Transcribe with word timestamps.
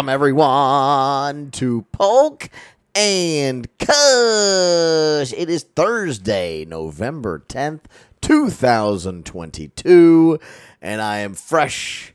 Welcome 0.00 0.14
everyone 0.14 1.50
to 1.50 1.82
Polk 1.92 2.48
and 2.94 3.68
Kush. 3.78 5.30
It 5.34 5.50
is 5.50 5.64
Thursday, 5.76 6.64
November 6.64 7.44
10th, 7.46 7.80
2022, 8.22 10.38
and 10.80 11.02
I 11.02 11.18
am 11.18 11.34
fresh 11.34 12.14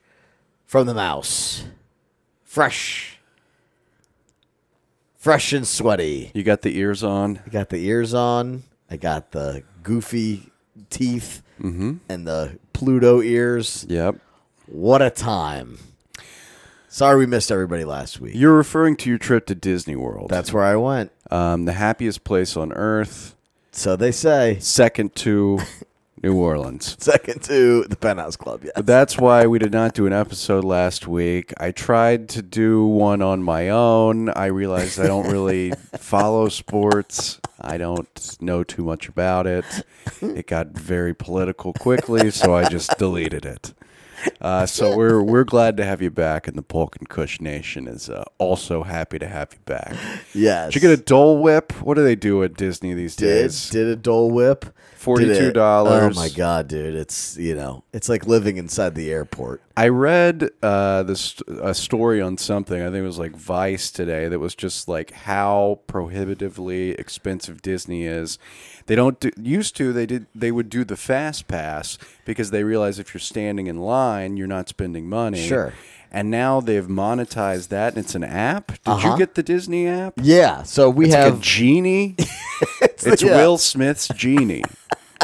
from 0.65 0.87
the 0.87 0.95
mouse. 0.95 1.65
Fresh. 2.43 3.19
Fresh 5.15 5.53
and 5.53 5.67
sweaty. 5.67 6.31
You 6.33 6.41
got 6.41 6.63
the 6.63 6.75
ears 6.79 7.03
on. 7.03 7.39
I 7.45 7.49
got 7.49 7.69
the 7.69 7.85
ears 7.85 8.15
on. 8.15 8.63
I 8.89 8.97
got 8.97 9.29
the 9.29 9.61
goofy 9.83 10.49
teeth 10.89 11.43
Mm-hmm. 11.61 11.97
and 12.09 12.25
the 12.25 12.57
Pluto 12.73 13.21
ears. 13.21 13.85
Yep. 13.87 14.15
What 14.65 15.03
a 15.03 15.11
time. 15.11 15.77
Sorry 16.95 17.17
we 17.17 17.25
missed 17.25 17.51
everybody 17.51 17.83
last 17.83 18.21
week. 18.21 18.35
You're 18.35 18.55
referring 18.55 18.95
to 18.95 19.09
your 19.09 19.17
trip 19.17 19.47
to 19.47 19.53
Disney 19.55 19.97
World. 19.97 20.29
That's 20.29 20.53
where 20.53 20.63
I 20.63 20.77
went. 20.77 21.11
um, 21.29 21.65
the 21.65 21.73
happiest 21.73 22.23
place 22.23 22.55
on 22.55 22.71
earth, 22.71 23.35
So 23.73 23.97
they 23.97 24.13
say. 24.13 24.59
second 24.61 25.13
to 25.15 25.59
New 26.23 26.35
Orleans. 26.35 26.95
Second 26.97 27.43
to 27.43 27.83
the 27.83 27.97
Penthouse 27.97 28.37
Club, 28.37 28.61
yes. 28.63 28.71
But 28.77 28.85
that's 28.85 29.17
why 29.17 29.45
we 29.45 29.59
did 29.59 29.73
not 29.73 29.93
do 29.93 30.07
an 30.07 30.13
episode 30.13 30.63
last 30.63 31.05
week. 31.05 31.51
I 31.57 31.71
tried 31.71 32.29
to 32.29 32.41
do 32.41 32.85
one 32.85 33.21
on 33.21 33.43
my 33.43 33.67
own. 33.67 34.29
I 34.29 34.45
realized 34.45 34.97
I 34.97 35.07
don't 35.07 35.29
really 35.29 35.71
follow 35.97 36.47
sports. 36.47 37.41
I 37.59 37.77
don't 37.77 38.37
know 38.39 38.63
too 38.63 38.85
much 38.85 39.09
about 39.09 39.47
it. 39.47 39.65
It 40.21 40.47
got 40.47 40.67
very 40.67 41.13
political 41.13 41.73
quickly, 41.73 42.31
so 42.31 42.55
I 42.55 42.69
just 42.69 42.97
deleted 42.97 43.45
it. 43.45 43.73
Uh, 44.41 44.65
so 44.65 44.95
we're 44.95 45.21
we're 45.21 45.43
glad 45.43 45.77
to 45.77 45.83
have 45.85 46.01
you 46.01 46.09
back, 46.11 46.47
and 46.47 46.57
the 46.57 46.61
Polk 46.61 46.95
and 46.97 47.07
Kush 47.09 47.39
Nation 47.41 47.87
is 47.87 48.09
uh, 48.09 48.23
also 48.37 48.83
happy 48.83 49.19
to 49.19 49.27
have 49.27 49.49
you 49.53 49.59
back. 49.65 49.95
yes. 50.33 50.73
Did 50.73 50.81
you 50.83 50.89
get 50.89 50.99
a 50.99 51.01
Dole 51.01 51.41
Whip? 51.41 51.71
What 51.81 51.95
do 51.95 52.03
they 52.03 52.15
do 52.15 52.43
at 52.43 52.55
Disney 52.55 52.93
these 52.93 53.15
did 53.15 53.25
days? 53.25 53.69
did 53.69 53.87
a 53.87 53.95
Dole 53.95 54.31
Whip? 54.31 54.65
Did 55.05 55.29
it- 55.29 55.53
$42. 55.55 55.55
Oh 55.57 56.09
my 56.15 56.29
god, 56.29 56.67
dude! 56.67 56.95
It's 56.95 57.37
you 57.37 57.53
know, 57.55 57.83
it's 57.93 58.09
like 58.09 58.25
living 58.25 58.57
inside 58.57 58.95
the 58.95 59.11
airport. 59.11 59.61
I 59.77 59.89
read 59.89 60.49
uh, 60.63 61.03
this 61.03 61.35
a 61.61 61.75
story 61.75 62.21
on 62.21 62.37
something. 62.39 62.81
I 62.81 62.85
think 62.85 62.95
it 62.97 63.01
was 63.01 63.19
like 63.19 63.35
Vice 63.35 63.91
today. 63.91 64.27
That 64.27 64.39
was 64.39 64.55
just 64.55 64.87
like 64.87 65.11
how 65.11 65.81
prohibitively 65.85 66.91
expensive 66.91 67.61
Disney 67.61 68.05
is. 68.05 68.39
They 68.87 68.95
don't 68.95 69.19
do, 69.19 69.31
used 69.41 69.75
to. 69.77 69.91
They 69.93 70.05
did. 70.05 70.27
They 70.35 70.51
would 70.51 70.69
do 70.69 70.83
the 70.83 70.95
fast 70.97 71.47
pass 71.47 71.97
because 72.25 72.51
they 72.51 72.63
realize 72.63 72.99
if 72.99 73.13
you're 73.13 73.19
standing 73.21 73.67
in 73.67 73.77
line, 73.79 74.37
you're 74.37 74.47
not 74.47 74.69
spending 74.69 75.09
money. 75.09 75.45
Sure. 75.47 75.73
And 76.11 76.29
now 76.31 76.61
they've 76.61 76.85
monetized 76.87 77.69
that. 77.69 77.95
and 77.95 78.05
It's 78.05 78.15
an 78.15 78.23
app. 78.23 78.67
Did 78.67 78.79
Uh-huh. 78.85 79.11
you 79.11 79.17
get 79.17 79.35
the 79.35 79.43
Disney 79.43 79.87
app? 79.87 80.13
Yeah. 80.21 80.63
So 80.63 80.89
we 80.89 81.05
It's 81.05 81.13
like 81.15 81.21
a 81.21 81.31
have 81.31 81.41
genie. 81.41 82.15
it's 82.81 83.21
yeah. 83.23 83.35
Will 83.35 83.57
Smith's 83.57 84.07
genie. 84.09 84.63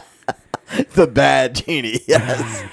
the 0.96 1.08
bad 1.08 1.56
genie. 1.56 2.00
Yes. 2.08 2.64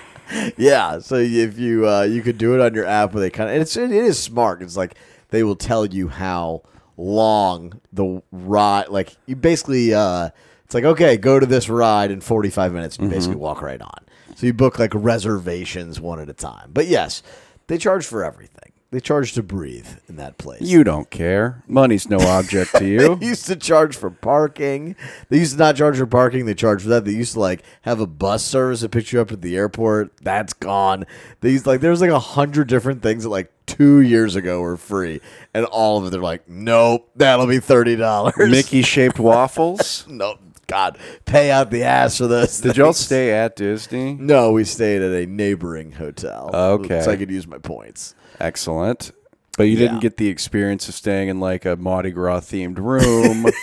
yeah. 0.56 0.98
So 0.98 1.16
if 1.16 1.59
you 1.59 1.88
uh, 1.88 2.03
you 2.03 2.22
could 2.22 2.38
do 2.38 2.54
it 2.54 2.60
on 2.60 2.75
your 2.75 2.84
app, 2.87 3.12
where 3.15 3.21
they 3.21 3.31
kind 3.31 3.48
of 3.50 3.54
and 3.54 3.62
it's 3.62 3.77
it 3.77 3.91
is 3.91 4.19
smart. 4.19 4.62
It's 4.62 4.77
like 4.77 4.94
they 5.31 5.43
will 5.43 5.56
tell 5.56 5.87
you 5.87 6.09
how 6.09 6.62
long 6.97 7.81
the 7.93 8.22
ride. 8.32 8.88
Like 8.88 9.16
you 9.27 9.37
basically, 9.37 9.94
uh, 9.94 10.31
it's 10.68 10.74
like 10.74 10.84
okay, 10.84 11.16
go 11.16 11.40
to 11.40 11.46
this 11.46 11.70
ride 11.70 12.10
in 12.10 12.20
forty 12.20 12.50
five 12.50 12.74
minutes. 12.74 12.96
And 12.96 13.04
you 13.04 13.08
mm-hmm. 13.08 13.16
basically 13.16 13.36
walk 13.36 13.62
right 13.62 13.80
on. 13.80 14.04
So 14.34 14.44
you 14.44 14.52
book 14.52 14.78
like 14.78 14.92
reservations 14.94 15.98
one 15.98 16.20
at 16.20 16.28
a 16.28 16.34
time. 16.34 16.72
But 16.74 16.88
yes, 16.88 17.22
they 17.68 17.78
charge 17.78 18.04
for 18.04 18.22
everything. 18.22 18.72
They 18.90 19.00
charge 19.00 19.32
to 19.32 19.42
breathe 19.42 19.88
in 20.10 20.16
that 20.16 20.36
place. 20.36 20.60
You 20.60 20.84
don't 20.84 21.08
care. 21.08 21.62
Money's 21.66 22.10
no 22.10 22.18
object 22.18 22.74
to 22.76 22.86
you. 22.86 23.16
They 23.20 23.28
used 23.28 23.46
to 23.46 23.56
charge 23.56 23.96
for 23.96 24.10
parking. 24.10 24.94
They 25.30 25.38
used 25.38 25.52
to 25.52 25.58
not 25.58 25.76
charge 25.76 25.96
for 25.96 26.06
parking. 26.06 26.44
They 26.44 26.54
charge 26.54 26.82
for 26.82 26.90
that. 26.90 27.06
They 27.06 27.12
used 27.12 27.32
to 27.32 27.40
like 27.40 27.62
have 27.82 28.00
a 28.00 28.06
bus 28.06 28.44
service 28.44 28.82
that 28.82 28.90
picked 28.90 29.10
you 29.10 29.22
up 29.22 29.32
at 29.32 29.40
the 29.40 29.56
airport. 29.56 30.16
That's 30.18 30.52
gone. 30.52 31.06
They 31.40 31.52
used 31.52 31.66
like 31.66 31.80
there's 31.80 32.02
like 32.02 32.10
a 32.10 32.18
hundred 32.18 32.68
different 32.68 33.02
things 33.02 33.22
that 33.24 33.30
like 33.30 33.50
two 33.66 34.00
years 34.00 34.34
ago 34.36 34.60
were 34.60 34.76
free, 34.76 35.20
and 35.52 35.66
all 35.66 35.98
of 35.98 36.06
it 36.06 36.10
they're 36.10 36.20
like, 36.20 36.48
nope, 36.48 37.10
that'll 37.14 37.46
be 37.46 37.60
thirty 37.60 37.94
dollars. 37.94 38.50
Mickey 38.50 38.82
shaped 38.82 39.18
waffles. 39.18 40.06
nope, 40.08 40.40
God, 40.68 40.98
pay 41.24 41.50
out 41.50 41.70
the 41.70 41.82
ass 41.82 42.18
for 42.18 42.26
this. 42.26 42.60
Did 42.60 42.76
y'all 42.76 42.92
stay 42.92 43.32
at 43.32 43.56
Disney? 43.56 44.12
No, 44.14 44.52
we 44.52 44.64
stayed 44.64 45.00
at 45.00 45.10
a 45.12 45.26
neighboring 45.26 45.92
hotel. 45.92 46.50
Okay. 46.54 47.00
so 47.02 47.10
I 47.10 47.16
could 47.16 47.30
use 47.30 47.46
my 47.46 47.56
points. 47.58 48.14
Excellent. 48.38 49.12
But 49.56 49.64
you 49.64 49.72
Yeah. 49.72 49.86
didn't 49.88 50.00
get 50.00 50.18
the 50.18 50.28
experience 50.28 50.86
of 50.88 50.94
staying 50.94 51.28
in 51.28 51.40
like 51.40 51.64
a 51.64 51.74
Mardi 51.76 52.10
Gras 52.10 52.40
themed 52.40 52.78
room. 52.78 53.46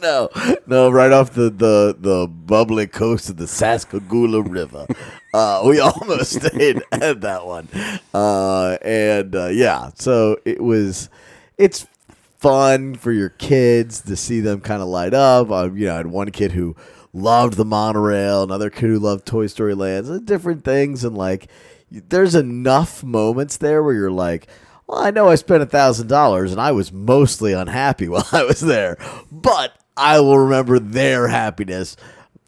No, 0.00 0.28
no, 0.66 0.90
right 0.90 1.10
off 1.10 1.32
the, 1.32 1.50
the, 1.50 1.96
the 1.98 2.28
bubbly 2.28 2.86
coast 2.86 3.30
of 3.30 3.36
the 3.36 3.46
Sassagoula 3.46 4.42
River. 4.48 4.86
Uh, 5.34 5.62
we 5.66 5.78
almost 5.78 6.32
stayed 6.46 6.82
at 6.90 7.20
that 7.20 7.44
one. 7.46 7.68
Uh, 8.14 8.78
and 8.80 9.36
uh, 9.36 9.48
yeah, 9.48 9.90
so 9.94 10.38
it 10.46 10.62
was, 10.62 11.10
it's 11.58 11.86
fun 12.38 12.94
for 12.94 13.12
your 13.12 13.30
kids 13.30 14.00
to 14.02 14.16
see 14.16 14.40
them 14.40 14.60
kind 14.60 14.82
of 14.82 14.88
light 14.88 15.14
up. 15.14 15.50
Uh, 15.50 15.70
you 15.72 15.86
know, 15.86 15.94
I 15.94 15.96
had 15.98 16.06
one 16.06 16.30
kid 16.30 16.52
who 16.52 16.76
loved 17.12 17.54
the 17.54 17.64
monorail, 17.64 18.42
another 18.42 18.70
kid 18.70 18.86
who 18.86 18.98
loved 18.98 19.26
Toy 19.26 19.46
Story 19.46 19.74
Lands, 19.74 20.08
and 20.08 20.26
different 20.26 20.64
things. 20.64 21.04
And 21.04 21.16
like, 21.16 21.48
there's 21.90 22.34
enough 22.34 23.02
moments 23.02 23.56
there 23.56 23.82
where 23.82 23.94
you're 23.94 24.10
like, 24.10 24.46
well, 24.86 24.98
I 24.98 25.10
know 25.10 25.28
I 25.28 25.34
spent 25.34 25.62
a 25.62 25.66
thousand 25.66 26.06
dollars 26.08 26.52
and 26.52 26.60
I 26.60 26.72
was 26.72 26.92
mostly 26.92 27.52
unhappy 27.52 28.08
while 28.08 28.28
I 28.32 28.44
was 28.44 28.60
there, 28.60 28.96
but 29.30 29.76
I 29.96 30.20
will 30.20 30.38
remember 30.38 30.78
their 30.78 31.28
happiness 31.28 31.96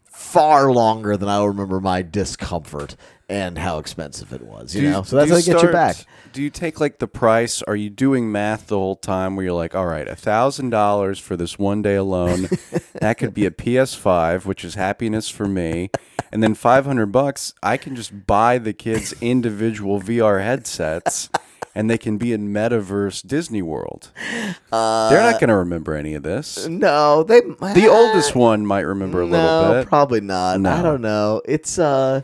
far 0.05 0.71
longer 0.71 1.17
than 1.17 1.27
I 1.27 1.39
will 1.39 1.49
remember 1.49 1.81
my 1.81 2.01
discomfort 2.01 2.95
and 3.31 3.57
how 3.57 3.79
expensive 3.79 4.33
it 4.33 4.41
was. 4.41 4.75
You 4.75 4.81
Do 4.81 4.91
know, 4.91 5.03
so 5.03 5.15
that's 5.15 5.29
how 5.31 5.37
they 5.37 5.41
get 5.41 5.63
you 5.63 5.71
back. 5.71 5.95
Do 6.33 6.43
you 6.43 6.49
take 6.49 6.81
like 6.81 6.99
the 6.99 7.07
price? 7.07 7.61
Are 7.61 7.77
you 7.77 7.89
doing 7.89 8.29
math 8.29 8.67
the 8.67 8.77
whole 8.77 8.97
time 8.97 9.37
where 9.37 9.45
you're 9.45 9.53
like, 9.53 9.73
all 9.73 9.85
right, 9.85 10.07
a 10.07 10.17
thousand 10.17 10.69
dollars 10.69 11.17
for 11.17 11.37
this 11.37 11.57
one 11.57 11.81
day 11.81 11.95
alone? 11.95 12.49
that 12.99 13.17
could 13.17 13.33
be 13.33 13.45
a 13.45 13.51
PS5, 13.51 14.45
which 14.45 14.65
is 14.65 14.75
happiness 14.75 15.29
for 15.29 15.47
me. 15.47 15.89
And 16.29 16.43
then 16.43 16.53
five 16.55 16.85
hundred 16.85 17.07
bucks, 17.07 17.53
I 17.63 17.77
can 17.77 17.95
just 17.95 18.27
buy 18.27 18.57
the 18.57 18.73
kids 18.73 19.13
individual 19.21 20.01
VR 20.01 20.43
headsets 20.43 21.29
and 21.73 21.89
they 21.89 21.97
can 21.97 22.17
be 22.17 22.33
in 22.33 22.49
metaverse 22.49 23.25
Disney 23.25 23.61
World. 23.61 24.11
They're 24.29 24.51
not 24.71 25.39
gonna 25.39 25.57
remember 25.57 25.95
any 25.95 26.15
of 26.15 26.23
this. 26.23 26.67
No, 26.67 27.23
they 27.23 27.39
The 27.39 27.87
oldest 27.89 28.35
one 28.35 28.65
might 28.65 28.81
remember 28.81 29.21
a 29.21 29.25
no, 29.25 29.31
little 29.31 29.73
bit. 29.81 29.87
probably 29.87 30.19
not. 30.19 30.65
I 30.65 30.81
don't 30.81 31.01
know. 31.01 31.41
It's 31.45 31.79
uh, 31.79 32.21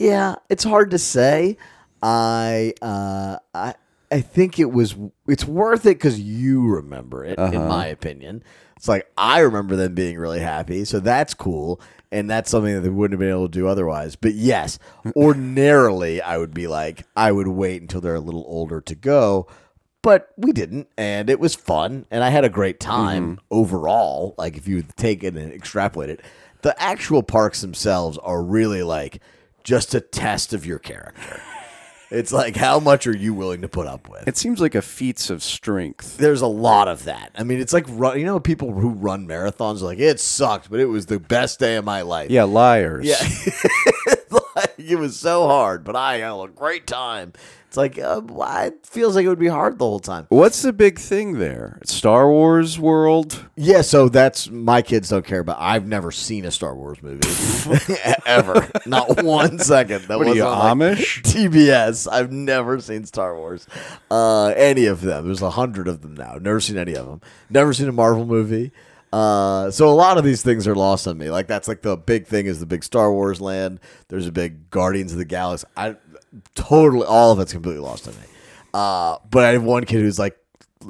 yeah, 0.00 0.34
it's 0.48 0.64
hard 0.64 0.90
to 0.90 0.98
say. 0.98 1.56
I 2.02 2.74
uh, 2.82 3.36
I 3.54 3.74
I 4.10 4.20
think 4.22 4.58
it 4.58 4.72
was. 4.72 4.96
It's 5.28 5.44
worth 5.44 5.86
it 5.86 5.98
because 5.98 6.18
you 6.18 6.66
remember 6.66 7.24
it. 7.24 7.38
Uh-huh. 7.38 7.52
In 7.52 7.68
my 7.68 7.86
opinion, 7.86 8.42
it's 8.76 8.88
like 8.88 9.08
I 9.16 9.40
remember 9.40 9.76
them 9.76 9.94
being 9.94 10.18
really 10.18 10.40
happy, 10.40 10.84
so 10.84 10.98
that's 10.98 11.34
cool. 11.34 11.80
And 12.12 12.28
that's 12.28 12.50
something 12.50 12.74
that 12.74 12.80
they 12.80 12.88
wouldn't 12.88 13.12
have 13.12 13.20
been 13.20 13.30
able 13.30 13.46
to 13.48 13.52
do 13.56 13.68
otherwise. 13.68 14.16
But 14.16 14.34
yes, 14.34 14.80
ordinarily 15.16 16.20
I 16.20 16.38
would 16.38 16.52
be 16.52 16.66
like, 16.66 17.04
I 17.14 17.30
would 17.30 17.46
wait 17.46 17.82
until 17.82 18.00
they're 18.00 18.16
a 18.16 18.20
little 18.20 18.44
older 18.48 18.80
to 18.80 18.94
go. 18.96 19.46
But 20.02 20.30
we 20.36 20.52
didn't, 20.52 20.88
and 20.96 21.28
it 21.30 21.38
was 21.38 21.54
fun, 21.54 22.06
and 22.10 22.24
I 22.24 22.30
had 22.30 22.44
a 22.44 22.48
great 22.48 22.80
time 22.80 23.36
Mm-hmm. 23.36 23.44
overall. 23.50 24.34
Like 24.38 24.56
if 24.56 24.66
you 24.66 24.82
take 24.96 25.22
it 25.22 25.36
and 25.36 25.52
extrapolate 25.52 26.08
it, 26.10 26.20
the 26.62 26.74
actual 26.82 27.22
parks 27.22 27.60
themselves 27.60 28.16
are 28.18 28.42
really 28.42 28.82
like 28.82 29.20
just 29.64 29.94
a 29.94 30.00
test 30.00 30.52
of 30.52 30.66
your 30.66 30.78
character. 30.78 31.40
It's 32.10 32.32
like 32.32 32.56
how 32.56 32.80
much 32.80 33.06
are 33.06 33.16
you 33.16 33.32
willing 33.32 33.62
to 33.62 33.68
put 33.68 33.86
up 33.86 34.08
with? 34.08 34.26
It 34.26 34.36
seems 34.36 34.60
like 34.60 34.74
a 34.74 34.82
feats 34.82 35.30
of 35.30 35.44
strength. 35.44 36.16
There's 36.16 36.40
a 36.40 36.46
lot 36.48 36.88
of 36.88 37.04
that. 37.04 37.30
I 37.36 37.44
mean, 37.44 37.60
it's 37.60 37.72
like 37.72 37.84
run. 37.88 38.18
You 38.18 38.26
know, 38.26 38.40
people 38.40 38.72
who 38.72 38.90
run 38.90 39.28
marathons 39.28 39.80
are 39.80 39.84
like 39.84 40.00
it 40.00 40.18
sucked, 40.18 40.70
but 40.70 40.80
it 40.80 40.86
was 40.86 41.06
the 41.06 41.20
best 41.20 41.60
day 41.60 41.76
of 41.76 41.84
my 41.84 42.02
life. 42.02 42.30
Yeah, 42.30 42.44
liars. 42.44 43.06
Yeah. 43.06 43.20
like 44.56 44.74
it 44.78 44.96
was 44.96 45.18
so 45.18 45.46
hard, 45.46 45.84
but 45.84 45.94
I 45.94 46.18
had 46.18 46.32
a 46.32 46.48
great 46.48 46.86
time. 46.86 47.32
It's 47.70 47.76
like 47.76 48.00
uh, 48.00 48.20
why- 48.22 48.64
it 48.64 48.84
feels 48.84 49.14
like 49.14 49.24
it 49.24 49.28
would 49.28 49.38
be 49.38 49.46
hard 49.46 49.78
the 49.78 49.84
whole 49.84 50.00
time. 50.00 50.26
What's 50.28 50.60
the 50.62 50.72
big 50.72 50.98
thing 50.98 51.38
there? 51.38 51.78
Star 51.84 52.28
Wars 52.28 52.80
World? 52.80 53.44
Yeah, 53.54 53.82
so 53.82 54.08
that's 54.08 54.50
my 54.50 54.82
kids 54.82 55.08
don't 55.10 55.24
care 55.24 55.38
about. 55.38 55.58
I've 55.60 55.86
never 55.86 56.10
seen 56.10 56.44
a 56.44 56.50
Star 56.50 56.74
Wars 56.74 57.00
movie 57.00 57.20
ever, 58.26 58.68
not 58.86 59.22
one 59.22 59.60
second. 59.60 60.02
That 60.06 60.18
What 60.18 60.26
are 60.26 60.30
was 60.30 60.36
you, 60.38 60.42
on 60.42 60.78
like, 60.80 60.98
Amish? 60.98 61.22
TBS. 61.22 62.10
I've 62.10 62.32
never 62.32 62.80
seen 62.80 63.04
Star 63.04 63.36
Wars, 63.36 63.68
uh, 64.10 64.46
any 64.56 64.86
of 64.86 65.02
them. 65.02 65.26
There's 65.26 65.40
a 65.40 65.50
hundred 65.50 65.86
of 65.86 66.02
them 66.02 66.14
now. 66.14 66.38
Never 66.40 66.58
seen 66.58 66.76
any 66.76 66.94
of 66.96 67.06
them. 67.06 67.20
Never 67.50 67.72
seen 67.72 67.88
a 67.88 67.92
Marvel 67.92 68.26
movie. 68.26 68.72
Uh, 69.12 69.70
so 69.70 69.88
a 69.88 69.94
lot 69.94 70.18
of 70.18 70.24
these 70.24 70.42
things 70.42 70.66
are 70.66 70.74
lost 70.74 71.06
on 71.06 71.18
me. 71.18 71.30
Like 71.30 71.46
that's 71.46 71.68
like 71.68 71.82
the 71.82 71.96
big 71.96 72.26
thing 72.26 72.46
is 72.46 72.58
the 72.58 72.66
big 72.66 72.82
Star 72.82 73.12
Wars 73.12 73.40
land. 73.40 73.78
There's 74.08 74.26
a 74.26 74.32
big 74.32 74.70
Guardians 74.70 75.12
of 75.12 75.18
the 75.18 75.24
Galaxy. 75.24 75.66
I 75.76 75.94
totally 76.54 77.06
all 77.06 77.32
of 77.32 77.40
it's 77.40 77.52
completely 77.52 77.82
lost 77.82 78.08
on 78.08 78.14
me. 78.14 78.20
Uh, 78.72 79.18
but 79.30 79.44
I 79.44 79.52
have 79.52 79.64
one 79.64 79.84
kid 79.84 80.00
who's 80.00 80.18
like 80.18 80.36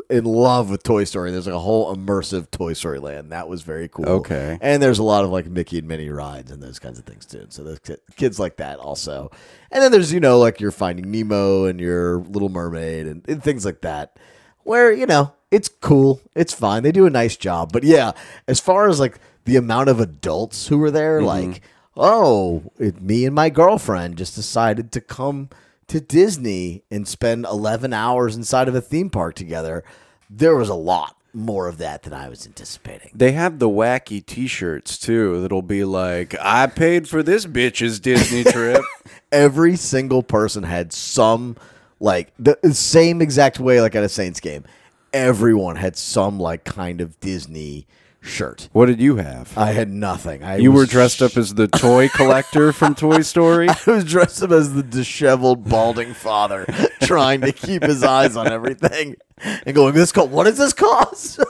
in 0.09 0.25
love 0.25 0.71
with 0.71 0.83
Toy 0.83 1.05
Story. 1.05 1.31
There's 1.31 1.47
like 1.47 1.55
a 1.55 1.59
whole 1.59 1.95
immersive 1.95 2.51
Toy 2.51 2.75
Story 2.75 2.99
land. 2.99 3.33
That 3.33 3.49
was 3.49 3.63
very 3.63 3.89
cool. 3.89 4.09
Okay. 4.09 4.59
And 4.61 4.83
there's 4.83 4.99
a 4.99 5.03
lot 5.03 5.25
of 5.25 5.31
like 5.31 5.47
Mickey 5.47 5.79
and 5.79 5.89
Minnie 5.89 6.11
rides 6.11 6.51
and 6.51 6.63
those 6.63 6.79
kinds 6.79 6.99
of 6.99 7.05
things 7.05 7.27
too. 7.27 7.47
So 7.49 7.65
there's 7.65 7.79
ki- 7.81 7.97
kids 8.17 8.39
like 8.39 8.59
that 8.59 8.79
also. 8.79 9.31
And 9.73 9.83
then 9.83 9.91
there's, 9.91 10.13
you 10.13 10.21
know, 10.21 10.39
like 10.39 10.61
your 10.61 10.71
Finding 10.71 11.11
Nemo 11.11 11.65
and 11.65 11.81
your 11.81 12.19
Little 12.19 12.51
Mermaid 12.51 13.07
and, 13.07 13.29
and 13.29 13.43
things 13.43 13.65
like 13.65 13.81
that 13.81 14.17
where, 14.63 14.93
you 14.93 15.07
know, 15.07 15.33
it's 15.51 15.69
cool. 15.69 16.21
It's 16.37 16.55
fine. 16.55 16.83
They 16.83 16.93
do 16.93 17.07
a 17.07 17.11
nice 17.11 17.37
job. 17.37 17.73
But 17.73 17.83
yeah, 17.83 18.13
as 18.47 18.61
far 18.61 18.89
as 18.89 19.01
like 19.01 19.19
the 19.45 19.57
amount 19.57 19.89
of 19.89 19.99
adults 19.99 20.69
who 20.69 20.79
were 20.79 20.91
there, 20.93 21.23
like, 21.23 21.63
oh, 22.01 22.73
it, 22.79 23.01
me 23.01 23.27
and 23.27 23.35
my 23.35 23.51
girlfriend 23.51 24.17
just 24.17 24.35
decided 24.35 24.91
to 24.93 25.01
come 25.01 25.51
to 25.87 26.01
Disney 26.01 26.83
and 26.91 27.07
spend 27.07 27.45
11 27.45 27.93
hours 27.93 28.35
inside 28.35 28.69
of 28.69 28.75
a 28.75 28.81
theme 28.81 29.11
park 29.11 29.35
together. 29.35 29.85
There 30.29 30.57
was 30.57 30.69
a 30.69 30.75
lot 30.75 31.17
more 31.33 31.69
of 31.69 31.79
that 31.79 32.03
than 32.03 32.13
I 32.13 32.29
was 32.29 32.47
anticipating. 32.47 33.11
They 33.15 33.33
have 33.33 33.59
the 33.59 33.69
wacky 33.69 34.25
T-shirts 34.25 34.99
too. 34.99 35.41
That'll 35.41 35.63
be 35.63 35.85
like, 35.85 36.35
"I 36.41 36.67
paid 36.67 37.09
for 37.09 37.23
this 37.23 37.47
bitch's 37.47 38.01
Disney 38.01 38.45
trip." 38.45 38.83
every 39.33 39.77
single 39.77 40.23
person 40.23 40.63
had 40.63 40.93
some 40.93 41.57
like 42.01 42.33
the 42.39 42.59
the 42.63 42.75
same 42.75 43.23
exact 43.23 43.61
way 43.61 43.81
like 43.81 43.95
at 43.95 44.03
a 44.03 44.09
Saints 44.09 44.41
game. 44.41 44.65
Everyone 45.13 45.77
had 45.77 45.97
some 45.97 46.41
like 46.41 46.65
kind 46.65 47.01
of 47.01 47.19
Disney 47.21 47.87
shirt. 48.21 48.69
what 48.73 48.87
did 48.87 49.01
you 49.01 49.17
have? 49.17 49.57
I 49.57 49.73
had 49.73 49.91
nothing. 49.91 50.43
I 50.43 50.57
you 50.57 50.73
were 50.73 50.87
dressed 50.87 51.23
up 51.23 51.37
as 51.37 51.55
the 51.55 51.69
toy 51.69 52.09
collector 52.15 52.73
from 52.73 52.95
Toy 52.95 53.23
Story. 53.23 53.69
I 53.87 53.91
was 53.91 54.05
dressed 54.05 54.43
up 54.43 54.51
as 54.51 54.75
the 54.75 54.83
disheveled, 54.83 55.69
balding 55.69 56.15
father, 56.15 56.67
trying 57.03 57.41
to 57.43 57.53
keep 57.53 57.83
his 57.83 58.03
eyes 58.03 58.37
on 58.37 58.49
everything, 58.53 59.17
and 59.39 59.75
going, 59.75 59.95
"This 59.95 60.13
co- 60.13 60.25
What 60.25 60.45
does 60.45 60.59
this 60.59 60.73
cost? 60.73 61.41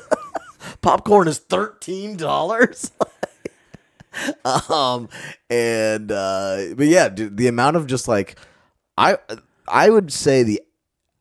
Popcorn 0.82 1.28
is 1.28 1.38
thirteen 1.38 2.16
dollars." 2.16 2.90
um, 4.68 5.08
and 5.48 6.10
uh, 6.10 6.74
but 6.76 6.86
yeah, 6.86 7.08
dude, 7.08 7.36
the 7.36 7.46
amount 7.48 7.76
of 7.76 7.86
just 7.86 8.08
like, 8.08 8.36
I 8.98 9.18
I 9.68 9.90
would 9.90 10.12
say 10.12 10.42
the 10.42 10.60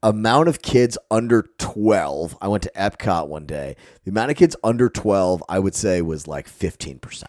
amount 0.02 0.48
of 0.48 0.62
kids 0.62 0.98
under 1.12 1.44
12 1.58 2.38
i 2.42 2.48
went 2.48 2.64
to 2.64 2.72
epcot 2.76 3.28
one 3.28 3.46
day 3.46 3.76
the 4.06 4.12
amount 4.12 4.32
of 4.32 4.38
kids 4.38 4.56
under 4.64 4.90
12 4.90 5.44
i 5.50 5.60
would 5.60 5.76
say 5.76 6.02
was 6.02 6.28
like 6.28 6.48
15% 6.48 7.24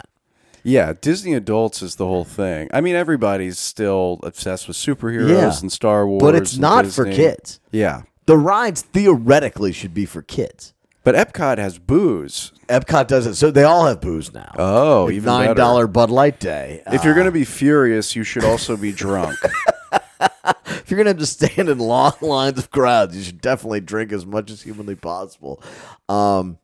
Yeah, 0.63 0.93
Disney 1.01 1.33
adults 1.35 1.81
is 1.81 1.97
the 1.97 2.05
whole 2.07 2.27
thing. 2.27 2.69
I 2.71 2.83
mean, 2.83 2.95
everybody's 2.95 3.59
still 3.59 4.21
obsessed 4.23 4.69
with 4.69 4.77
superheroes 4.77 5.31
Yeah. 5.31 5.59
and 5.59 5.73
Star 5.73 6.07
Wars, 6.07 6.21
but 6.21 6.35
it's 6.35 6.53
and 6.53 6.61
not 6.61 6.87
for 6.87 7.07
Disney. 7.07 7.25
kids 7.25 7.61
Yeah, 7.73 8.03
the 8.27 8.37
rides 8.37 8.83
theoretically 8.83 9.73
should 9.73 9.95
be 9.95 10.05
for 10.05 10.21
kids 10.21 10.75
but 11.03 11.15
Epcot 11.15 11.59
has 11.59 11.79
booze. 11.79 12.53
Epcot 12.69 13.07
does 13.07 13.27
it, 13.27 13.35
so 13.35 13.51
they 13.51 13.65
all 13.65 13.87
have 13.87 14.01
booze 14.01 14.33
now. 14.33 14.53
Oh, 14.59 15.11
even 15.11 15.25
nine 15.25 15.47
better. 15.49 15.55
dollar 15.55 15.87
Bud 15.87 16.11
Light 16.11 16.39
Day. 16.39 16.83
If 16.87 17.05
you're 17.05 17.15
gonna 17.15 17.29
ah. 17.29 17.33
be 17.33 17.45
furious, 17.45 18.15
you 18.15 18.23
should 18.23 18.45
also 18.45 18.77
be 18.77 18.93
drunk. 18.93 19.37
if 20.67 20.91
you're 20.91 20.99
gonna 20.99 21.11
have 21.11 21.19
to 21.19 21.27
stand 21.27 21.69
in 21.69 21.79
long 21.79 22.15
lines 22.21 22.59
of 22.59 22.71
crowds, 22.71 23.17
you 23.17 23.23
should 23.23 23.41
definitely 23.41 23.81
drink 23.81 24.13
as 24.13 24.27
much 24.27 24.51
as 24.51 24.63
humanly 24.63 24.97
possible. 24.97 25.63
Um, 26.09 26.59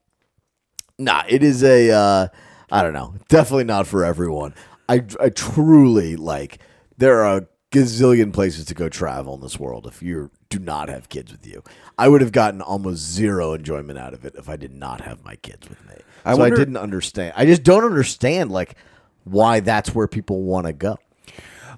nah, 0.99 1.23
it 1.29 1.43
is 1.43 1.63
a. 1.63 1.91
Uh, 1.91 2.29
I 2.71 2.83
don't 2.83 2.93
know. 2.95 3.15
Definitely 3.29 3.65
not 3.65 3.87
for 3.87 4.05
everyone. 4.05 4.55
I, 4.89 5.03
I 5.21 5.31
truly 5.31 6.17
like. 6.17 6.59
There 6.99 7.23
are 7.25 7.39
a 7.39 7.47
gazillion 7.71 8.33
places 8.33 8.65
to 8.67 8.75
go 8.75 8.89
travel 8.89 9.35
in 9.35 9.41
this 9.41 9.59
world 9.59 9.87
if 9.87 10.03
you 10.03 10.31
do 10.49 10.59
not 10.59 10.89
have 10.89 11.09
kids 11.09 11.31
with 11.31 11.47
you. 11.47 11.63
I 11.99 12.09
would 12.09 12.21
have 12.21 12.33
gotten 12.33 12.63
almost 12.63 13.03
zero 13.03 13.53
enjoyment 13.53 13.99
out 13.99 14.15
of 14.15 14.25
it 14.25 14.35
if 14.37 14.49
I 14.49 14.57
did 14.57 14.73
not 14.73 15.03
have 15.03 15.25
my 15.25 15.37
kids 15.37 15.69
with 15.69 15.85
me. 15.87 15.95
I 16.25 16.33
so 16.33 16.39
wonder- 16.39 16.57
I 16.57 16.59
didn't 16.59 16.77
understand. 16.79 17.35
I 17.37 17.45
just 17.45 17.63
don't 17.63 17.85
understand 17.85 18.51
like 18.51 18.77
why 19.25 19.61
that's 19.61 19.95
where 19.95 20.09
people 20.09 20.43
want 20.43 20.67
to 20.67 20.73
go. 20.73 20.99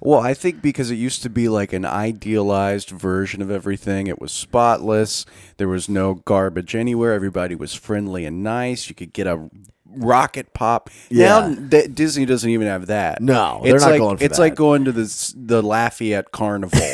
Well, 0.01 0.19
I 0.19 0.33
think 0.33 0.61
because 0.61 0.91
it 0.91 0.95
used 0.95 1.21
to 1.23 1.29
be 1.29 1.49
like 1.49 1.73
an 1.73 1.85
idealized 1.85 2.89
version 2.89 3.41
of 3.41 3.51
everything. 3.51 4.07
It 4.07 4.19
was 4.21 4.31
spotless. 4.31 5.25
There 5.57 5.67
was 5.67 5.89
no 5.89 6.15
garbage 6.15 6.75
anywhere. 6.75 7.13
Everybody 7.13 7.55
was 7.55 7.73
friendly 7.73 8.25
and 8.25 8.43
nice. 8.43 8.89
You 8.89 8.95
could 8.95 9.13
get 9.13 9.27
a 9.27 9.49
rocket 9.85 10.53
pop. 10.53 10.89
Yeah. 11.09 11.47
Now 11.49 11.53
D- 11.55 11.87
Disney 11.87 12.25
doesn't 12.25 12.49
even 12.49 12.67
have 12.67 12.87
that. 12.87 13.21
No, 13.21 13.59
they're 13.63 13.75
it's 13.75 13.83
not 13.83 13.91
like, 13.91 13.99
going 13.99 14.17
for 14.17 14.23
It's 14.23 14.37
that. 14.37 14.43
like 14.43 14.55
going 14.55 14.85
to 14.85 14.91
the 14.91 15.33
the 15.35 15.61
Lafayette 15.63 16.31
Carnival. 16.31 16.79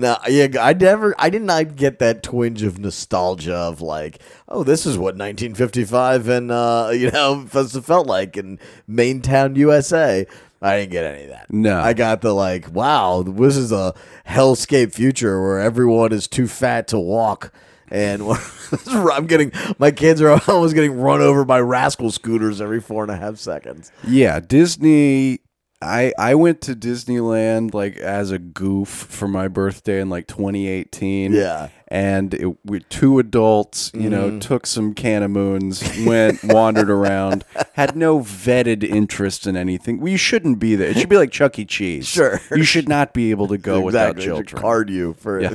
No, 0.00 0.16
yeah, 0.28 0.48
I 0.58 0.72
never, 0.72 1.14
I 1.18 1.28
did 1.28 1.42
not 1.42 1.76
get 1.76 1.98
that 1.98 2.22
twinge 2.22 2.62
of 2.62 2.78
nostalgia 2.78 3.54
of 3.54 3.82
like, 3.82 4.22
oh, 4.48 4.64
this 4.64 4.86
is 4.86 4.96
what 4.96 5.14
1955 5.14 6.26
and 6.28 6.50
uh, 6.50 6.90
you 6.94 7.10
know 7.10 7.46
must 7.52 7.74
have 7.74 7.84
felt 7.84 8.06
like 8.06 8.36
in 8.36 8.58
Maintown, 8.88 9.56
USA. 9.56 10.26
I 10.62 10.78
didn't 10.78 10.92
get 10.92 11.04
any 11.04 11.24
of 11.24 11.30
that. 11.30 11.52
No. 11.52 11.80
I 11.80 11.92
got 11.92 12.22
the 12.22 12.34
like, 12.34 12.72
wow, 12.72 13.22
this 13.22 13.56
is 13.56 13.72
a 13.72 13.94
hellscape 14.26 14.94
future 14.94 15.40
where 15.40 15.58
everyone 15.58 16.12
is 16.12 16.26
too 16.26 16.46
fat 16.46 16.88
to 16.88 16.98
walk. 16.98 17.52
And 17.88 18.22
I'm 18.86 19.26
getting 19.26 19.52
my 19.78 19.90
kids 19.90 20.22
are 20.22 20.30
almost 20.48 20.74
getting 20.74 20.98
run 20.98 21.20
over 21.20 21.44
by 21.44 21.60
rascal 21.60 22.10
scooters 22.10 22.60
every 22.60 22.80
four 22.80 23.02
and 23.02 23.12
a 23.12 23.16
half 23.16 23.36
seconds. 23.36 23.92
Yeah, 24.06 24.40
Disney. 24.40 25.40
I 25.82 26.12
I 26.18 26.34
went 26.34 26.60
to 26.62 26.74
Disneyland 26.74 27.72
like 27.72 27.96
as 27.96 28.30
a 28.30 28.38
goof 28.38 28.88
for 28.88 29.26
my 29.28 29.48
birthday 29.48 30.00
in 30.00 30.10
like 30.10 30.26
2018. 30.26 31.32
Yeah. 31.32 31.68
and 31.88 32.34
it, 32.34 32.56
we 32.64 32.80
two 32.80 33.18
adults, 33.18 33.90
you 33.94 34.10
know, 34.10 34.28
Mm-hmm. 34.28 34.38
took 34.40 34.66
some 34.66 34.94
canamoons, 34.94 36.06
went 36.06 36.44
wandered 36.44 36.90
around, 36.90 37.44
had 37.72 37.96
no 37.96 38.20
vetted 38.20 38.84
interest 38.84 39.46
in 39.46 39.56
anything. 39.56 40.00
Well, 40.00 40.16
shouldn't 40.16 40.58
be 40.58 40.76
there. 40.76 40.90
It 40.90 40.98
should 40.98 41.08
be 41.08 41.16
like 41.16 41.30
Chuck 41.30 41.58
E. 41.58 41.64
Cheese. 41.64 42.06
Sure. 42.06 42.40
you 42.54 42.62
should 42.62 42.88
not 42.88 43.14
be 43.14 43.30
able 43.30 43.48
to 43.48 43.56
go 43.58 43.80
without 43.80 44.16
Exactly. 44.16 44.22
Should 44.24 44.46
children. 44.48 44.62
Card 44.62 44.90
you 44.90 45.14
for 45.14 45.40
Yeah. 45.40 45.54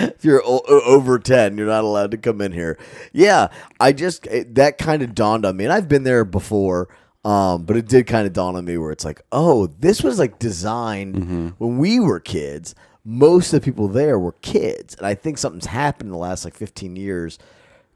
if 0.00 0.22
you're 0.24 0.42
o- 0.44 0.62
o- 0.68 0.82
over 0.84 1.18
10 1.18 1.56
you're 1.56 1.66
not 1.66 1.84
allowed 1.84 2.10
to 2.10 2.16
come 2.16 2.40
in 2.40 2.50
here 2.50 2.76
yeah 3.12 3.46
i 3.78 3.92
just 3.92 4.26
it, 4.26 4.56
that 4.56 4.78
kind 4.78 5.00
of 5.00 5.14
dawned 5.14 5.46
on 5.46 5.56
me 5.56 5.62
and 5.64 5.72
i've 5.72 5.88
been 5.88 6.02
there 6.02 6.24
before 6.24 6.88
um, 7.26 7.64
but 7.64 7.76
it 7.76 7.86
did 7.88 8.06
kind 8.06 8.26
of 8.26 8.32
dawn 8.32 8.56
on 8.56 8.64
me 8.64 8.78
where 8.78 8.92
it's 8.92 9.04
like 9.04 9.22
oh 9.32 9.66
this 9.80 10.02
was 10.02 10.18
like 10.18 10.38
designed 10.38 11.16
when 11.58 11.78
we 11.78 11.98
were 12.00 12.20
kids 12.20 12.74
most 13.04 13.52
of 13.52 13.60
the 13.60 13.64
people 13.64 13.88
there 13.88 14.18
were 14.18 14.32
kids 14.42 14.94
and 14.96 15.06
i 15.06 15.14
think 15.14 15.38
something's 15.38 15.66
happened 15.66 16.08
in 16.08 16.12
the 16.12 16.18
last 16.18 16.44
like 16.44 16.54
15 16.54 16.96
years 16.96 17.38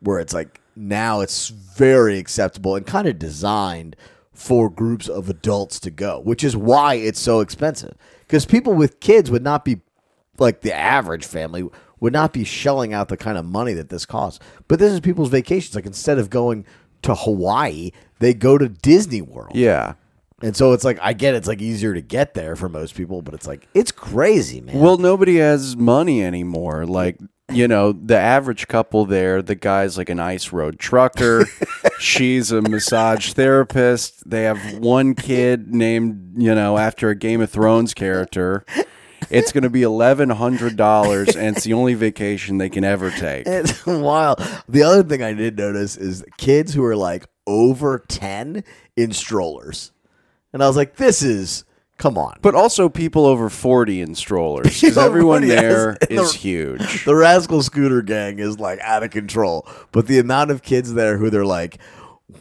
where 0.00 0.18
it's 0.18 0.34
like 0.34 0.60
now 0.76 1.20
it's 1.20 1.48
very 1.48 2.18
acceptable 2.18 2.74
and 2.76 2.86
kind 2.86 3.06
of 3.06 3.18
designed 3.18 3.96
for 4.32 4.70
groups 4.70 5.08
of 5.08 5.28
adults 5.28 5.78
to 5.80 5.90
go 5.90 6.20
which 6.20 6.42
is 6.42 6.56
why 6.56 6.94
it's 6.94 7.20
so 7.20 7.40
expensive 7.40 7.94
because 8.26 8.46
people 8.46 8.72
with 8.74 9.00
kids 9.00 9.30
would 9.30 9.42
not 9.42 9.64
be 9.64 9.80
like 10.38 10.62
the 10.62 10.74
average 10.74 11.24
family 11.24 11.68
would 12.00 12.12
not 12.12 12.32
be 12.32 12.44
shelling 12.44 12.92
out 12.92 13.08
the 13.08 13.16
kind 13.16 13.38
of 13.38 13.44
money 13.44 13.74
that 13.74 13.90
this 13.90 14.06
costs. 14.06 14.40
But 14.66 14.78
this 14.78 14.92
is 14.92 15.00
people's 15.00 15.28
vacations. 15.28 15.74
Like 15.74 15.86
instead 15.86 16.18
of 16.18 16.30
going 16.30 16.64
to 17.02 17.14
Hawaii, 17.14 17.92
they 18.20 18.34
go 18.34 18.56
to 18.56 18.68
Disney 18.68 19.22
World. 19.22 19.56
Yeah. 19.56 19.94
And 20.42 20.56
so 20.56 20.72
it's 20.72 20.84
like 20.84 20.98
I 21.02 21.12
get 21.12 21.34
it's 21.34 21.48
like 21.48 21.60
easier 21.60 21.92
to 21.92 22.00
get 22.00 22.34
there 22.34 22.56
for 22.56 22.68
most 22.68 22.94
people, 22.94 23.20
but 23.20 23.34
it's 23.34 23.46
like 23.46 23.68
it's 23.74 23.92
crazy, 23.92 24.60
man. 24.60 24.78
Well, 24.78 24.96
nobody 24.96 25.36
has 25.36 25.76
money 25.76 26.22
anymore. 26.22 26.86
Like, 26.86 27.18
you 27.52 27.68
know, 27.68 27.92
the 27.92 28.16
average 28.16 28.66
couple 28.68 29.04
there, 29.04 29.42
the 29.42 29.54
guy's 29.54 29.98
like 29.98 30.08
an 30.08 30.20
ice 30.20 30.50
road 30.50 30.78
trucker. 30.78 31.44
She's 31.98 32.52
a 32.52 32.62
massage 32.62 33.34
therapist. 33.34 34.28
They 34.28 34.44
have 34.44 34.78
one 34.78 35.14
kid 35.14 35.74
named, 35.74 36.34
you 36.38 36.54
know, 36.54 36.78
after 36.78 37.10
a 37.10 37.14
Game 37.14 37.42
of 37.42 37.50
Thrones 37.50 37.92
character. 37.92 38.64
It's 39.30 39.52
going 39.52 39.62
to 39.62 39.70
be 39.70 39.82
$1,100, 39.82 41.36
and 41.36 41.56
it's 41.56 41.64
the 41.64 41.72
only 41.72 41.94
vacation 41.94 42.58
they 42.58 42.68
can 42.68 42.84
ever 42.84 43.10
take. 43.10 43.46
It's 43.60 43.84
wild. 43.86 44.38
The 44.68 44.82
other 44.82 45.02
thing 45.02 45.22
I 45.22 45.32
did 45.34 45.56
notice 45.58 45.96
is 45.96 46.24
kids 46.38 46.74
who 46.74 46.84
are 46.84 46.96
like 46.96 47.26
over 47.46 47.98
10 48.08 48.64
in 48.96 49.12
strollers. 49.12 49.92
and 50.52 50.62
I 50.62 50.66
was 50.66 50.76
like, 50.76 50.96
"This 50.96 51.22
is 51.22 51.64
come 51.98 52.16
on." 52.18 52.38
But 52.42 52.54
also 52.54 52.88
people 52.88 53.26
over 53.26 53.48
40 53.50 54.00
in 54.00 54.14
strollers. 54.14 54.80
Because 54.80 54.96
everyone 55.08 55.42
40, 55.42 55.46
yes. 55.48 55.60
there 55.62 55.96
is 56.10 56.32
the- 56.32 56.38
huge. 56.38 57.04
the 57.04 57.14
rascal 57.14 57.62
scooter 57.62 58.02
gang 58.02 58.38
is 58.38 58.58
like 58.58 58.78
out 58.80 59.02
of 59.02 59.10
control. 59.10 59.66
But 59.92 60.06
the 60.06 60.18
amount 60.18 60.50
of 60.50 60.62
kids 60.62 60.94
there 60.94 61.18
who 61.18 61.28
they're 61.30 61.44
like, 61.44 61.78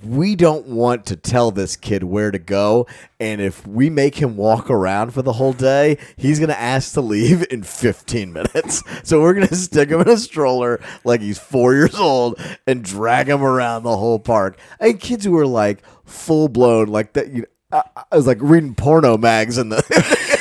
we 0.04 0.36
don't 0.36 0.68
want 0.68 1.06
to 1.08 1.16
tell 1.16 1.52
this 1.52 1.76
kid 1.76 2.04
where 2.04 2.32
to 2.32 2.40
go, 2.40 2.88
and 3.20 3.42
if 3.42 3.66
we 3.66 3.90
make 3.90 4.16
him 4.16 4.38
walk 4.38 4.70
around 4.70 5.14
for 5.14 5.22
the 5.22 5.34
whole 5.34 5.54
day, 5.54 5.98
he's 6.18 6.40
gonna 6.40 6.54
ask 6.54 6.94
to 6.94 7.02
leave 7.02 7.46
in 7.52 7.64
15 7.64 8.34
minutes. 8.34 8.84
So 9.04 9.22
we're 9.22 9.34
gonna 9.34 9.56
stick 9.56 9.90
him 9.90 10.02
in 10.02 10.10
a 10.10 10.18
stroller 10.18 10.80
like 11.04 11.22
he's 11.22 11.40
four 11.40 11.74
years 11.74 11.96
old 11.96 12.40
and 12.68 12.84
drag 12.84 13.28
him 13.28 13.42
around 13.44 13.84
the 13.84 13.98
whole 13.98 14.20
park. 14.20 14.60
And 14.80 15.00
kids 15.00 15.26
who 15.26 15.36
are 15.38 15.48
like 15.48 15.84
full 16.06 16.48
blown, 16.48 16.88
like 16.88 17.14
that. 17.14 17.30
You 17.32 17.42
know, 17.42 17.48
I, 17.96 18.04
I 18.12 18.16
was 18.16 18.28
like 18.28 18.38
reading 18.42 18.76
porno 18.76 19.18
mags 19.18 19.58
in 19.58 19.70
the. 19.70 20.36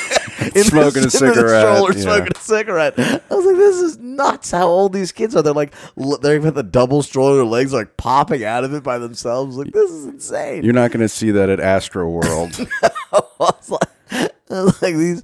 in 0.55 0.65
Smoking 0.65 0.99
a 0.99 0.99
in 0.99 1.03
the 1.05 1.11
cigarette, 1.11 1.63
stroller, 1.63 1.93
yeah. 1.93 2.01
smoking 2.01 2.33
a 2.35 2.41
cigarette. 2.41 2.99
I 2.99 3.35
was 3.35 3.47
like, 3.47 3.57
this 3.57 3.77
is 3.77 3.99
nuts 3.99 4.51
how 4.51 4.67
old 4.67 4.93
these 4.93 5.13
kids 5.13 5.37
are. 5.37 5.43
They're 5.43 5.53
like, 5.53 5.75
they've 5.97 6.43
got 6.43 6.55
the 6.55 6.63
double 6.63 7.03
stroller, 7.03 7.37
their 7.37 7.45
legs 7.45 7.73
are 7.73 7.79
like 7.79 7.97
popping 7.97 8.45
out 8.45 8.65
of 8.65 8.75
it 8.75 8.83
by 8.83 8.99
themselves. 8.99 9.57
Like, 9.57 9.73
this 9.73 9.91
is 9.91 10.07
insane. 10.07 10.65
You're 10.65 10.75
not 10.75 10.91
going 10.91 11.01
to 11.01 11.09
see 11.09 11.31
that 11.33 11.49
at 11.49 11.61
Astro 11.61 12.09
World. 12.09 12.69
I 12.83 13.23
was 13.39 13.71
like, 13.71 14.33
like 14.51 14.95
these, 14.95 15.23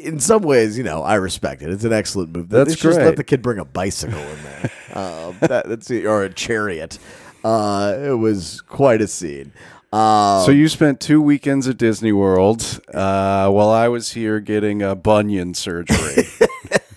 in 0.00 0.20
some 0.20 0.42
ways, 0.42 0.76
you 0.76 0.84
know, 0.84 1.02
I 1.02 1.14
respect 1.16 1.62
it. 1.62 1.70
It's 1.70 1.84
an 1.84 1.92
excellent 1.92 2.34
move. 2.34 2.48
That's 2.48 2.72
should 2.72 2.80
just 2.80 2.96
great. 2.96 3.06
let 3.06 3.16
the 3.16 3.24
kid 3.24 3.42
bring 3.42 3.58
a 3.58 3.64
bicycle 3.64 4.18
in 4.18 4.42
there, 4.42 4.70
um, 4.94 5.36
that, 5.40 5.68
that's 5.68 5.90
or 5.90 6.24
a 6.24 6.32
chariot. 6.32 6.98
Uh, 7.44 7.98
it 7.98 8.18
was 8.18 8.62
quite 8.62 9.02
a 9.02 9.06
scene. 9.06 9.52
Uh, 9.94 10.44
so 10.44 10.50
you 10.50 10.68
spent 10.68 10.98
two 10.98 11.22
weekends 11.22 11.68
at 11.68 11.76
Disney 11.76 12.10
World 12.10 12.80
uh, 12.92 13.48
while 13.48 13.68
I 13.68 13.86
was 13.86 14.10
here 14.10 14.40
getting 14.40 14.82
a 14.82 14.96
bunion 14.96 15.54
surgery. 15.54 16.24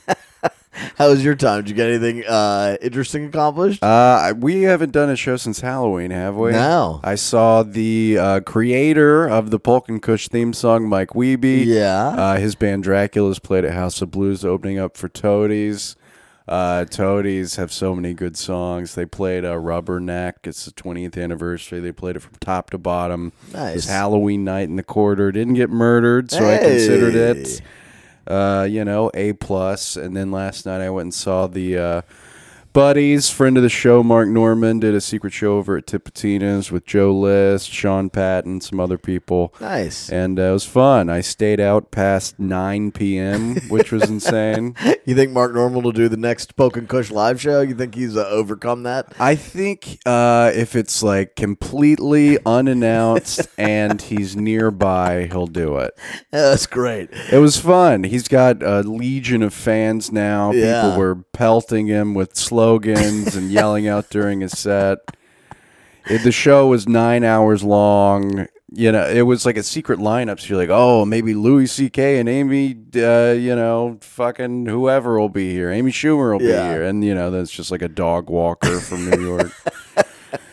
how 0.96 1.10
was 1.10 1.24
your 1.24 1.36
time? 1.36 1.62
Did 1.62 1.70
you 1.70 1.76
get 1.76 1.90
anything 1.90 2.24
uh, 2.26 2.76
interesting 2.82 3.26
accomplished? 3.26 3.84
uh, 3.84 4.34
we 4.36 4.64
haven't 4.64 4.94
done 4.94 5.12
a 5.12 5.16
show 5.16 5.38
since 5.38 5.60
Halloween, 5.60 6.10
have 6.10 6.38
we? 6.38 6.54
No. 6.54 7.00
I 7.04 7.14
saw 7.14 7.62
the 7.62 8.18
uh, 8.18 8.40
creator 8.40 9.28
of 9.28 9.52
the 9.52 9.60
Polk 9.60 9.90
and 9.90 10.02
Kush 10.02 10.28
theme 10.28 10.52
song, 10.52 10.90
Mike 10.90 11.10
Wiebe. 11.10 11.66
Yeah. 11.68 12.08
Uh, 12.08 12.38
his 12.38 12.56
band 12.56 12.84
Drakulas 12.84 13.40
played 13.40 13.64
at 13.64 13.74
House 13.74 14.02
of 14.02 14.10
Blues, 14.10 14.44
opening 14.44 14.80
up 14.80 14.98
for 14.98 15.08
Toadies. 15.08 15.96
Uh, 16.48 16.86
Toadies 16.86 17.58
have 17.58 17.74
so 17.74 17.94
many 17.94 18.14
good 18.14 18.38
songs. 18.38 18.96
They 18.96 19.06
played 19.06 19.44
uh, 19.44 19.56
Rubberneck. 19.56 20.34
It's 20.46 20.64
the 20.66 20.72
20th 20.72 21.22
anniversary. 21.22 21.82
They 21.82 21.92
played 21.92 22.16
it 22.16 22.22
from 22.22 22.34
top 22.40 22.70
to 22.70 22.78
bottom. 22.78 23.34
Nice. 23.52 23.72
It 23.72 23.76
was 23.76 23.86
Halloween 23.90 24.46
night 24.46 24.70
in 24.70 24.78
the 24.78 24.84
quarter. 24.84 25.32
Didn't 25.32 25.56
get 25.56 25.70
murdered, 25.70 26.32
so 26.32 26.46
I 26.50 26.58
considered 26.60 27.16
it, 27.16 27.62
uh, 28.28 28.66
you 28.70 28.86
know, 28.86 29.12
a 29.14 29.34
plus. 29.34 29.98
And 29.98 30.16
then 30.16 30.32
last 30.32 30.66
night 30.66 30.80
I 30.80 30.90
went 30.90 31.08
and 31.08 31.14
saw 31.14 31.48
the 31.48 31.78
uh, 31.78 32.02
buddies, 32.78 33.28
friend 33.28 33.58
of 33.58 33.64
the 33.64 33.70
show, 33.70 34.04
Mark 34.04 34.30
Normand, 34.30 34.82
did 34.82 34.94
a 34.94 35.02
secret 35.02 35.34
show 35.34 35.58
over 35.58 35.78
at 35.78 35.88
Tipitina's 35.88 36.72
with 36.72 36.86
Joe 36.86 37.12
List, 37.12 37.72
Sean 37.72 38.12
Patton, 38.12 38.62
some 38.62 38.80
other 38.80 39.00
people. 39.00 39.52
Nice. 39.60 40.12
And 40.12 40.40
uh, 40.40 40.44
it 40.44 40.52
was 40.52 40.66
fun. 40.66 41.10
I 41.10 41.22
stayed 41.22 41.60
out 41.60 41.90
past 41.90 42.38
9 42.38 42.92
p.m., 42.92 43.56
which 43.70 43.92
was 43.92 44.08
insane. 44.08 44.76
You 45.08 45.16
think 45.16 45.32
Mark 45.32 45.54
Normand 45.54 45.86
will 45.86 45.94
do 45.94 46.10
the 46.10 46.18
next 46.18 46.58
Poke 46.58 46.76
and 46.76 46.90
Kush 46.90 47.12
live 47.12 47.40
show? 47.40 47.62
You 47.62 47.74
think 47.74 47.96
he's 47.96 48.18
uh, 48.18 48.28
overcome 48.28 48.84
that? 48.84 49.14
I 49.22 49.36
think 49.36 50.00
uh, 50.06 50.52
if 50.54 50.76
it's 50.76 51.02
like 51.02 51.38
completely 51.38 52.38
unannounced 52.46 53.48
and 53.58 54.02
he's 54.02 54.36
nearby, 54.36 55.30
he'll 55.32 55.48
do 55.48 55.78
it. 55.78 55.94
Yeah, 56.34 56.50
that's 56.50 56.68
great. 56.68 57.10
It 57.32 57.38
was 57.38 57.58
fun. 57.58 58.04
He's 58.04 58.28
got 58.28 58.62
a 58.62 58.82
legion 58.82 59.44
of 59.44 59.54
fans 59.54 60.12
now. 60.12 60.52
Yeah. 60.52 60.82
People 60.82 61.00
were 61.00 61.16
pelting 61.32 61.88
him 61.88 62.14
with 62.14 62.36
slogans 62.68 63.36
and 63.38 63.50
yelling 63.50 63.88
out 63.88 64.10
during 64.10 64.42
his 64.42 64.58
set. 64.58 65.00
It, 66.10 66.24
the 66.24 66.32
show 66.34 66.68
was 66.68 66.88
nine 66.88 67.24
hours 67.24 67.64
long. 67.64 68.48
You 68.74 68.92
know, 68.92 69.08
it 69.08 69.22
was 69.22 69.46
like 69.46 69.56
a 69.56 69.64
secret 69.64 70.00
lineup. 70.00 70.40
So 70.42 70.48
you're 70.50 70.58
like, 70.58 70.70
oh, 70.70 71.06
maybe 71.06 71.34
Louis 71.34 71.68
C.K. 71.68 72.20
and 72.20 72.28
Amy, 72.28 72.76
uh, 72.96 73.32
you 73.32 73.56
know, 73.56 73.98
fucking 74.02 74.66
whoever 74.66 75.18
will 75.20 75.30
be 75.30 75.54
here. 75.54 75.72
Amy 75.72 75.92
Schumer 75.92 76.38
will 76.38 76.46
Yeah. 76.46 76.64
be 76.64 76.70
here. 76.74 76.84
And, 76.84 77.04
you 77.06 77.16
know, 77.16 77.32
that's 77.32 77.52
just 77.52 77.72
like 77.72 77.82
a 77.82 77.88
dog 77.88 78.30
walker 78.30 78.80
from 78.82 79.10
New 79.10 79.22
York. 79.26 79.52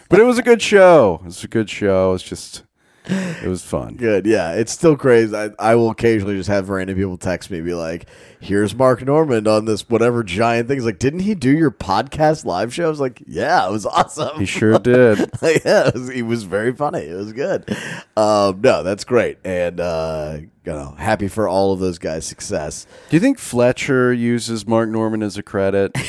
but 0.08 0.20
it 0.20 0.24
was 0.24 0.38
a 0.38 0.42
good 0.42 0.62
show. 0.62 1.18
It 1.22 1.26
was 1.26 1.42
a 1.44 1.48
good 1.48 1.68
show. 1.68 2.14
It's 2.14 2.22
just, 2.22 2.62
it 3.06 3.48
was 3.48 3.62
fun. 3.62 3.96
Good. 3.96 4.26
Yeah, 4.26 4.52
it's 4.52 4.72
still 4.72 4.96
crazy. 4.96 5.34
I, 5.34 5.50
I 5.58 5.74
will 5.74 5.90
occasionally 5.90 6.36
just 6.36 6.48
have 6.48 6.68
random 6.68 6.96
people 6.96 7.18
text 7.18 7.50
me, 7.50 7.60
be 7.60 7.74
like, 7.74 8.06
"Here's 8.40 8.74
Mark 8.74 9.02
Normand 9.02 9.46
on 9.46 9.66
this 9.66 9.88
whatever 9.88 10.22
giant 10.22 10.68
thing." 10.68 10.78
He's 10.78 10.86
like, 10.86 10.98
"Didn't 10.98 11.20
he 11.20 11.34
do 11.34 11.50
your 11.50 11.70
podcast 11.70 12.44
live 12.44 12.72
show?" 12.72 12.86
I 12.86 12.88
was 12.88 13.00
like, 13.00 13.22
"Yeah, 13.26 13.68
it 13.68 13.72
was 13.72 13.84
awesome." 13.84 14.38
He 14.38 14.46
sure 14.46 14.78
did. 14.78 15.18
yeah, 15.42 15.88
it 15.88 15.94
was, 15.94 16.08
he 16.08 16.22
was 16.22 16.44
very 16.44 16.72
funny. 16.72 17.00
It 17.00 17.14
was 17.14 17.32
good. 17.32 17.68
Um, 18.16 18.60
no, 18.62 18.82
that's 18.82 19.04
great, 19.04 19.38
and 19.44 19.80
uh, 19.80 20.38
you 20.64 20.72
know, 20.72 20.94
happy 20.98 21.28
for 21.28 21.46
all 21.46 21.72
of 21.72 21.80
those 21.80 21.98
guys' 21.98 22.26
success. 22.26 22.86
Do 23.10 23.16
you 23.16 23.20
think 23.20 23.38
Fletcher 23.38 24.12
uses 24.12 24.66
Mark 24.66 24.88
Normand 24.88 25.22
as 25.22 25.36
a 25.36 25.42
credit? 25.42 25.94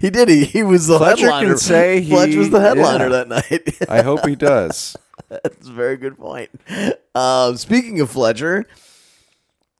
He 0.00 0.10
did. 0.10 0.28
He, 0.28 0.44
he 0.44 0.62
was 0.62 0.86
the 0.86 0.98
Fletcher 0.98 1.28
can 1.28 1.32
headliner. 1.32 1.56
say 1.56 2.00
he- 2.00 2.36
was 2.36 2.50
the 2.50 2.60
headliner 2.60 3.08
yeah. 3.08 3.24
that 3.24 3.28
night. 3.28 3.90
I 3.90 4.02
hope 4.02 4.26
he 4.26 4.36
does. 4.36 4.96
That's 5.28 5.68
a 5.68 5.72
very 5.72 5.96
good 5.96 6.16
point. 6.18 6.50
Um, 7.14 7.56
speaking 7.56 8.00
of 8.00 8.10
Fletcher, 8.10 8.64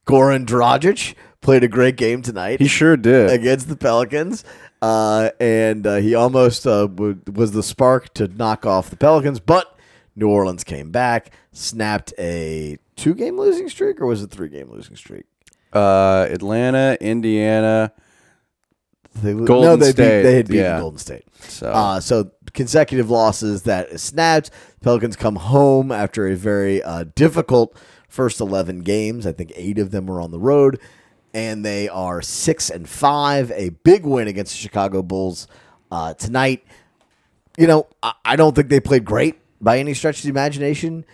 Goran 0.07 0.47
Dragic 0.47 1.15
played 1.41 1.63
a 1.65 1.69
great 1.69 1.97
game 1.97 2.23
tonight 2.23 2.61
He 2.61 2.69
sure 2.69 2.97
did. 2.97 3.31
against 3.31 3.69
the 3.69 3.77
Pelicans. 3.77 4.45
Uh, 4.81 5.31
and 5.41 5.87
uh, 5.87 5.97
he 5.97 6.15
almost 6.15 6.67
uh, 6.67 6.83
w- 6.87 7.21
was 7.33 7.53
the 7.53 7.63
spark 7.63 8.13
to 8.15 8.29
knock 8.29 8.65
off 8.65 8.91
the 8.91 8.97
Pelicans, 8.97 9.41
but 9.41 9.77
New 10.15 10.29
Orleans 10.29 10.63
came 10.65 10.91
back, 10.91 11.33
snapped 11.53 12.13
a 12.19 12.79
two 12.97 13.15
game 13.15 13.37
losing 13.39 13.69
streak, 13.69 14.01
or 14.01 14.07
was 14.07 14.23
it 14.23 14.31
three 14.31 14.49
game 14.49 14.71
losing 14.71 14.95
streak? 14.97 15.25
Uh, 15.73 16.27
Atlanta, 16.31 16.97
Indiana. 17.01 17.93
They, 19.23 19.35
no, 19.35 19.45
Golden 19.45 19.81
they 19.81 19.91
State, 19.93 20.19
Beat, 20.19 20.23
they 20.23 20.35
had 20.37 20.49
beaten 20.49 20.65
yeah. 20.65 20.81
Golden 20.81 20.99
State. 20.99 21.25
So 21.41 21.71
Uh, 21.71 22.01
so 22.01 22.31
consecutive 22.53 23.11
losses 23.11 23.63
that 23.63 23.99
snapped. 24.01 24.51
Pelicans 24.83 25.17
come 25.17 25.37
home 25.37 25.91
after 25.93 26.27
a 26.29 26.37
very 26.37 26.83
uh, 26.83 27.05
difficult 27.15 27.77
first 28.09 28.41
eleven 28.41 28.81
games. 28.81 29.27
I 29.27 29.33
think 29.33 29.53
eight 29.55 29.79
of 29.79 29.91
them 29.91 30.07
were 30.07 30.21
on 30.21 30.31
the 30.31 30.39
road, 30.39 30.81
and 31.35 31.65
they 31.65 31.89
are 31.89 32.23
six 32.23 32.71
and 32.71 32.89
five. 32.89 33.51
A 33.53 33.71
big 33.71 34.05
win 34.07 34.29
against 34.29 34.53
the 34.53 34.59
Chicago 34.59 35.03
Bulls 35.03 35.47
uh, 35.91 36.15
tonight. 36.15 36.65
You 37.57 37.67
know, 37.67 37.87
I, 38.03 38.13
I 38.25 38.37
don't 38.37 38.55
think 38.55 38.69
they 38.69 38.81
played 38.81 39.05
great 39.05 39.37
by 39.61 39.79
any 39.79 39.95
stretch 39.95 40.19
of 40.19 40.23
the 40.23 40.29
imagination, 40.31 41.05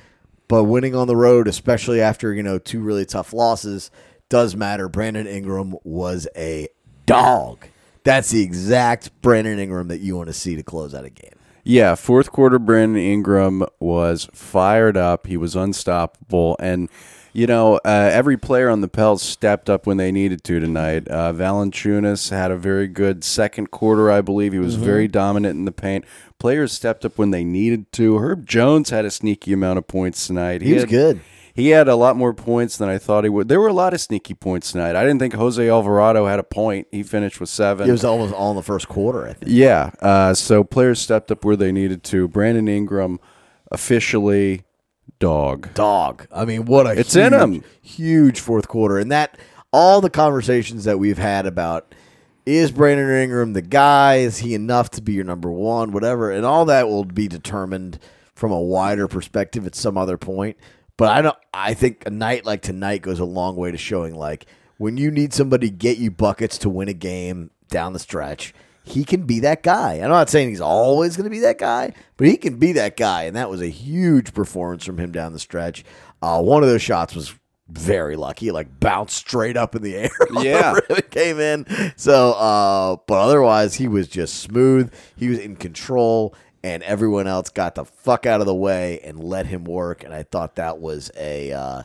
but 0.47 0.65
winning 0.65 0.95
on 0.95 1.07
the 1.07 1.17
road, 1.17 1.49
especially 1.49 2.01
after 2.01 2.35
you 2.35 2.43
know 2.43 2.59
two 2.59 2.81
really 2.81 3.07
tough 3.07 3.33
losses, 3.33 3.91
does 4.29 4.55
matter. 4.55 4.89
Brandon 4.89 5.27
Ingram 5.27 5.75
was 5.85 6.29
a 6.37 6.69
dog. 7.07 7.67
That's 8.05 8.31
the 8.31 8.43
exact 8.43 9.11
Brandon 9.23 9.59
Ingram 9.59 9.89
that 9.89 9.99
you 10.01 10.17
want 10.17 10.29
to 10.29 10.33
see 10.35 10.57
to 10.57 10.63
close 10.63 10.95
out 10.95 11.05
a 11.05 11.11
game. 11.11 11.33
yeah, 11.65 11.95
fourth 11.95 12.31
quarter, 12.31 12.59
Brandon 12.59 13.03
Ingram 13.03 13.65
was 13.81 14.29
fired 14.33 14.97
up. 14.97 15.27
He 15.27 15.37
was 15.39 15.57
unstoppable, 15.57 16.57
and 16.61 16.91
you 17.33 17.47
know 17.47 17.77
uh, 17.85 18.11
every 18.13 18.37
player 18.37 18.69
on 18.69 18.83
the 18.83 18.89
Pels 18.89 19.23
stepped 19.23 19.71
up 19.71 19.87
when 19.87 19.97
they 19.97 20.13
needed 20.13 20.45
to 20.45 20.61
tonight. 20.61 21.09
Uh, 21.09 21.33
Valanciunas 21.33 22.31
had 22.31 22.51
a 22.51 22.57
very 22.59 22.87
good 22.89 23.25
second 23.25 23.71
quarter, 23.71 24.11
I 24.11 24.21
believe. 24.21 24.53
He 24.53 24.59
Mm-hmm. 24.59 24.65
was 24.67 24.75
very 24.77 25.09
dominant 25.09 25.57
in 25.59 25.65
the 25.65 25.73
paint. 25.73 26.05
Players 26.39 26.73
stepped 26.73 27.05
up 27.07 27.17
when 27.17 27.31
they 27.31 27.43
needed 27.43 27.91
to. 27.93 28.19
Herb 28.19 28.47
Jones 28.47 28.91
had 28.91 29.07
a 29.07 29.11
sneaky 29.11 29.55
amount 29.55 29.79
of 29.79 29.87
points 29.87 30.27
tonight. 30.27 30.61
He 30.61 30.75
was 30.75 30.83
had- 30.83 30.91
good. 30.91 31.21
He 31.55 31.69
had 31.69 31.87
a 31.87 31.95
lot 31.95 32.17
more 32.17 32.35
points 32.35 32.77
than 32.77 32.89
I 32.89 32.99
thought 32.99 33.23
he 33.23 33.31
would. 33.31 33.47
There 33.49 33.61
were 33.61 33.69
a 33.69 33.73
lot 33.73 33.95
of 33.95 34.01
sneaky 34.01 34.35
points 34.35 34.73
tonight. 34.73 34.97
I 34.97 35.03
didn't 35.05 35.21
think 35.21 35.35
Jose 35.35 35.69
Alvarado 35.69 36.27
had 36.27 36.41
a 36.41 36.43
point. 36.43 36.89
He 36.91 37.05
finished 37.05 37.39
with 37.39 37.49
seven. 37.49 37.89
It 37.89 37.93
was 37.93 38.05
almost 38.05 38.35
all 38.35 38.51
in 38.51 38.57
the 38.57 38.63
first 38.63 38.89
quarter, 38.89 39.25
I 39.29 39.35
think. 39.35 39.53
yeah. 39.53 39.91
Uh, 40.01 40.35
so 40.35 40.65
players 40.65 41.01
stepped 41.01 41.31
up 41.31 41.45
where 41.45 41.55
they 41.55 41.71
needed 41.71 42.03
to. 42.05 42.27
Brandon 42.27 42.67
Ingram, 42.67 43.21
officially 43.71 44.65
dog. 45.21 45.73
Dog. 45.75 46.27
I 46.35 46.45
mean, 46.45 46.65
what 46.65 46.87
a 46.87 46.99
It's 46.99 47.15
huge, 47.15 47.33
in 47.33 47.33
him. 47.41 47.65
huge 47.83 48.41
fourth 48.41 48.67
quarter. 48.69 48.99
And 48.99 49.13
that 49.13 49.39
all 49.73 50.01
the 50.01 50.11
conversations 50.11 50.85
that 50.85 50.99
we've 50.99 51.19
had 51.19 51.47
about 51.47 51.95
is 52.47 52.73
Brandon 52.73 53.09
Ingram 53.11 53.53
the 53.53 53.63
guy? 53.63 54.17
Is 54.17 54.39
he 54.39 54.55
enough 54.55 54.91
to 54.91 55.03
be 55.03 55.13
your 55.13 55.25
number 55.25 55.51
one? 55.51 55.93
Whatever. 55.93 56.31
And 56.31 56.45
all 56.45 56.65
that 56.67 56.89
will 56.89 57.05
be 57.05 57.29
determined 57.29 57.99
from 58.35 58.51
a 58.53 58.61
wider 58.61 59.07
perspective 59.09 59.67
at 59.67 59.75
some 59.75 59.97
other 59.97 60.19
point. 60.19 60.57
But 60.97 61.09
I 61.11 61.23
don't 61.23 61.37
I 61.53 61.75
think 61.75 62.07
a 62.07 62.11
night 62.11 62.45
like 62.45 62.63
tonight 62.63 63.03
goes 63.03 63.21
a 63.21 63.25
long 63.25 63.57
way 63.57 63.71
to 63.71 63.79
showing 63.79 64.15
like 64.15 64.47
when 64.79 64.97
you 64.97 65.11
need 65.11 65.33
somebody 65.33 65.71
to 65.71 65.75
get 65.77 65.99
you 65.99 66.11
buckets 66.11 66.59
to 66.59 66.69
win 66.69 66.89
a 66.89 66.95
game 66.95 67.51
down 67.69 67.93
the 67.93 67.99
stretch, 67.99 68.55
he 68.85 69.05
can 69.05 69.23
be 69.23 69.41
that 69.41 69.63
guy. 69.63 69.95
I'm 69.95 70.11
not 70.11 70.29
saying 70.29 70.51
he's 70.51 70.61
always 70.61 71.17
going 71.17 71.25
to 71.25 71.31
be 71.31 71.41
that 71.41 71.59
guy, 71.59 71.93
but 72.17 72.27
he 72.27 72.37
can 72.37 72.57
be 72.57 72.73
that 72.73 72.97
guy. 72.97 73.23
And 73.25 73.35
that 73.37 73.49
was 73.51 73.63
a 73.63 73.69
huge 73.69 74.35
performance 74.35 74.85
from 74.85 74.99
him 74.99 75.11
down 75.11 75.33
the 75.33 75.39
stretch. 75.39 75.85
Uh, 76.21 76.43
one 76.43 76.63
of 76.63 76.69
those 76.69 76.83
shots 76.83 77.15
was 77.15 77.35
very 77.69 78.15
lucky, 78.15 78.51
like 78.51 78.79
bounced 78.79 79.17
straight 79.17 79.57
up 79.57 79.75
in 79.75 79.83
the 79.83 79.97
air. 79.97 80.11
the 80.19 80.41
Yeah. 80.45 80.75
and 80.91 81.11
came 81.11 81.41
in. 81.41 81.67
So, 81.97 82.33
uh, 82.33 82.97
but 83.07 83.19
otherwise, 83.19 83.75
he 83.75 83.89
was 83.89 84.07
just 84.07 84.41
smooth. 84.41 84.93
He 85.17 85.29
was 85.29 85.39
in 85.39 85.57
control, 85.57 86.35
and 86.65 86.83
everyone 86.83 87.27
else 87.27 87.51
got 87.51 87.75
the 87.75 87.85
fuck 87.85 88.25
out 88.25 88.41
of 88.41 88.47
the 88.47 88.55
way 88.55 88.99
and 89.05 89.23
let 89.23 89.45
him 89.45 89.65
work. 89.65 90.03
And 90.03 90.15
I 90.15 90.23
thought 90.23 90.55
that 90.55 90.79
was 90.79 91.11
a 91.15 91.53
uh, 91.53 91.83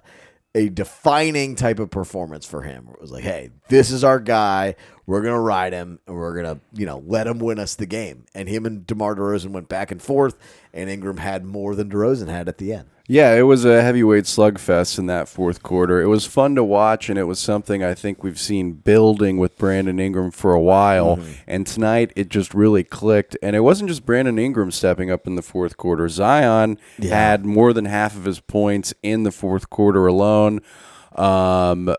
a 0.56 0.70
defining 0.70 1.56
type 1.56 1.80
of 1.80 1.92
performance 1.92 2.46
for 2.46 2.62
him. 2.62 2.88
It 2.94 3.02
was 3.02 3.12
like, 3.12 3.26
hey, 3.26 3.50
this 3.68 3.92
is 3.92 4.06
our 4.06 4.22
guy. 4.22 4.76
We're 5.10 5.24
gonna 5.24 5.42
ride 5.42 5.74
him, 5.74 5.98
and 6.06 6.16
we're 6.16 6.36
gonna, 6.36 6.60
you 6.72 6.86
know, 6.86 7.04
let 7.08 7.26
him 7.26 7.40
win 7.40 7.58
us 7.58 7.74
the 7.74 7.88
game. 7.88 8.26
And 8.36 8.48
him 8.48 8.64
and 8.68 8.86
Demar 8.86 9.16
Derozan 9.16 9.50
went 9.50 9.68
back 9.68 9.90
and 9.92 10.00
forth, 10.00 10.38
and 10.72 10.88
Ingram 10.88 11.18
had 11.18 11.44
more 11.44 11.74
than 11.74 11.90
Derozan 11.90 12.28
had 12.28 12.48
at 12.48 12.60
the 12.60 12.74
end. 12.74 12.90
Yeah, 13.08 13.34
it 13.34 13.42
was 13.42 13.66
a 13.66 13.82
heavyweight 13.82 14.26
slugfest 14.26 15.00
in 15.00 15.08
that 15.08 15.28
fourth 15.28 15.64
quarter. 15.64 16.00
It 16.00 16.06
was 16.06 16.28
fun 16.28 16.54
to 16.54 16.64
watch, 16.64 17.10
and 17.10 17.18
it 17.18 17.24
was 17.24 17.40
something 17.40 17.84
I 17.84 17.96
think 17.96 18.24
we've 18.24 18.40
seen 18.40 18.74
building 18.74 19.40
with 19.40 19.58
Brandon 19.58 20.00
Ingram 20.00 20.30
for 20.30 20.54
a 20.54 20.62
while. 20.62 21.20
And 21.48 21.66
tonight, 21.66 22.14
it 22.16 22.30
just 22.30 22.54
really 22.54 22.84
clicked. 22.84 23.36
And 23.42 23.56
it 23.56 23.62
wasn't 23.62 23.90
just 23.90 24.06
Brandon 24.06 24.38
Ingram 24.38 24.70
stepping 24.70 25.10
up 25.10 25.26
in 25.26 25.34
the 25.34 25.42
fourth 25.42 25.76
quarter. 25.76 26.08
Zion 26.08 26.78
had 27.02 27.48
more 27.48 27.74
than 27.74 27.86
half 27.86 28.16
of 28.16 28.26
his 28.26 28.42
points 28.42 28.94
in 29.02 29.24
the 29.24 29.32
fourth 29.32 29.72
quarter 29.72 30.06
alone. 30.06 30.62
Um, 31.16 31.96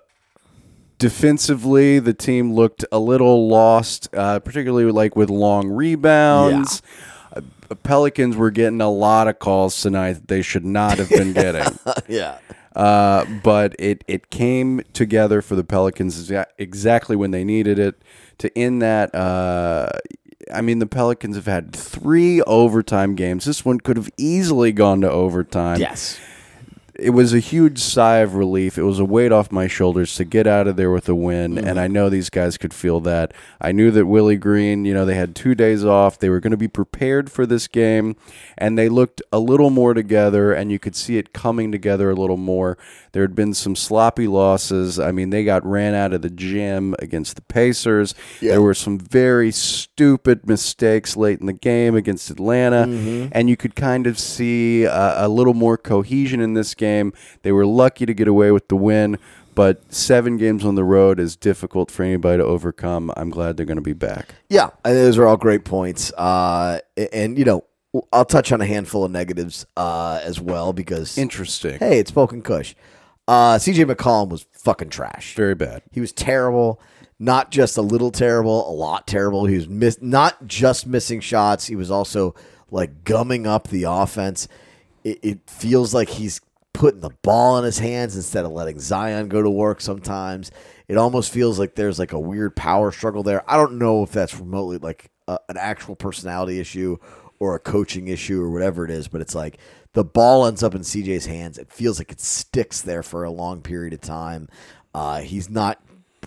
defensively, 1.01 1.99
the 1.99 2.15
team 2.15 2.55
looked 2.55 2.85
a 2.93 2.99
little 3.01 3.49
lost, 3.49 4.09
uh, 4.15 4.39
particularly 4.39 4.93
like 4.93 5.17
with 5.17 5.31
long 5.31 5.69
rebounds. 5.69 6.83
Uh, 7.35 7.41
Pelicans 7.83 8.37
were 8.37 8.51
getting 8.53 8.81
a 8.81 8.91
lot 8.91 9.27
of 9.27 9.39
calls 9.41 9.81
tonight 9.81 10.13
that 10.13 10.29
they 10.29 10.43
should 10.43 10.65
not 10.65 10.99
have 10.99 11.09
been 11.09 11.33
getting. 11.35 11.67
yeah. 12.09 12.39
Uh, 12.77 13.25
but 13.43 13.75
it, 13.81 14.05
it 14.07 14.31
came 14.31 14.83
together 14.93 15.43
for 15.43 15.57
the 15.57 15.65
Pelicans 15.65 16.31
exactly 16.59 17.17
when 17.17 17.33
they 17.33 17.43
needed 17.43 17.81
it 17.81 18.01
to 18.39 18.57
end 18.57 18.81
that. 18.81 19.13
Uh, 19.13 19.89
I 20.53 20.61
mean, 20.61 20.79
the 20.79 20.87
Pelicans 20.87 21.35
have 21.37 21.47
had 21.47 21.75
three 21.75 22.43
overtime 22.43 23.15
games. 23.15 23.45
This 23.45 23.65
one 23.65 23.81
could 23.81 23.97
have 23.97 24.11
easily 24.17 24.73
gone 24.73 25.01
to 25.01 25.11
overtime 25.11 25.81
Yes. 25.81 26.19
It 27.01 27.11
was 27.11 27.33
a 27.33 27.39
huge 27.39 27.79
sigh 27.79 28.19
of 28.19 28.35
relief. 28.35 28.77
It 28.77 28.83
was 28.83 28.99
a 28.99 29.05
weight 29.05 29.33
off 29.33 29.51
my 29.51 29.67
shoulders 29.67 30.15
to 30.17 30.25
get 30.25 30.47
out 30.47 30.69
of 30.69 30.77
there 30.77 30.91
with 30.91 31.09
a 31.09 31.15
win, 31.15 31.57
and 31.59 31.81
I 31.81 31.89
know 31.89 32.09
these 32.09 32.31
guys 32.31 32.59
could 32.59 32.75
feel 32.75 33.01
that. 33.01 33.33
I 33.61 33.73
knew 33.73 33.91
that 33.93 34.07
Willie 34.07 34.37
Green, 34.37 34.85
you 34.85 34.93
know, 34.93 35.05
they 35.05 35.15
had 35.15 35.35
two 35.35 35.55
days 35.55 35.85
off. 35.85 36.19
They 36.19 36.29
were 36.29 36.41
going 36.41 36.51
to 36.51 36.57
be 36.57 36.69
prepared 36.69 37.33
for 37.33 37.47
this 37.47 37.67
game, 37.67 38.17
and 38.59 38.79
they 38.79 38.89
looked 38.89 39.23
a 39.33 39.39
little 39.39 39.71
more 39.71 39.95
together, 39.95 40.53
and 40.53 40.71
you 40.71 40.79
could 40.79 40.95
see 40.95 41.17
it 41.17 41.33
coming 41.33 41.73
together 41.73 42.11
a 42.11 42.15
little 42.15 42.37
more. 42.37 42.77
There 43.13 43.23
had 43.23 43.35
been 43.35 43.55
some 43.55 43.75
sloppy 43.75 44.27
losses. 44.29 45.01
I 45.01 45.11
mean, 45.11 45.31
they 45.31 45.43
got 45.43 45.65
ran 45.67 45.95
out 45.95 46.13
of 46.13 46.23
the 46.23 46.31
gym 46.31 46.95
against 46.99 47.35
the 47.35 47.43
Pacers. 47.43 48.15
There 48.41 48.63
were 48.63 48.75
some 48.75 48.99
very 48.99 49.51
stupid 49.51 50.47
mistakes 50.47 51.17
late 51.17 51.41
in 51.41 51.47
the 51.47 51.53
game 51.53 51.95
against 51.97 52.31
Atlanta, 52.31 52.83
and 53.33 53.49
you 53.49 53.57
could 53.57 53.75
kind 53.75 54.07
of 54.07 54.19
see 54.19 54.87
uh, 54.87 55.27
a 55.27 55.29
little 55.29 55.55
more 55.55 55.77
cohesion 55.79 56.41
in 56.41 56.55
this 56.55 56.75
game. 56.75 56.90
They 57.43 57.53
were 57.53 57.67
lucky 57.67 58.07
to 58.07 58.15
get 58.15 58.29
away 58.29 58.51
with 58.53 58.69
the 58.69 58.77
win, 58.77 59.19
but 59.55 59.93
seven 59.93 60.37
games 60.37 60.65
on 60.65 60.75
the 60.75 60.85
road 60.85 61.19
is 61.21 61.37
difficult 61.37 61.91
for 61.91 62.03
anybody 62.03 62.39
to 62.39 62.45
overcome. 62.45 63.13
I'm 63.17 63.31
glad 63.31 63.57
they're 63.57 63.67
going 63.67 63.77
to 63.77 63.83
be 63.83 63.93
back. 63.93 64.35
Yeah, 64.49 64.71
those 64.85 65.19
are 65.19 65.27
all 65.27 65.37
great 65.37 65.65
points. 65.65 66.13
Uh, 66.13 66.81
and 67.13 67.39
you 67.39 67.45
know, 67.45 67.65
I'll 68.13 68.25
touch 68.25 68.53
on 68.53 68.61
a 68.61 68.67
handful 68.67 69.05
of 69.05 69.11
negatives 69.11 69.67
uh, 69.77 70.21
as 70.23 70.41
well 70.41 70.73
because 70.73 71.19
Interesting. 71.19 71.79
hey, 71.79 71.99
it's 71.99 72.11
Spoken 72.11 72.43
Kush. 72.43 72.75
Uh, 73.27 73.57
CJ 73.57 73.91
McCollum 73.91 74.29
was 74.29 74.47
fucking 74.53 74.91
trash. 74.91 75.35
Very 75.37 75.55
bad. 75.55 75.83
He 75.93 76.01
was 76.01 76.13
terrible. 76.13 76.81
Not 77.23 77.51
just 77.51 77.77
a 77.77 77.83
little 77.83 78.11
terrible, 78.11 78.69
a 78.69 78.73
lot 78.73 79.07
terrible. 79.07 79.45
He 79.47 79.55
was 79.57 79.69
miss- 79.69 80.01
not 80.01 80.47
just 80.47 80.87
missing 80.87 81.21
shots. 81.21 81.67
He 81.67 81.77
was 81.77 81.91
also 81.91 82.35
like 82.71 83.05
gumming 83.05 83.47
up 83.47 83.69
the 83.69 83.85
offense. 83.85 84.49
It, 85.05 85.19
it 85.23 85.39
feels 85.51 85.93
like 85.93 86.09
he's 86.09 86.41
putting 86.81 87.03
the 87.03 87.11
ball 87.21 87.59
in 87.59 87.65
his 87.65 87.79
hands 87.79 88.17
instead 88.17 88.43
of 88.43 88.53
letting 88.53 88.81
Zion 88.81 89.29
go 89.29 89.43
to 89.43 89.51
work. 89.51 89.83
Sometimes 89.83 90.51
it 90.89 90.97
almost 90.97 91.31
feels 91.31 91.59
like 91.59 91.75
there's 91.75 91.99
like 91.99 92.13
a 92.13 92.19
weird 92.19 92.57
power 92.57 92.91
struggle 92.91 93.23
there. 93.23 93.45
I 93.47 93.59
don't 93.59 93.79
know 93.79 94.03
if 94.03 94.13
that's 94.13 94.35
remotely 94.41 94.79
like 94.79 95.11
a, 95.29 95.39
an 95.51 95.59
actual 95.59 95.95
personality 95.95 96.59
issue 96.59 96.97
or 97.39 97.55
a 97.55 97.59
coaching 97.59 98.09
issue 98.09 98.41
or 98.41 98.51
whatever 98.51 98.87
it 98.87 98.91
is, 98.91 99.09
but 99.09 99.21
it's 99.21 99.35
like 99.35 99.59
the 99.93 100.05
ball 100.05 100.47
ends 100.47 100.63
up 100.63 100.75
in 100.75 100.81
CJ's 100.81 101.27
hands. 101.27 101.59
It 101.59 101.71
feels 101.71 101.99
like 101.99 102.13
it 102.13 102.21
sticks 102.21 102.81
there 102.81 103.03
for 103.03 103.25
a 103.25 103.31
long 103.31 103.61
period 103.61 103.93
of 103.93 104.01
time. 104.01 104.49
Uh, 104.95 105.21
he's 105.21 105.51
not 105.51 105.83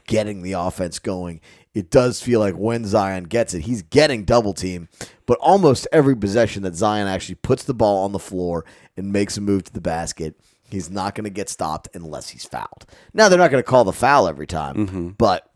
getting 0.05 0.43
the 0.43 0.51
offense 0.53 0.99
going. 0.99 1.41
It 1.73 1.89
does 1.89 2.21
feel 2.21 2.39
like 2.39 2.53
when 2.53 2.85
Zion 2.85 3.23
gets 3.23 3.55
it, 3.55 3.61
he's 3.61 3.81
getting 3.81 4.23
double 4.23 4.53
team, 4.53 4.87
but 5.25 5.37
almost 5.39 5.87
every 5.91 6.15
possession 6.15 6.63
that 6.63 6.75
Zion 6.75 7.07
actually 7.07 7.35
puts 7.35 7.63
the 7.63 7.73
ball 7.73 8.03
on 8.03 8.11
the 8.11 8.19
floor 8.19 8.65
and 8.97 9.11
makes 9.11 9.37
a 9.37 9.41
move 9.41 9.63
to 9.65 9.73
the 9.73 9.81
basket, 9.81 10.35
he's 10.69 10.89
not 10.89 11.15
going 11.15 11.25
to 11.25 11.29
get 11.29 11.49
stopped 11.49 11.87
unless 11.93 12.29
he's 12.29 12.45
fouled. 12.45 12.85
Now, 13.13 13.29
they're 13.29 13.39
not 13.39 13.51
going 13.51 13.63
to 13.63 13.69
call 13.69 13.83
the 13.83 13.93
foul 13.93 14.27
every 14.27 14.47
time, 14.47 14.75
mm-hmm. 14.75 15.07
but 15.09 15.49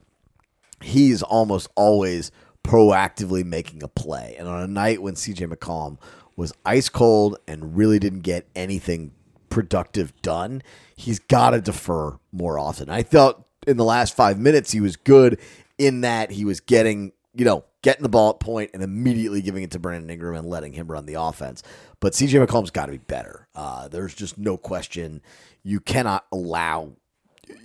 he's 0.81 1.23
almost 1.23 1.69
always 1.75 2.31
proactively 2.63 3.43
making 3.43 3.83
a 3.83 3.87
play. 3.87 4.35
And 4.37 4.47
on 4.47 4.61
a 4.61 4.67
night 4.67 5.01
when 5.01 5.15
CJ 5.15 5.51
McCollum 5.51 5.97
was 6.35 6.53
ice 6.65 6.89
cold 6.89 7.37
and 7.47 7.75
really 7.75 7.99
didn't 7.99 8.21
get 8.21 8.47
anything 8.55 9.11
productive 9.49 10.13
done, 10.21 10.61
he's 10.95 11.19
got 11.19 11.51
to 11.51 11.61
defer 11.61 12.17
more 12.31 12.59
often. 12.59 12.89
I 12.89 13.03
thought 13.03 13.45
in 13.65 13.77
the 13.77 13.83
last 13.83 14.15
five 14.15 14.39
minutes 14.39 14.71
he 14.71 14.81
was 14.81 14.95
good 14.95 15.39
in 15.77 16.01
that 16.01 16.31
he 16.31 16.45
was 16.45 16.59
getting, 16.59 17.11
you 17.37 17.45
know, 17.45 17.63
getting 17.81 18.03
the 18.03 18.09
ball 18.09 18.31
at 18.31 18.39
point 18.39 18.71
and 18.73 18.83
immediately 18.83 19.41
giving 19.41 19.63
it 19.63 19.71
to 19.71 19.79
Brandon 19.79 20.09
Ingram 20.09 20.35
and 20.35 20.47
letting 20.47 20.73
him 20.73 20.87
run 20.87 21.05
the 21.05 21.13
offense. 21.15 21.63
But 21.99 22.13
CJ 22.13 22.45
McCollum's 22.45 22.71
got 22.71 22.87
to 22.87 22.93
be 22.93 22.97
better. 22.97 23.47
Uh, 23.55 23.87
there's 23.87 24.13
just 24.13 24.37
no 24.37 24.57
question. 24.57 25.21
You 25.63 25.79
cannot 25.79 26.25
allow 26.31 26.93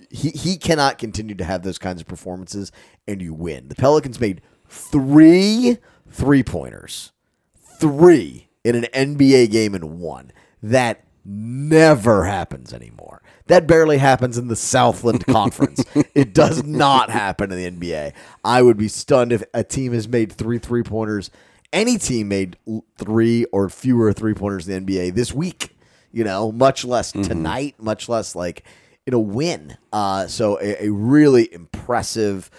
he 0.09 0.29
he 0.29 0.57
cannot 0.57 0.97
continue 0.97 1.35
to 1.35 1.43
have 1.43 1.63
those 1.63 1.77
kinds 1.77 2.01
of 2.01 2.07
performances 2.07 2.71
and 3.07 3.21
you 3.21 3.33
win. 3.33 3.67
The 3.67 3.75
Pelicans 3.75 4.19
made 4.19 4.41
three 4.69 5.77
three 6.09 6.43
pointers, 6.43 7.11
three 7.57 8.49
in 8.63 8.75
an 8.75 8.85
NBA 8.93 9.51
game 9.51 9.73
and 9.73 9.99
one. 9.99 10.31
That 10.61 11.03
never 11.25 12.25
happens 12.25 12.73
anymore. 12.73 13.22
That 13.47 13.67
barely 13.67 13.97
happens 13.97 14.37
in 14.37 14.47
the 14.47 14.55
Southland 14.55 15.25
Conference. 15.27 15.83
it 16.15 16.33
does 16.33 16.63
not 16.63 17.09
happen 17.09 17.51
in 17.51 17.77
the 17.77 17.89
NBA. 17.89 18.13
I 18.43 18.61
would 18.61 18.77
be 18.77 18.87
stunned 18.87 19.31
if 19.31 19.43
a 19.53 19.63
team 19.63 19.93
has 19.93 20.07
made 20.07 20.31
three 20.31 20.59
three 20.59 20.83
pointers. 20.83 21.29
Any 21.71 21.97
team 21.97 22.27
made 22.27 22.57
three 22.97 23.45
or 23.45 23.69
fewer 23.69 24.13
three 24.13 24.33
pointers 24.33 24.67
in 24.69 24.85
the 24.85 24.97
NBA 24.97 25.15
this 25.15 25.33
week. 25.33 25.75
You 26.11 26.23
know, 26.23 26.51
much 26.51 26.85
less 26.85 27.11
tonight, 27.11 27.75
much 27.79 28.07
less 28.07 28.35
like 28.35 28.63
in 29.07 29.13
a 29.13 29.19
win. 29.19 29.77
Uh, 29.91 30.27
so 30.27 30.59
a, 30.61 30.85
a 30.85 30.89
really 30.91 31.51
impressive 31.51 32.51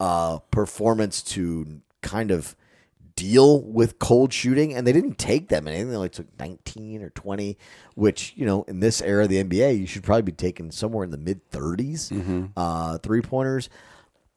uh, 0.00 0.38
performance 0.50 1.22
to 1.22 1.80
kind 2.00 2.30
of 2.30 2.56
deal 3.22 3.62
with 3.62 3.98
cold 4.00 4.32
shooting, 4.32 4.74
and 4.74 4.84
they 4.86 4.92
didn't 4.92 5.16
take 5.16 5.48
them 5.48 5.68
anything. 5.68 5.90
They 5.90 5.96
only 5.96 6.08
took 6.08 6.26
19 6.40 7.02
or 7.02 7.10
20, 7.10 7.56
which 7.94 8.32
you 8.36 8.44
know 8.44 8.64
in 8.64 8.80
this 8.80 9.00
era 9.00 9.24
of 9.24 9.28
the 9.28 9.42
NBA, 9.42 9.78
you 9.78 9.86
should 9.86 10.02
probably 10.02 10.22
be 10.22 10.32
taking 10.32 10.70
somewhere 10.72 11.04
in 11.04 11.10
the 11.10 11.18
mid 11.18 11.48
30s 11.50 12.10
uh, 12.56 12.98
three 12.98 13.22
pointers. 13.22 13.68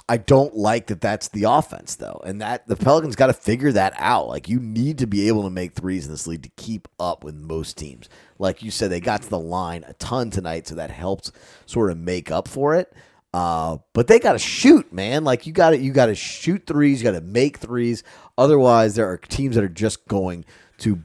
I 0.08 0.18
don't 0.18 0.56
like 0.56 0.86
that 0.88 1.02
that's 1.02 1.30
the 1.30 1.46
offense 1.46 1.96
though. 1.96 2.22
And 2.24 2.40
that 2.40 2.68
the 2.68 2.76
Pelicans 2.76 3.16
got 3.16 3.28
to 3.28 3.34
figure 3.34 3.72
that 3.72 3.94
out. 3.98 4.28
Like 4.28 4.48
you 4.48 4.60
need 4.60 5.00
to 5.00 5.08
be 5.08 5.28
able 5.30 5.42
to 5.44 5.50
make 5.50 5.74
threes 5.74 6.06
in 6.06 6.12
this 6.12 6.28
league 6.28 6.44
to 6.44 6.52
keep 6.58 6.88
up 7.00 7.24
with 7.24 7.34
most 7.34 7.76
teams. 7.76 8.08
Like 8.38 8.62
you 8.62 8.70
said 8.70 8.92
they 8.92 9.00
got 9.00 9.24
to 9.24 9.30
the 9.30 9.40
line 9.40 9.84
a 9.88 9.94
ton 9.94 10.30
tonight 10.30 10.68
so 10.68 10.76
that 10.76 10.92
helped 10.92 11.32
sort 11.66 11.90
of 11.90 11.98
make 11.98 12.30
up 12.30 12.48
for 12.48 12.76
it. 12.76 12.94
Uh, 13.34 13.80
but 13.92 14.08
they 14.08 14.18
got 14.20 14.32
to 14.32 14.40
shoot, 14.40 14.94
man. 14.94 15.24
Like 15.26 15.46
you 15.46 15.52
got 15.52 15.72
to 15.72 15.78
you 15.78 15.92
got 15.92 16.06
to 16.06 16.16
shoot 16.16 16.66
threes, 16.68 17.02
you 17.02 17.12
got 17.12 17.20
to 17.20 17.26
make 17.26 17.58
threes. 17.58 18.04
Otherwise 18.38 18.96
there 18.96 19.10
are 19.10 19.18
teams 19.18 19.56
that 19.56 19.64
are 19.64 19.70
just 19.70 20.08
going 20.08 20.46
to 20.80 21.02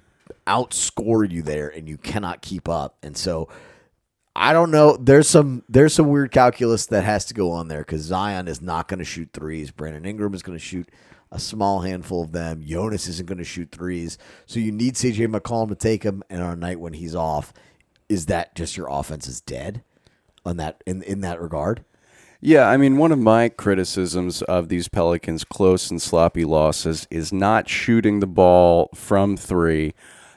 outscore 0.46 1.30
you 1.30 1.42
there 1.42 1.68
and 1.68 1.88
you 1.88 1.96
cannot 1.96 2.42
keep 2.42 2.68
up. 2.68 2.96
And 3.02 3.16
so 3.16 3.48
I 4.34 4.52
don't 4.52 4.70
know. 4.70 4.96
There's 4.96 5.28
some 5.28 5.64
there's 5.68 5.94
some 5.94 6.08
weird 6.08 6.30
calculus 6.30 6.86
that 6.86 7.04
has 7.04 7.24
to 7.26 7.34
go 7.34 7.50
on 7.50 7.68
there 7.68 7.80
because 7.80 8.02
Zion 8.02 8.48
is 8.48 8.60
not 8.62 8.88
going 8.88 8.98
to 8.98 9.04
shoot 9.04 9.30
threes. 9.32 9.70
Brandon 9.70 10.04
Ingram 10.04 10.34
is 10.34 10.42
going 10.42 10.56
to 10.56 10.64
shoot 10.64 10.88
a 11.32 11.38
small 11.38 11.80
handful 11.80 12.22
of 12.22 12.32
them. 12.32 12.62
Jonas 12.64 13.08
isn't 13.08 13.26
going 13.26 13.38
to 13.38 13.44
shoot 13.44 13.70
threes. 13.70 14.18
So 14.46 14.58
you 14.58 14.72
need 14.72 14.94
CJ 14.94 15.28
McCollum 15.28 15.68
to 15.68 15.74
take 15.74 16.02
them. 16.02 16.22
And 16.30 16.42
on 16.42 16.52
a 16.52 16.56
night 16.56 16.80
when 16.80 16.92
he's 16.92 17.14
off, 17.14 17.52
is 18.08 18.26
that 18.26 18.54
just 18.54 18.76
your 18.76 18.88
offense 18.90 19.26
is 19.26 19.40
dead 19.40 19.82
on 20.44 20.56
that 20.58 20.82
in 20.86 21.02
in 21.02 21.20
that 21.22 21.40
regard? 21.40 21.84
Yeah, 22.42 22.68
I 22.68 22.78
mean, 22.78 22.96
one 22.96 23.12
of 23.12 23.18
my 23.18 23.50
criticisms 23.50 24.40
of 24.42 24.70
these 24.70 24.88
Pelicans' 24.88 25.44
close 25.44 25.90
and 25.90 26.00
sloppy 26.00 26.46
losses 26.46 27.06
is 27.10 27.34
not 27.34 27.68
shooting 27.68 28.20
the 28.20 28.26
ball 28.26 28.88
from 28.94 29.36
three. 29.36 29.92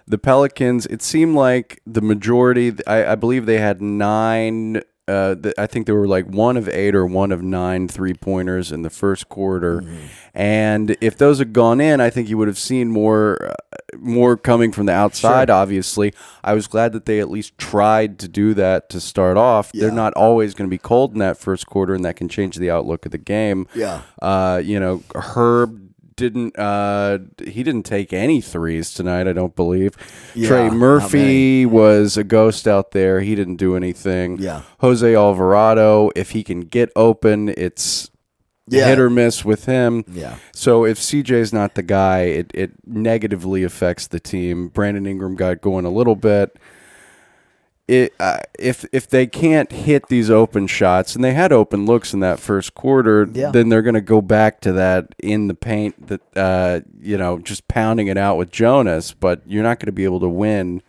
The 0.06 0.18
Pelicans, 0.18 0.86
it 0.88 1.02
seemed 1.02 1.36
like 1.36 1.82
the 1.86 2.02
majority, 2.02 2.74
I, 2.86 3.14
I 3.14 3.16
believe 3.16 3.46
they 3.46 3.60
had 3.60 3.82
nine. 3.82 4.82
Uh, 5.06 5.36
th- 5.36 5.54
I 5.58 5.68
think 5.68 5.86
there 5.86 5.96
were 5.96 6.08
like 6.08 6.28
one 6.28 6.56
of 6.56 6.70
eight 6.70 6.96
or 6.96 7.06
one 7.06 7.34
of 7.34 7.42
nine 7.42 7.90
three 7.90 8.14
pointers 8.14 8.72
in 8.72 8.84
the 8.84 8.90
first 8.90 9.28
quarter, 9.28 9.84
and 10.34 10.96
if 11.02 11.18
those 11.18 11.40
had 11.40 11.52
gone 11.52 11.82
in, 11.82 12.00
I 12.00 12.10
think 12.10 12.30
you 12.30 12.38
would 12.38 12.48
have 12.48 12.58
seen 12.58 12.90
more, 12.90 13.50
uh, 13.52 13.54
more 13.98 14.38
coming 14.38 14.72
from 14.72 14.86
the 14.86 14.94
outside. 14.94 15.50
Obviously, 15.50 16.14
I 16.42 16.54
was 16.54 16.68
glad 16.68 16.94
that 16.94 17.06
they 17.06 17.20
at 17.20 17.30
least 17.30 17.58
tried 17.58 18.18
to 18.20 18.30
do 18.30 18.54
that 18.54 18.90
to 18.92 19.02
start 19.02 19.36
off. 19.36 19.74
They're 19.74 19.92
not 19.92 20.14
always 20.14 20.54
going 20.54 20.70
to 20.70 20.74
be 20.74 20.78
cold 20.78 21.12
in 21.12 21.20
that 21.20 21.38
first 21.38 21.68
quarter, 21.68 21.94
and 21.94 22.06
that 22.06 22.16
can 22.16 22.30
change 22.30 22.56
the 22.56 22.72
outlook 22.72 23.06
of 23.06 23.12
the 23.12 23.18
game. 23.18 23.68
Yeah. 23.76 24.04
Uh, 24.22 24.62
you 24.64 24.80
know, 24.80 25.04
Herb 25.16 25.83
didn't 26.16 26.58
uh 26.58 27.20
he 27.46 27.64
didn't 27.64 27.84
take 27.84 28.14
any 28.14 28.42
threes 28.42 28.94
tonight, 28.94 29.28
I 29.28 29.34
don't 29.34 29.56
believe. 29.56 29.96
Yeah, 30.36 30.48
Trey 30.48 30.70
Murphy 30.70 31.66
was 31.66 32.18
a 32.18 32.24
ghost 32.24 32.68
out 32.68 32.92
there. 32.92 33.22
He 33.22 33.36
didn't 33.36 33.58
do 33.58 33.76
anything. 33.76 34.38
Yeah. 34.40 34.62
Jose 34.80 35.16
Alvarado, 35.16 36.10
if 36.16 36.32
he 36.32 36.44
can 36.44 36.62
get 36.62 36.90
open, 36.96 37.50
it's 37.50 38.10
Yeah. 38.68 38.88
hit 38.88 39.00
or 39.00 39.10
miss 39.10 39.44
with 39.44 39.66
him. 39.66 40.06
Yeah. 40.12 40.36
So 40.54 40.86
if 40.86 40.98
CJ's 40.98 41.52
not 41.52 41.76
the 41.76 41.84
guy, 41.84 42.22
it, 42.22 42.52
it 42.54 42.72
negatively 42.88 43.64
affects 43.64 44.08
the 44.08 44.20
team. 44.22 44.70
Brandon 44.70 45.06
Ingram 45.06 45.36
got 45.36 45.60
going 45.62 45.84
a 45.86 45.90
little 45.90 46.16
bit. 46.16 46.58
It 47.88 48.14
uh, 48.20 48.40
if 48.58 48.86
if 48.94 49.10
they 49.10 49.28
can't 49.28 49.70
hit 49.72 50.08
these 50.08 50.30
open 50.30 50.68
shots, 50.68 51.16
and 51.16 51.24
they 51.24 51.34
had 51.34 51.52
open 51.52 51.86
looks 51.86 52.14
in 52.14 52.22
that 52.22 52.40
first 52.40 52.74
quarter, 52.76 53.28
Yeah. 53.32 53.52
then 53.52 53.68
they're 53.68 53.82
going 53.82 53.94
to 53.96 54.02
go 54.02 54.22
back 54.22 54.62
to 54.62 54.72
that 54.72 55.14
in 55.20 55.48
the 55.48 55.54
paint 55.54 56.08
that 56.08 56.22
uh, 56.36 56.80
you 57.02 57.18
know 57.18 57.40
just 57.40 57.68
pounding 57.68 58.08
it 58.08 58.18
out 58.18 58.38
with 58.38 58.52
Jonas. 58.52 59.14
But 59.14 59.42
you're 59.46 59.64
not 59.64 59.80
going 59.80 59.88
to 59.88 59.92
be 59.92 60.06
able 60.06 60.22
to 60.22 60.30
win 60.30 60.82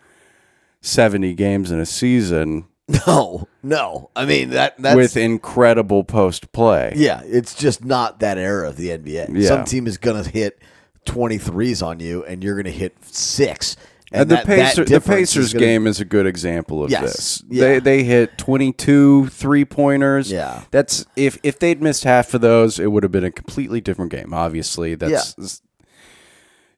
seventy 0.83 1.35
games 1.35 1.70
in 1.72 1.80
a 1.80 1.87
season 1.87 2.66
No, 3.07 3.48
no. 3.62 4.11
I 4.14 4.24
mean 4.26 4.50
that 4.50 4.76
that's 4.78 4.94
with 4.94 5.16
incredible 5.16 6.04
post 6.04 6.52
play. 6.52 6.92
yeah. 6.96 7.22
It's 7.24 7.54
just 7.54 7.85
not 7.85 8.20
that 8.20 8.38
era 8.38 8.68
of 8.68 8.76
the 8.76 8.90
NBA. 8.90 9.30
Yeah. 9.33 9.48
Some 9.48 9.64
team 9.64 9.87
is 9.87 9.96
gonna 9.98 10.22
hit 10.22 10.61
23s 11.07 11.85
on 11.85 12.00
you, 12.00 12.24
and 12.24 12.42
you're 12.44 12.57
gonna 12.57 12.70
hit 12.70 12.94
six. 13.04 13.76
And 14.14 14.31
the, 14.31 14.37
that- 14.37 14.46
that 14.46 14.87
the 14.87 14.96
is 14.96 15.05
Pacers 15.05 15.53
gonna- 15.53 15.64
game 15.64 15.87
is 15.87 16.00
a 16.00 16.05
good 16.05 16.27
example 16.27 16.85
of 16.85 16.90
Yes. 16.90 17.03
this. 17.03 17.42
Yeah. 17.48 17.61
They 17.64 17.79
they 17.81 18.05
hit 18.05 18.38
22 18.38 19.29
three 19.29 19.64
pointers. 19.64 20.31
Yeah. 20.31 20.62
That's 20.70 21.05
if 21.16 21.38
if 21.42 21.59
they'd 21.59 21.83
missed 21.83 22.05
half 22.05 22.33
of 22.35 22.40
those, 22.40 22.79
it 22.79 22.90
would 22.92 23.03
have 23.03 23.12
been 23.12 23.24
a 23.24 23.31
completely 23.33 23.81
different 23.81 24.11
game. 24.12 24.33
Obviously, 24.33 24.94
that's 24.94 25.61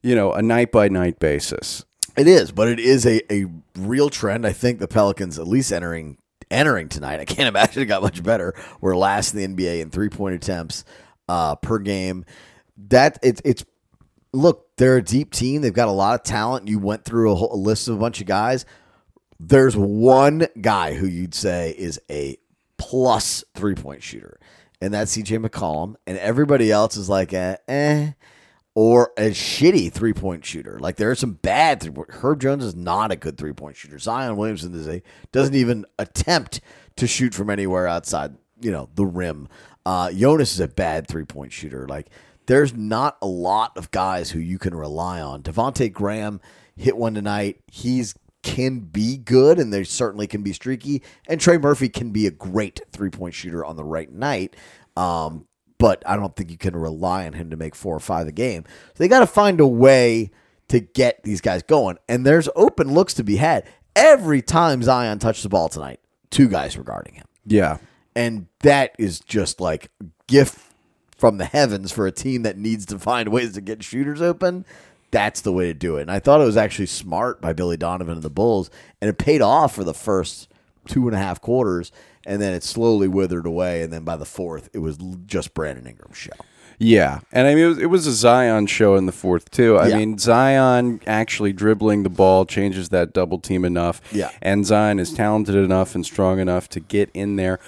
you 0.01 0.15
know 0.15 0.33
a 0.33 0.41
night 0.41 0.71
by 0.71 0.87
night 0.89 1.19
basis. 1.19 1.83
It 2.17 2.27
is, 2.27 2.51
but 2.51 2.67
it 2.67 2.79
is 2.79 3.05
a, 3.05 3.21
a 3.31 3.45
real 3.77 4.09
trend. 4.09 4.45
I 4.47 4.51
think 4.51 4.79
the 4.79 4.87
Pelicans, 4.87 5.37
at 5.37 5.47
least 5.47 5.71
entering 5.71 6.17
entering 6.49 6.89
tonight, 6.89 7.19
I 7.19 7.25
can't 7.25 7.47
imagine 7.47 7.83
it 7.83 7.85
got 7.85 8.01
much 8.01 8.23
better. 8.23 8.53
We're 8.81 8.95
last 8.97 9.33
in 9.35 9.55
the 9.55 9.63
NBA 9.69 9.81
in 9.81 9.89
three 9.91 10.09
point 10.09 10.35
attempts 10.35 10.83
uh, 11.29 11.55
per 11.57 11.77
game. 11.79 12.25
That 12.89 13.19
it's 13.21 13.41
it's 13.45 13.63
look, 14.33 14.66
they're 14.77 14.97
a 14.97 15.03
deep 15.03 15.31
team. 15.31 15.61
They've 15.61 15.73
got 15.73 15.87
a 15.87 15.91
lot 15.91 16.15
of 16.15 16.23
talent. 16.23 16.67
You 16.67 16.79
went 16.79 17.05
through 17.05 17.31
a, 17.31 17.35
whole, 17.35 17.53
a 17.53 17.57
list 17.57 17.87
of 17.87 17.95
a 17.95 17.99
bunch 17.99 18.21
of 18.21 18.27
guys. 18.27 18.65
There's 19.39 19.75
one 19.75 20.47
guy 20.61 20.93
who 20.93 21.05
you'd 21.05 21.35
say 21.35 21.75
is 21.77 21.99
a 22.09 22.37
plus 22.77 23.43
three 23.53 23.75
point 23.75 24.03
shooter, 24.03 24.39
and 24.81 24.93
that's 24.93 25.15
CJ 25.15 25.45
McCollum. 25.45 25.95
And 26.05 26.17
everybody 26.17 26.71
else 26.71 26.97
is 26.97 27.09
like, 27.09 27.33
eh, 27.33 27.57
eh 27.67 28.11
or 28.77 29.11
a 29.17 29.31
shitty 29.31 29.91
three 29.91 30.13
point 30.13 30.45
shooter. 30.45 30.77
Like 30.79 30.97
there 30.97 31.09
are 31.09 31.15
some 31.15 31.33
bad 31.33 31.81
three 31.81 31.91
point. 31.91 32.11
Herb 32.11 32.39
Jones 32.39 32.63
is 32.63 32.75
not 32.75 33.11
a 33.11 33.15
good 33.15 33.35
three 33.35 33.53
point 33.53 33.75
shooter. 33.75 33.97
Zion 33.97 34.37
Williamson 34.37 34.75
is 34.75 34.87
a 34.87 35.01
doesn't 35.31 35.55
even 35.55 35.83
attempt 35.97 36.61
to 36.97 37.07
shoot 37.07 37.33
from 37.33 37.49
anywhere 37.49 37.87
outside 37.87 38.35
you 38.61 38.71
know 38.71 38.87
the 38.93 39.05
rim. 39.05 39.47
Uh, 39.83 40.11
Jonas 40.11 40.53
is 40.53 40.59
a 40.59 40.67
bad 40.67 41.07
three 41.07 41.25
point 41.25 41.51
shooter. 41.51 41.87
Like 41.87 42.09
there's 42.47 42.73
not 42.73 43.17
a 43.21 43.27
lot 43.27 43.77
of 43.77 43.91
guys 43.91 44.31
who 44.31 44.39
you 44.39 44.57
can 44.57 44.73
rely 44.73 45.21
on. 45.21 45.43
Devonte 45.43 45.91
Graham 45.91 46.41
hit 46.75 46.97
one 46.97 47.13
tonight. 47.13 47.61
He's 47.71 48.15
can 48.43 48.79
be 48.79 49.17
good 49.17 49.59
and 49.59 49.73
they 49.73 49.83
certainly 49.83 50.25
can 50.25 50.41
be 50.41 50.53
streaky. 50.53 51.03
And 51.27 51.39
Trey 51.39 51.57
Murphy 51.57 51.89
can 51.89 52.11
be 52.11 52.25
a 52.27 52.31
great 52.31 52.79
three 52.91 53.09
point 53.09 53.33
shooter 53.33 53.65
on 53.65 53.75
the 53.75 53.83
right 53.83 54.11
night. 54.11 54.55
Um, 54.95 55.47
but 55.77 56.01
I 56.05 56.15
don't 56.15 56.35
think 56.35 56.49
you 56.49 56.57
can 56.57 56.75
rely 56.75 57.27
on 57.27 57.33
him 57.33 57.49
to 57.49 57.57
make 57.57 57.75
four 57.75 57.95
or 57.95 57.99
five 57.99 58.27
a 58.27 58.31
game. 58.31 58.63
So 58.65 58.93
they 58.97 59.07
got 59.09 59.19
to 59.19 59.27
find 59.27 59.59
a 59.59 59.67
way 59.67 60.31
to 60.69 60.79
get 60.79 61.23
these 61.23 61.41
guys 61.41 61.61
going. 61.61 61.97
And 62.07 62.25
there's 62.25 62.49
open 62.55 62.93
looks 62.93 63.13
to 63.15 63.23
be 63.23 63.35
had. 63.35 63.65
Every 63.95 64.41
time 64.41 64.81
Zion 64.81 65.19
touched 65.19 65.43
the 65.43 65.49
ball 65.49 65.69
tonight, 65.69 65.99
two 66.29 66.47
guys 66.47 66.77
were 66.77 66.83
guarding 66.83 67.15
him. 67.15 67.25
Yeah. 67.45 67.77
And 68.15 68.47
that 68.61 68.95
is 68.97 69.19
just 69.19 69.59
like 69.59 69.91
gift 70.27 70.57
from 71.17 71.37
the 71.37 71.45
heavens 71.45 71.91
for 71.91 72.05
a 72.07 72.11
team 72.11 72.43
that 72.43 72.57
needs 72.57 72.85
to 72.87 72.99
find 72.99 73.29
ways 73.29 73.53
to 73.53 73.61
get 73.61 73.83
shooters 73.83 74.21
open. 74.21 74.65
That's 75.11 75.41
the 75.41 75.53
way 75.53 75.65
to 75.67 75.73
do 75.73 75.97
it. 75.97 76.01
And 76.03 76.11
I 76.11 76.19
thought 76.19 76.41
it 76.41 76.45
was 76.45 76.57
actually 76.57 76.85
smart 76.87 77.41
by 77.41 77.53
Billy 77.53 77.77
Donovan 77.77 78.15
and 78.15 78.23
the 78.23 78.29
Bulls. 78.29 78.69
And 79.01 79.09
it 79.09 79.17
paid 79.17 79.41
off 79.41 79.73
for 79.75 79.83
the 79.83 79.93
first 79.93 80.47
two 80.85 81.07
and 81.07 81.15
a 81.15 81.19
half 81.19 81.41
quarters. 81.41 81.91
And 82.25 82.41
then 82.41 82.53
it 82.53 82.63
slowly 82.63 83.07
withered 83.07 83.45
away. 83.45 83.81
And 83.81 83.91
then 83.91 84.03
by 84.03 84.17
the 84.17 84.25
fourth, 84.25 84.69
it 84.73 84.79
was 84.79 84.97
just 85.25 85.53
Brandon 85.53 85.87
Ingram's 85.87 86.17
show. 86.17 86.33
Yeah, 86.79 87.21
and 87.31 87.47
I 87.47 87.55
mean 87.55 87.63
it 87.63 87.67
was, 87.69 87.77
it 87.79 87.85
was 87.87 88.05
a 88.05 88.11
Zion 88.11 88.67
show 88.67 88.95
in 88.97 89.07
the 89.07 89.11
fourth 89.11 89.49
too. 89.49 89.77
I 89.77 89.87
Yeah. 89.87 89.97
mean 89.97 90.19
Zion 90.19 91.01
actually 91.07 91.51
dribbling 91.51 92.03
the 92.03 92.09
ball 92.09 92.45
changes 92.45 92.89
that 92.89 93.13
double 93.13 93.39
team 93.39 93.65
enough. 93.65 93.99
Yeah. 94.11 94.29
and 94.43 94.63
Zion 94.63 94.99
is 94.99 95.11
talented 95.11 95.55
enough 95.55 95.95
and 95.95 96.05
strong 96.05 96.37
enough 96.39 96.69
to 96.69 96.79
get 96.79 97.09
in 97.15 97.35
there. 97.35 97.59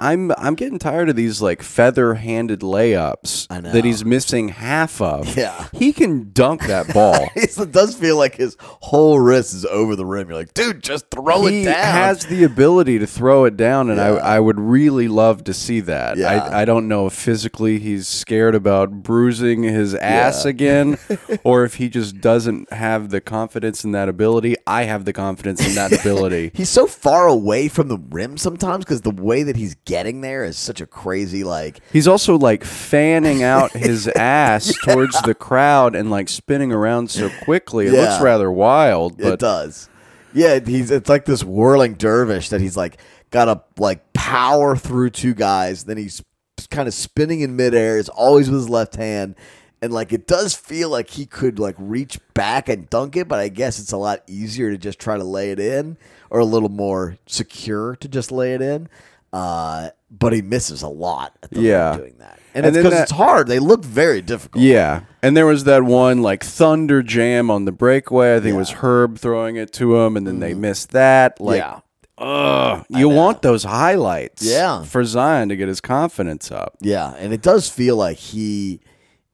I'm 0.00 0.30
I'm 0.38 0.54
getting 0.54 0.78
tired 0.78 1.08
of 1.08 1.16
these 1.16 1.42
like 1.42 1.62
feather-handed 1.62 2.60
layups 2.60 3.46
I 3.50 3.60
know. 3.60 3.72
that 3.72 3.84
he's 3.84 4.04
missing 4.04 4.48
half 4.50 5.00
of. 5.00 5.28
Yeah. 5.38 5.68
he 5.72 5.92
can 5.92 6.32
dunk 6.32 6.66
that 6.66 6.92
ball. 6.92 7.28
it 7.36 7.72
does 7.72 7.94
feel 7.94 8.16
like 8.16 8.34
his 8.36 8.56
whole 8.60 9.18
wrist 9.20 9.54
is 9.54 9.64
over 9.66 9.94
the 9.96 10.04
rim. 10.04 10.28
You're 10.28 10.36
like, 10.38 10.52
dude, 10.54 10.82
just 10.82 11.10
throw 11.10 11.46
he 11.46 11.62
it 11.62 11.64
down. 11.66 11.74
He 11.74 11.80
has 11.80 12.26
the 12.26 12.44
ability 12.44 12.98
to 12.98 13.06
throw 13.06 13.44
it 13.44 13.56
down, 13.56 13.88
and 13.90 13.98
Yeah. 13.98 14.14
I, 14.14 14.36
I 14.36 14.40
would 14.40 14.58
really 14.58 15.06
love 15.08 15.44
to 15.44 15.54
see 15.54 15.80
that. 15.80 16.16
Yeah. 16.16 16.28
I, 16.44 16.62
I 16.62 16.64
don't 16.64 16.88
know 16.88 17.06
if 17.06 17.12
physically 17.12 17.78
he's 17.78 18.08
scared 18.08 18.54
about 18.56 19.02
bruising 19.02 19.62
his 19.62 19.94
ass 19.94 20.44
Yeah. 20.44 20.50
again, 20.50 20.98
or 21.44 21.64
if 21.64 21.74
he 21.74 21.88
just 21.88 22.20
doesn't 22.20 22.72
have 22.72 23.10
the 23.10 23.20
confidence 23.20 23.84
in 23.84 23.92
that 23.92 24.08
ability. 24.08 24.56
I 24.66 24.84
have 24.84 25.04
the 25.04 25.12
confidence 25.12 25.66
in 25.66 25.74
that 25.76 25.92
ability. 25.92 26.50
He's 26.54 26.68
so 26.70 26.86
far 26.86 27.26
away 27.28 27.68
from 27.68 27.88
the 27.88 27.98
rim 27.98 28.36
sometimes 28.38 28.84
because 28.84 29.02
the 29.02 29.10
way 29.10 29.42
that 29.44 29.56
he's 29.56 29.76
getting 29.88 30.20
there 30.20 30.44
is 30.44 30.56
such 30.58 30.80
a 30.82 30.86
crazy 30.86 31.42
like. 31.42 31.80
He's 31.92 32.06
also 32.06 32.36
like 32.38 32.62
fanning 32.62 33.42
out 33.42 33.72
his 33.72 34.06
ass 34.16 34.72
towards 34.84 35.20
the 35.22 35.34
crowd 35.34 35.96
and 35.96 36.10
like 36.10 36.28
spinning 36.28 36.70
around 36.72 37.10
so 37.10 37.30
quickly. 37.42 37.86
It 37.86 37.94
Yeah. 37.94 38.02
looks 38.02 38.22
rather 38.22 38.52
wild, 38.52 39.18
it 39.18 39.22
but 39.24 39.38
does. 39.40 39.88
Yeah, 40.34 40.60
he's 40.64 40.90
it's 40.90 41.08
like 41.08 41.24
this 41.24 41.42
whirling 41.42 41.94
dervish 41.94 42.50
that 42.50 42.60
he's 42.60 42.76
like 42.76 42.98
got 43.30 43.46
to 43.46 43.62
like 43.82 44.12
power 44.12 44.76
through 44.76 45.10
two 45.10 45.32
guys. 45.34 45.84
Then 45.84 45.96
he's 45.96 46.22
kind 46.70 46.86
of 46.86 46.92
spinning 46.92 47.40
in 47.40 47.56
midair. 47.56 47.98
It's 47.98 48.10
always 48.10 48.50
with 48.50 48.60
his 48.60 48.68
left 48.68 48.96
hand. 48.96 49.34
And 49.80 49.92
like 49.92 50.12
it 50.12 50.26
does 50.26 50.54
feel 50.54 50.90
like 50.90 51.08
he 51.08 51.24
could 51.24 51.58
like 51.58 51.76
reach 51.78 52.18
back 52.34 52.68
and 52.68 52.90
dunk 52.90 53.16
it, 53.16 53.26
but 53.28 53.38
I 53.38 53.48
guess 53.48 53.78
it's 53.78 53.92
a 53.92 53.96
lot 53.96 54.22
easier 54.26 54.70
to 54.70 54.76
just 54.76 54.98
try 54.98 55.16
to 55.16 55.24
lay 55.24 55.50
it 55.50 55.60
in, 55.60 55.96
or 56.30 56.40
a 56.40 56.44
little 56.44 56.68
more 56.68 57.16
secure 57.26 57.94
to 57.96 58.08
just 58.08 58.30
lay 58.32 58.54
it 58.54 58.60
in. 58.60 58.88
Uh, 59.32 59.90
but 60.10 60.32
he 60.32 60.40
misses 60.40 60.82
a 60.82 60.88
lot 60.88 61.36
at 61.42 61.50
the 61.50 61.60
Yeah. 61.60 61.96
doing 61.96 62.14
that, 62.18 62.38
and, 62.54 62.64
And 62.64 62.74
it's 62.76 62.82
because 62.82 62.98
it's 63.02 63.10
hard. 63.12 63.46
They 63.46 63.58
look 63.58 63.84
very 63.84 64.22
difficult. 64.22 64.64
Yeah. 64.64 65.00
And 65.22 65.36
there 65.36 65.44
was 65.46 65.64
that 65.64 65.82
one 65.82 66.22
like 66.22 66.42
thunder 66.42 67.02
jam 67.02 67.50
on 67.50 67.66
the 67.66 67.72
breakaway. 67.72 68.36
I 68.36 68.40
think 68.40 68.54
it 68.54 68.58
was 68.58 68.70
Herb 68.72 69.18
throwing 69.18 69.56
it 69.56 69.72
to 69.74 69.96
him, 69.96 70.16
and 70.16 70.26
then 70.26 70.40
they 70.40 70.54
missed 70.54 70.90
that. 70.92 71.40
Like, 71.40 71.62
Mm-hmm. 71.62 71.80
yeah. 72.20 72.26
ugh, 72.26 72.86
you 72.88 73.08
want 73.10 73.42
those 73.42 73.64
highlights, 73.64 74.42
Yeah. 74.44 74.82
for 74.84 75.04
Zion 75.04 75.50
to 75.50 75.56
get 75.56 75.68
his 75.68 75.80
confidence 75.82 76.50
up. 76.50 76.76
Yeah, 76.80 77.12
and 77.18 77.32
it 77.34 77.42
does 77.42 77.68
feel 77.68 77.96
like 77.96 78.16
he 78.16 78.80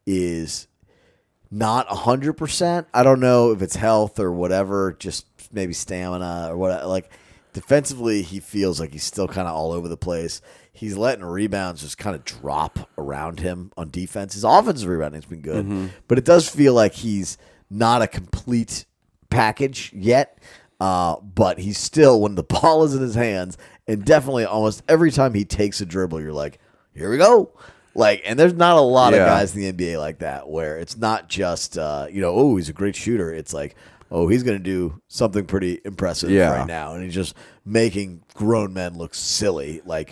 is 0.06 0.66
not 1.52 1.86
100%. 1.88 2.86
I 2.92 3.02
don't 3.04 3.20
know 3.20 3.52
if 3.52 3.62
it's 3.62 3.76
health 3.76 4.18
or 4.18 4.32
whatever, 4.32 4.96
just 4.98 5.26
maybe 5.52 5.72
stamina 5.72 6.48
or 6.50 6.56
what 6.56 6.86
like 6.88 7.10
defensively 7.54 8.20
he 8.20 8.40
feels 8.40 8.78
like 8.78 8.92
he's 8.92 9.04
still 9.04 9.26
kind 9.26 9.48
of 9.48 9.54
all 9.54 9.72
over 9.72 9.88
the 9.88 9.96
place. 9.96 10.42
He's 10.72 10.96
letting 10.96 11.24
rebounds 11.24 11.80
just 11.80 11.96
kind 11.96 12.14
of 12.14 12.24
drop 12.24 12.90
around 12.98 13.40
him 13.40 13.72
on 13.78 13.90
defense. 13.90 14.34
His 14.34 14.44
offensive 14.44 14.88
rebounding's 14.88 15.24
been 15.24 15.40
good, 15.40 15.90
but 16.08 16.18
it 16.18 16.24
does 16.26 16.46
feel 16.48 16.74
like 16.74 16.92
he's 16.92 17.38
not 17.70 18.02
a 18.02 18.06
complete 18.06 18.84
package 19.30 19.90
yet. 19.94 20.38
Uh, 20.80 21.16
but 21.20 21.58
he's 21.60 21.78
still 21.78 22.20
when 22.20 22.34
the 22.34 22.42
ball 22.60 22.82
is 22.84 22.94
in 22.94 23.00
his 23.00 23.14
hands, 23.14 23.56
and 23.86 24.04
definitely 24.04 24.44
almost 24.44 24.82
every 24.88 25.10
time 25.12 25.32
he 25.32 25.44
takes 25.44 25.80
a 25.80 25.86
dribble, 25.86 26.20
you're 26.20 26.32
like, 26.32 26.58
here 26.94 27.08
we 27.10 27.16
go. 27.16 27.52
Like, 27.94 28.22
and 28.24 28.36
there's 28.36 28.54
not 28.54 28.76
a 28.76 28.80
lot 28.80 29.12
Yeah. 29.14 29.20
of 29.20 29.26
guys 29.28 29.54
in 29.54 29.60
the 29.62 29.72
NBA 29.72 29.98
like 30.00 30.18
that 30.18 30.48
where 30.48 30.76
it's 30.78 30.96
not 30.96 31.28
just 31.28 31.78
uh, 31.78 32.08
you 32.10 32.20
know, 32.20 32.34
oh, 32.34 32.56
he's 32.56 32.68
a 32.68 32.72
great 32.72 32.96
shooter. 32.96 33.32
It's 33.32 33.54
like, 33.54 33.76
oh, 34.10 34.28
he's 34.28 34.42
going 34.42 34.58
to 34.58 34.62
do 34.62 35.00
something 35.08 35.44
pretty 35.46 35.80
impressive 35.84 36.30
Yeah. 36.30 36.50
right 36.58 36.66
now, 36.66 36.94
and 36.94 37.04
he's 37.04 37.14
just 37.14 37.34
making 37.64 38.22
grown 38.34 38.72
men 38.74 38.96
look 38.96 39.14
silly, 39.14 39.80
like 39.84 40.10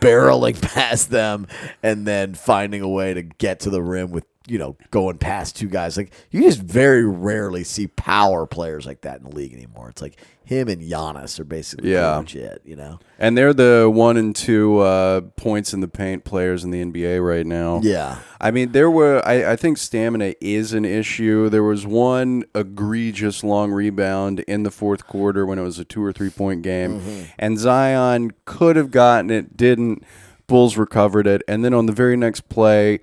barreling 0.00 0.60
past 0.74 1.10
them 1.10 1.46
and 1.82 2.06
then 2.06 2.34
finding 2.34 2.80
a 2.82 2.88
way 2.88 3.14
to 3.14 3.22
get 3.22 3.60
to 3.60 3.70
the 3.70 3.82
rim 3.82 4.10
with 4.10 4.24
you 4.46 4.58
know 4.58 4.76
going 4.90 5.18
past 5.18 5.56
two 5.56 5.68
guys. 5.68 5.96
Like 5.96 6.12
you 6.30 6.42
just 6.42 6.60
very 6.60 7.04
rarely 7.06 7.64
see 7.64 7.86
power 7.86 8.46
players 8.46 8.84
like 8.86 9.00
that 9.02 9.18
in 9.18 9.24
the 9.24 9.34
league 9.34 9.52
anymore. 9.54 9.88
It's 9.88 10.02
like 10.02 10.18
him 10.44 10.68
and 10.68 10.82
Giannis 10.82 11.40
are 11.40 11.44
basically 11.44 11.92
Yeah. 11.92 12.20
it. 12.20 12.60
You 12.64 12.76
know. 12.76 12.98
And 13.18 13.38
they're 13.38 13.54
the 13.54 13.90
one 13.92 14.18
and 14.18 14.36
two 14.36 14.80
uh, 14.80 15.22
points 15.36 15.72
in 15.72 15.80
the 15.80 15.88
paint 15.88 16.24
players 16.24 16.62
in 16.64 16.70
the 16.70 16.84
NBA 16.84 17.26
right 17.26 17.46
now. 17.46 17.80
Yeah. 17.82 18.18
I 18.40 18.50
mean, 18.50 18.72
there 18.72 18.90
were. 18.90 19.22
I, 19.26 19.52
I 19.52 19.56
think 19.56 19.78
stamina 19.78 20.34
is 20.42 20.74
an 20.74 20.84
issue. 20.84 21.48
There 21.48 21.62
was 21.62 21.86
one 21.86 22.44
egregious 22.54 23.42
long 23.42 23.72
rebound 23.72 24.40
in 24.40 24.62
the 24.64 24.70
fourth 24.70 25.06
quarter 25.06 25.46
when 25.46 25.58
it 25.58 25.62
was 25.62 25.78
a 25.78 25.84
two 25.84 26.04
or 26.04 26.12
three 26.12 26.28
point 26.30 26.60
game, 26.62 27.26
and 27.38 27.58
Zion 27.58 28.32
could 28.44 28.76
have 28.76 28.90
gotten 28.90 29.30
it, 29.30 29.56
didn't. 29.56 30.04
Bulls 30.46 30.76
recovered 30.76 31.26
it, 31.26 31.40
and 31.48 31.64
then 31.64 31.72
on 31.72 31.86
the 31.86 31.92
very 31.94 32.18
next 32.18 32.50
play, 32.50 33.00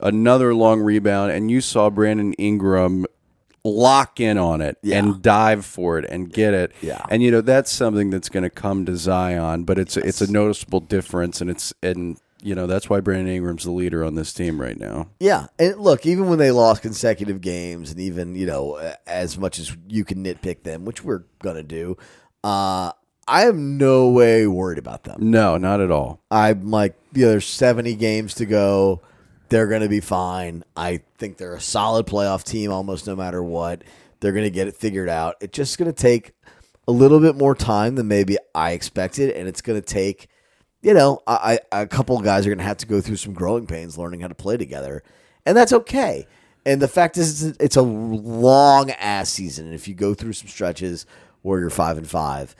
another 0.00 0.54
long 0.54 0.80
rebound, 0.80 1.32
and 1.32 1.50
you 1.50 1.60
saw 1.60 1.90
Brandon 1.90 2.32
Ingram 2.34 3.06
lock 3.64 4.20
in 4.20 4.38
on 4.38 4.60
it 4.60 4.78
Yeah. 4.82 4.98
and 4.98 5.20
dive 5.20 5.64
for 5.66 5.98
it 5.98 6.06
and 6.08 6.32
get 6.32 6.54
it. 6.54 6.72
Yeah. 6.80 7.02
And 7.10 7.22
you 7.22 7.30
know 7.30 7.40
that's 7.40 7.70
something 7.72 8.08
that's 8.10 8.28
going 8.28 8.44
to 8.44 8.50
come 8.50 8.86
to 8.86 8.96
Zion, 8.96 9.64
but 9.64 9.78
it's 9.78 9.96
it's 9.96 10.20
a 10.20 10.30
noticeable 10.30 10.80
difference, 10.80 11.40
and 11.40 11.50
it's 11.50 11.74
and 11.82 12.18
you 12.40 12.54
know 12.54 12.66
that's 12.68 12.88
why 12.88 13.00
Brandon 13.00 13.34
Ingram's 13.34 13.64
the 13.64 13.72
leader 13.72 14.04
on 14.04 14.14
this 14.14 14.32
team 14.32 14.60
right 14.60 14.78
now. 14.78 15.08
Yeah, 15.20 15.48
and 15.58 15.76
look, 15.78 16.06
even 16.06 16.28
when 16.28 16.38
they 16.38 16.50
lost 16.52 16.82
consecutive 16.82 17.40
games, 17.40 17.90
and 17.90 18.00
even 18.00 18.36
you 18.36 18.46
know, 18.46 18.94
as 19.06 19.36
much 19.36 19.58
as 19.58 19.76
you 19.88 20.04
can 20.04 20.24
nitpick 20.24 20.62
them, 20.62 20.84
which 20.84 21.02
we're 21.04 21.24
gonna 21.42 21.64
do, 21.64 21.96
uh, 22.44 22.92
I 23.26 23.46
am 23.46 23.76
no 23.76 24.08
way 24.08 24.46
worried 24.46 24.78
about 24.78 25.02
them. 25.04 25.30
No, 25.30 25.58
not 25.58 25.80
at 25.80 25.90
all. 25.90 26.20
I'm 26.30 26.70
like, 26.70 26.94
yeah, 27.12 27.26
there's 27.28 27.44
70 27.44 27.94
games 27.96 28.32
to 28.34 28.46
go. 28.46 29.02
They're 29.48 29.66
going 29.66 29.82
to 29.82 29.88
be 29.88 30.00
fine. 30.00 30.64
I 30.76 31.00
think 31.16 31.38
they're 31.38 31.54
a 31.54 31.60
solid 31.60 32.06
playoff 32.06 32.44
team 32.44 32.70
almost 32.70 33.06
no 33.06 33.16
matter 33.16 33.42
what. 33.42 33.82
They're 34.20 34.32
going 34.32 34.44
to 34.44 34.50
get 34.50 34.68
it 34.68 34.76
figured 34.76 35.08
out. 35.08 35.36
It's 35.40 35.56
just 35.56 35.78
going 35.78 35.90
to 35.90 35.96
take 35.96 36.32
a 36.86 36.92
little 36.92 37.20
bit 37.20 37.36
more 37.36 37.54
time 37.54 37.94
than 37.94 38.08
maybe 38.08 38.36
I 38.54 38.72
expected. 38.72 39.30
And 39.30 39.48
it's 39.48 39.60
going 39.60 39.80
to 39.80 39.86
take, 39.86 40.28
you 40.82 40.94
know, 40.94 41.22
I, 41.26 41.60
I, 41.72 41.80
a 41.82 41.86
couple 41.86 42.18
guys 42.20 42.46
are 42.46 42.50
going 42.50 42.58
to 42.58 42.64
have 42.64 42.78
to 42.78 42.86
go 42.86 43.00
through 43.00 43.16
some 43.16 43.32
growing 43.32 43.66
pains 43.66 43.96
learning 43.96 44.20
how 44.20 44.28
to 44.28 44.34
play 44.34 44.56
together. 44.56 45.02
And 45.46 45.56
that's 45.56 45.72
okay. 45.72 46.26
And 46.66 46.82
the 46.82 46.88
fact 46.88 47.16
is, 47.16 47.42
it's 47.42 47.58
a, 47.58 47.64
it's 47.64 47.76
a 47.76 47.82
long 47.82 48.90
ass 48.90 49.30
season. 49.30 49.66
And 49.66 49.74
if 49.74 49.88
you 49.88 49.94
go 49.94 50.14
through 50.14 50.34
some 50.34 50.48
stretches 50.48 51.06
where 51.42 51.60
you're 51.60 51.70
five 51.70 51.96
and 51.96 52.08
five, 52.08 52.54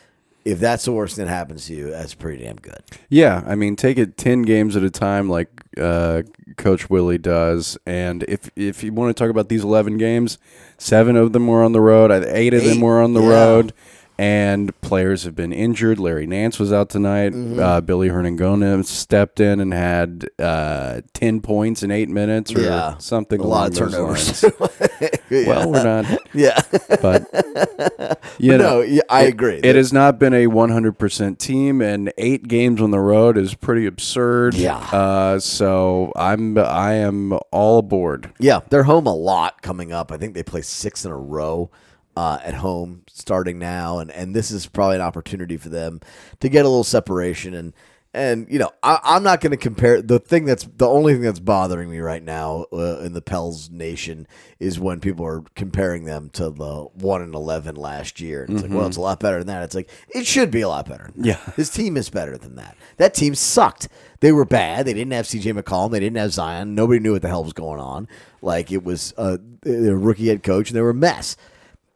if 0.48 0.60
that's 0.60 0.86
the 0.86 0.92
worst 0.92 1.16
thing 1.16 1.26
that 1.26 1.30
happens 1.30 1.66
to 1.66 1.74
you, 1.74 1.90
that's 1.90 2.14
pretty 2.14 2.42
damn 2.42 2.56
good. 2.56 2.82
Yeah, 3.10 3.42
I 3.46 3.54
mean, 3.54 3.76
take 3.76 3.98
it 3.98 4.16
ten 4.16 4.42
games 4.42 4.76
at 4.76 4.82
a 4.82 4.90
time, 4.90 5.28
like 5.28 5.50
uh, 5.76 6.22
Coach 6.56 6.88
Willie 6.88 7.18
does. 7.18 7.76
And 7.84 8.24
if 8.24 8.50
if 8.56 8.82
you 8.82 8.92
want 8.92 9.14
to 9.14 9.22
talk 9.22 9.30
about 9.30 9.50
these 9.50 9.62
eleven 9.62 9.98
games, 9.98 10.38
seven 10.78 11.16
of 11.16 11.34
them 11.34 11.46
were 11.46 11.62
on 11.62 11.72
the 11.72 11.82
road. 11.82 12.10
Eight 12.10 12.54
of 12.54 12.64
them 12.64 12.80
were 12.80 13.02
on 13.02 13.12
the 13.12 13.22
yeah. 13.22 13.28
road, 13.28 13.74
and 14.18 14.78
players 14.80 15.22
have 15.24 15.34
been 15.36 15.52
injured. 15.52 15.98
Larry 15.98 16.26
Nance 16.26 16.58
was 16.58 16.72
out 16.72 16.90
tonight. 16.90 17.32
Mm-hmm. 17.32 17.60
Uh, 17.60 17.80
Billy 17.80 18.08
Hernangomez 18.08 18.86
stepped 18.86 19.38
in 19.40 19.60
and 19.60 19.72
had 19.72 20.28
uh, 20.38 21.02
ten 21.14 21.40
points 21.40 21.82
in 21.82 21.90
eight 21.90 22.08
minutes, 22.08 22.52
or 22.54 22.60
Yeah. 22.60 22.98
something. 22.98 23.40
A 23.40 23.46
lot 23.46 23.70
of 23.70 23.76
turnovers. 23.76 24.42
lines. 24.42 24.54
Well, 25.30 25.70
we're 25.70 25.84
not, 25.84 26.06
yeah. 26.34 26.58
but 27.02 27.26
you 28.38 28.52
But 28.52 28.56
know, 28.56 28.56
no, 28.56 28.80
yeah, 28.80 29.02
I 29.10 29.24
it- 29.24 29.28
agree. 29.28 29.60
It 29.62 29.76
has 29.76 29.92
not 29.92 30.18
been 30.18 30.32
a 30.32 30.46
100% 30.46 31.36
team, 31.38 31.82
and 31.82 32.10
eight 32.16 32.48
games 32.48 32.80
on 32.80 32.90
the 32.92 32.98
road 32.98 33.36
is 33.36 33.52
pretty 33.54 33.84
absurd. 33.84 34.54
Yeah. 34.54 34.78
Uh, 34.78 35.38
so 35.38 36.12
I'm 36.16 36.56
I 36.56 36.94
am 36.94 37.38
all 37.52 37.78
aboard. 37.78 38.32
Yeah, 38.38 38.60
they're 38.70 38.84
home 38.84 39.06
a 39.06 39.14
lot 39.14 39.60
coming 39.60 39.92
up. 39.92 40.10
I 40.10 40.16
think 40.16 40.32
they 40.32 40.42
play 40.42 40.62
six 40.62 41.04
in 41.04 41.10
a 41.12 41.16
row 41.18 41.70
uh, 42.18 42.40
at 42.42 42.54
home 42.54 43.02
starting 43.06 43.60
now, 43.60 44.00
and, 44.00 44.10
and 44.10 44.34
this 44.34 44.50
is 44.50 44.66
probably 44.66 44.96
an 44.96 45.02
opportunity 45.02 45.56
for 45.56 45.68
them 45.68 46.00
to 46.40 46.48
get 46.48 46.64
a 46.64 46.68
little 46.68 46.82
separation. 46.82 47.54
And 47.54 47.72
and 48.12 48.48
you 48.50 48.58
know, 48.58 48.72
I, 48.82 48.98
I'm 49.04 49.22
not 49.22 49.40
going 49.40 49.52
to 49.52 49.56
compare 49.56 50.02
the 50.02 50.18
thing 50.18 50.44
that's 50.44 50.64
the 50.64 50.88
only 50.88 51.12
thing 51.12 51.22
that's 51.22 51.38
bothering 51.38 51.88
me 51.88 52.00
right 52.00 52.22
now 52.22 52.66
uh, 52.72 52.98
in 53.04 53.12
the 53.12 53.22
Pels 53.22 53.70
nation 53.70 54.26
is 54.58 54.80
when 54.80 54.98
people 54.98 55.24
are 55.26 55.44
comparing 55.54 56.06
them 56.06 56.28
to 56.30 56.50
the 56.50 56.88
one 56.94 57.22
and 57.22 57.36
eleven 57.36 57.76
last 57.76 58.20
year. 58.20 58.42
And 58.42 58.54
it's 58.54 58.62
like, 58.64 58.72
well, 58.72 58.88
it's 58.88 58.96
a 58.96 59.00
lot 59.00 59.20
better 59.20 59.38
than 59.38 59.46
that. 59.46 59.62
It's 59.62 59.76
like 59.76 59.88
it 60.08 60.26
should 60.26 60.50
be 60.50 60.62
a 60.62 60.68
lot 60.68 60.88
better. 60.88 61.12
Yeah. 61.14 61.38
His 61.54 61.70
team 61.70 61.96
is 61.96 62.10
better 62.10 62.36
than 62.36 62.56
that. 62.56 62.76
That 62.96 63.14
team 63.14 63.36
sucked. 63.36 63.86
They 64.18 64.32
were 64.32 64.44
bad. 64.44 64.86
They 64.86 64.94
didn't 64.94 65.12
have 65.12 65.26
CJ 65.26 65.56
McCollum. 65.56 65.92
They 65.92 66.00
didn't 66.00 66.16
have 66.16 66.32
Zion. 66.32 66.74
Nobody 66.74 66.98
knew 66.98 67.12
what 67.12 67.22
the 67.22 67.28
hell 67.28 67.44
was 67.44 67.52
going 67.52 67.78
on. 67.78 68.08
Like 68.42 68.72
it 68.72 68.82
was 68.82 69.14
uh, 69.16 69.38
a 69.64 69.94
rookie 69.94 70.26
head 70.26 70.42
coach, 70.42 70.70
and 70.70 70.76
they 70.76 70.82
were 70.82 70.90
a 70.90 70.94
mess. 70.94 71.36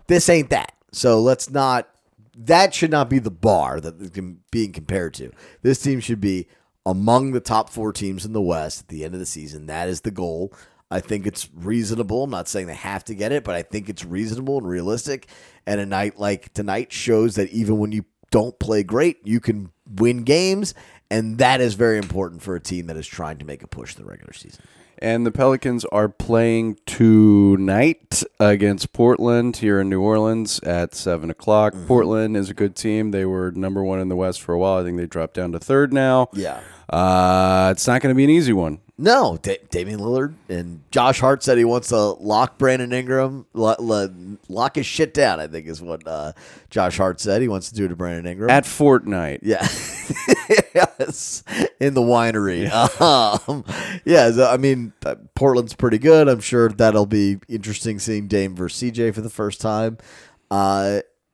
This 0.07 0.29
ain't 0.29 0.51
that. 0.51 0.75
So 0.93 1.21
let's 1.21 1.51
not. 1.51 1.89
That 2.37 2.75
should 2.75 2.91
not 2.91 3.11
be 3.11 3.19
the 3.19 3.31
bar 3.31 3.81
that 3.81 4.51
being 4.51 4.73
compared 4.73 5.15
to. 5.15 5.33
This 5.61 5.83
team 5.83 6.01
should 6.01 6.21
be 6.21 6.49
among 6.87 7.33
the 7.33 7.41
top 7.41 7.69
four 7.71 7.93
teams 7.93 8.25
in 8.25 8.33
the 8.33 8.41
West 8.41 8.81
at 8.81 8.89
the 8.89 9.05
end 9.05 9.15
of 9.15 9.21
the 9.21 9.27
season. 9.27 9.67
That 9.67 9.89
is 9.89 10.01
the 10.01 10.11
goal. 10.11 10.53
I 10.91 11.01
think 11.01 11.27
it's 11.27 11.49
reasonable. 11.55 12.25
I'm 12.25 12.31
not 12.31 12.49
saying 12.49 12.67
they 12.67 12.75
have 12.75 13.05
to 13.07 13.15
get 13.15 13.33
it, 13.33 13.45
but 13.45 13.55
I 13.55 13.63
think 13.63 13.89
it's 13.89 14.05
reasonable 14.05 14.59
and 14.59 14.69
realistic. 14.69 15.29
And 15.67 15.81
a 15.81 15.87
night 15.87 16.19
like 16.19 16.53
tonight 16.53 16.93
shows 16.93 17.35
that 17.37 17.51
even 17.51 17.79
when 17.79 17.93
you 17.93 18.05
don't 18.31 18.59
play 18.59 18.83
great, 18.83 19.19
you 19.25 19.41
can 19.41 19.71
win 19.87 20.25
games. 20.25 20.75
And 21.11 21.39
that 21.39 21.61
is 21.61 21.75
very 21.75 21.99
important 21.99 22.43
for 22.43 22.57
a 22.57 22.61
team 22.61 22.87
that 22.87 22.97
is 22.97 23.07
trying 23.07 23.39
to 23.39 23.45
make 23.45 23.63
a 23.63 23.67
push 23.67 23.97
in 23.97 24.03
the 24.03 24.09
regular 24.09 24.33
season. 24.33 24.63
And 25.03 25.27
the 25.27 25.33
Pelicans 25.33 25.85
are 25.87 26.09
playing 26.09 26.79
tonight 26.87 28.23
against 28.39 28.93
Portland 28.93 29.57
here 29.57 29.81
in 29.81 29.89
New 29.89 30.01
Orleans 30.01 30.61
at 30.61 30.95
seven 30.95 31.29
o'clock. 31.29 31.75
Mm-hmm. 31.75 31.87
Portland 31.89 32.37
is 32.37 32.51
a 32.51 32.55
good 32.55 32.77
team. 32.77 33.11
They 33.11 33.25
were 33.25 33.51
number 33.51 33.83
one 33.83 33.99
in 33.99 34.09
the 34.09 34.15
West 34.15 34.41
for 34.41 34.55
a 34.55 34.59
while. 34.61 34.79
I 34.79 34.85
think 34.85 34.99
they 34.99 35.07
dropped 35.07 35.35
down 35.35 35.51
to 35.53 35.59
third 35.59 35.93
now. 35.93 36.29
Yeah. 36.35 36.61
Uh, 36.89 37.71
it's 37.73 37.89
not 37.89 38.01
going 38.01 38.15
to 38.15 38.17
be 38.17 38.23
an 38.23 38.31
easy 38.31 38.53
one. 38.53 38.79
No, 39.03 39.37
da- 39.43 39.59
Damian 39.69 39.99
Lillard 39.99 40.35
and 40.49 40.81
Josh 40.93 41.19
Hart 41.19 41.43
said 41.43 41.59
he 41.59 41.65
wants 41.65 41.89
to 41.89 41.99
lock 41.99 42.57
Brandon 42.57 42.93
Ingram, 42.93 43.47
lo- 43.53 43.75
lo- 43.81 44.37
lock 44.49 44.77
his 44.77 44.87
shit 44.87 45.13
down. 45.13 45.41
I 45.41 45.49
think 45.49 45.67
is 45.67 45.83
what 45.83 46.07
uh, 46.07 46.33
Josh 46.71 46.99
Hart 46.99 47.21
said 47.21 47.43
he 47.43 47.49
wants 47.49 47.69
to 47.71 47.75
do 47.75 47.89
to 47.89 47.97
Brandon 47.97 48.31
Ingram. 48.31 48.49
At 48.49 48.63
Fortnite. 48.63 49.41
yeah, 49.43 49.63
yes, 50.75 51.43
in 51.81 51.95
the 51.95 52.01
winery. 52.01 52.71
Um, 53.03 53.65
yeah, 54.05 54.31
so, 54.31 54.49
I 54.49 54.57
mean 54.57 54.93
uh, 55.05 55.17
Portland's 55.35 55.75
pretty 55.75 55.99
good. 55.99 56.29
I'm 56.29 56.39
sure 56.41 56.69
that'll 56.69 57.07
be 57.07 57.39
interesting 57.49 57.99
seeing 57.99 58.29
Dame 58.29 58.55
versus 58.55 58.93
CJ 58.93 59.15
for 59.15 59.21
the 59.21 59.31
first 59.31 59.61
time, 59.61 59.99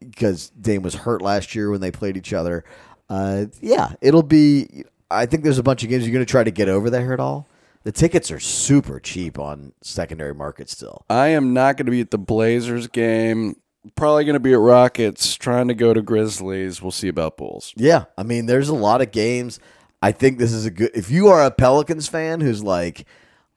because 0.00 0.50
Dame 0.58 0.80
was 0.82 0.94
hurt 0.94 1.20
last 1.20 1.54
year 1.54 1.70
when 1.70 1.82
they 1.82 1.90
played 1.90 2.16
each 2.16 2.32
other. 2.32 2.64
Uh, 3.10 3.46
yeah, 3.60 3.92
it'll 4.00 4.22
be. 4.22 4.84
I 5.10 5.26
think 5.26 5.42
there's 5.42 5.58
a 5.58 5.62
bunch 5.62 5.82
of 5.82 5.90
games 5.90 6.04
you're 6.06 6.12
going 6.14 6.24
to 6.24 6.30
try 6.30 6.44
to 6.44 6.50
get 6.50 6.68
over 6.68 6.88
there 6.90 7.12
at 7.12 7.20
all. 7.20 7.46
The 7.84 7.92
tickets 7.92 8.30
are 8.30 8.40
super 8.40 9.00
cheap 9.00 9.38
on 9.38 9.72
secondary 9.82 10.34
market 10.34 10.68
still. 10.68 11.04
I 11.08 11.28
am 11.28 11.54
not 11.54 11.76
going 11.76 11.86
to 11.86 11.92
be 11.92 12.00
at 12.00 12.10
the 12.10 12.18
Blazers 12.18 12.86
game. 12.86 13.56
Probably 13.94 14.24
going 14.24 14.34
to 14.34 14.40
be 14.40 14.52
at 14.52 14.58
Rockets, 14.58 15.34
trying 15.36 15.68
to 15.68 15.74
go 15.74 15.94
to 15.94 16.02
Grizzlies. 16.02 16.82
We'll 16.82 16.90
see 16.90 17.08
about 17.08 17.36
Bulls. 17.36 17.72
Yeah, 17.76 18.04
I 18.18 18.22
mean, 18.24 18.46
there's 18.46 18.68
a 18.68 18.74
lot 18.74 19.00
of 19.00 19.12
games. 19.12 19.60
I 20.02 20.12
think 20.12 20.38
this 20.38 20.52
is 20.52 20.66
a 20.66 20.70
good. 20.70 20.90
If 20.94 21.10
you 21.10 21.28
are 21.28 21.44
a 21.44 21.50
Pelicans 21.50 22.08
fan 22.08 22.40
who's 22.40 22.62
like, 22.62 23.06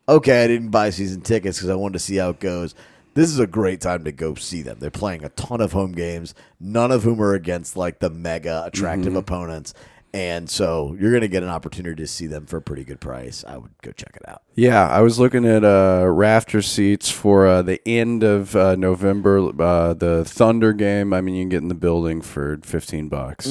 okay, 0.07 0.43
I 0.43 0.47
didn't 0.47 0.69
buy 0.69 0.89
season 0.91 1.21
tickets 1.21 1.57
because 1.57 1.69
I 1.69 1.75
wanted 1.75 1.93
to 1.93 1.99
see 1.99 2.17
how 2.17 2.29
it 2.29 2.39
goes. 2.39 2.75
This 3.13 3.29
is 3.29 3.39
a 3.39 3.47
great 3.47 3.81
time 3.81 4.05
to 4.05 4.11
go 4.11 4.35
see 4.35 4.61
them. 4.61 4.77
They're 4.79 4.89
playing 4.89 5.25
a 5.25 5.29
ton 5.29 5.59
of 5.59 5.73
home 5.73 5.91
games, 5.91 6.33
none 6.59 6.91
of 6.91 7.03
whom 7.03 7.21
are 7.21 7.33
against 7.33 7.75
like 7.75 7.99
the 7.99 8.09
mega 8.09 8.63
attractive 8.65 9.07
mm-hmm. 9.07 9.17
opponents. 9.17 9.73
And 10.13 10.49
so 10.49 10.95
you're 10.99 11.11
going 11.11 11.21
to 11.21 11.29
get 11.29 11.41
an 11.41 11.47
opportunity 11.47 12.03
to 12.03 12.07
see 12.07 12.27
them 12.27 12.45
for 12.45 12.57
a 12.57 12.61
pretty 12.61 12.83
good 12.83 12.99
price. 12.99 13.45
I 13.47 13.57
would 13.57 13.71
go 13.81 13.91
check 13.91 14.17
it 14.17 14.27
out. 14.27 14.41
Yeah, 14.55 14.85
I 14.85 14.99
was 14.99 15.19
looking 15.19 15.45
at 15.45 15.63
uh, 15.63 16.05
rafter 16.05 16.61
seats 16.61 17.09
for 17.09 17.47
uh, 17.47 17.61
the 17.61 17.79
end 17.87 18.21
of 18.21 18.53
uh, 18.53 18.75
November, 18.75 19.39
uh, 19.61 19.93
the 19.93 20.25
Thunder 20.25 20.73
game. 20.73 21.13
I 21.13 21.21
mean, 21.21 21.35
you 21.35 21.43
can 21.43 21.49
get 21.49 21.61
in 21.61 21.69
the 21.69 21.75
building 21.75 22.21
for 22.21 22.59
fifteen 22.63 23.07
bucks. 23.07 23.47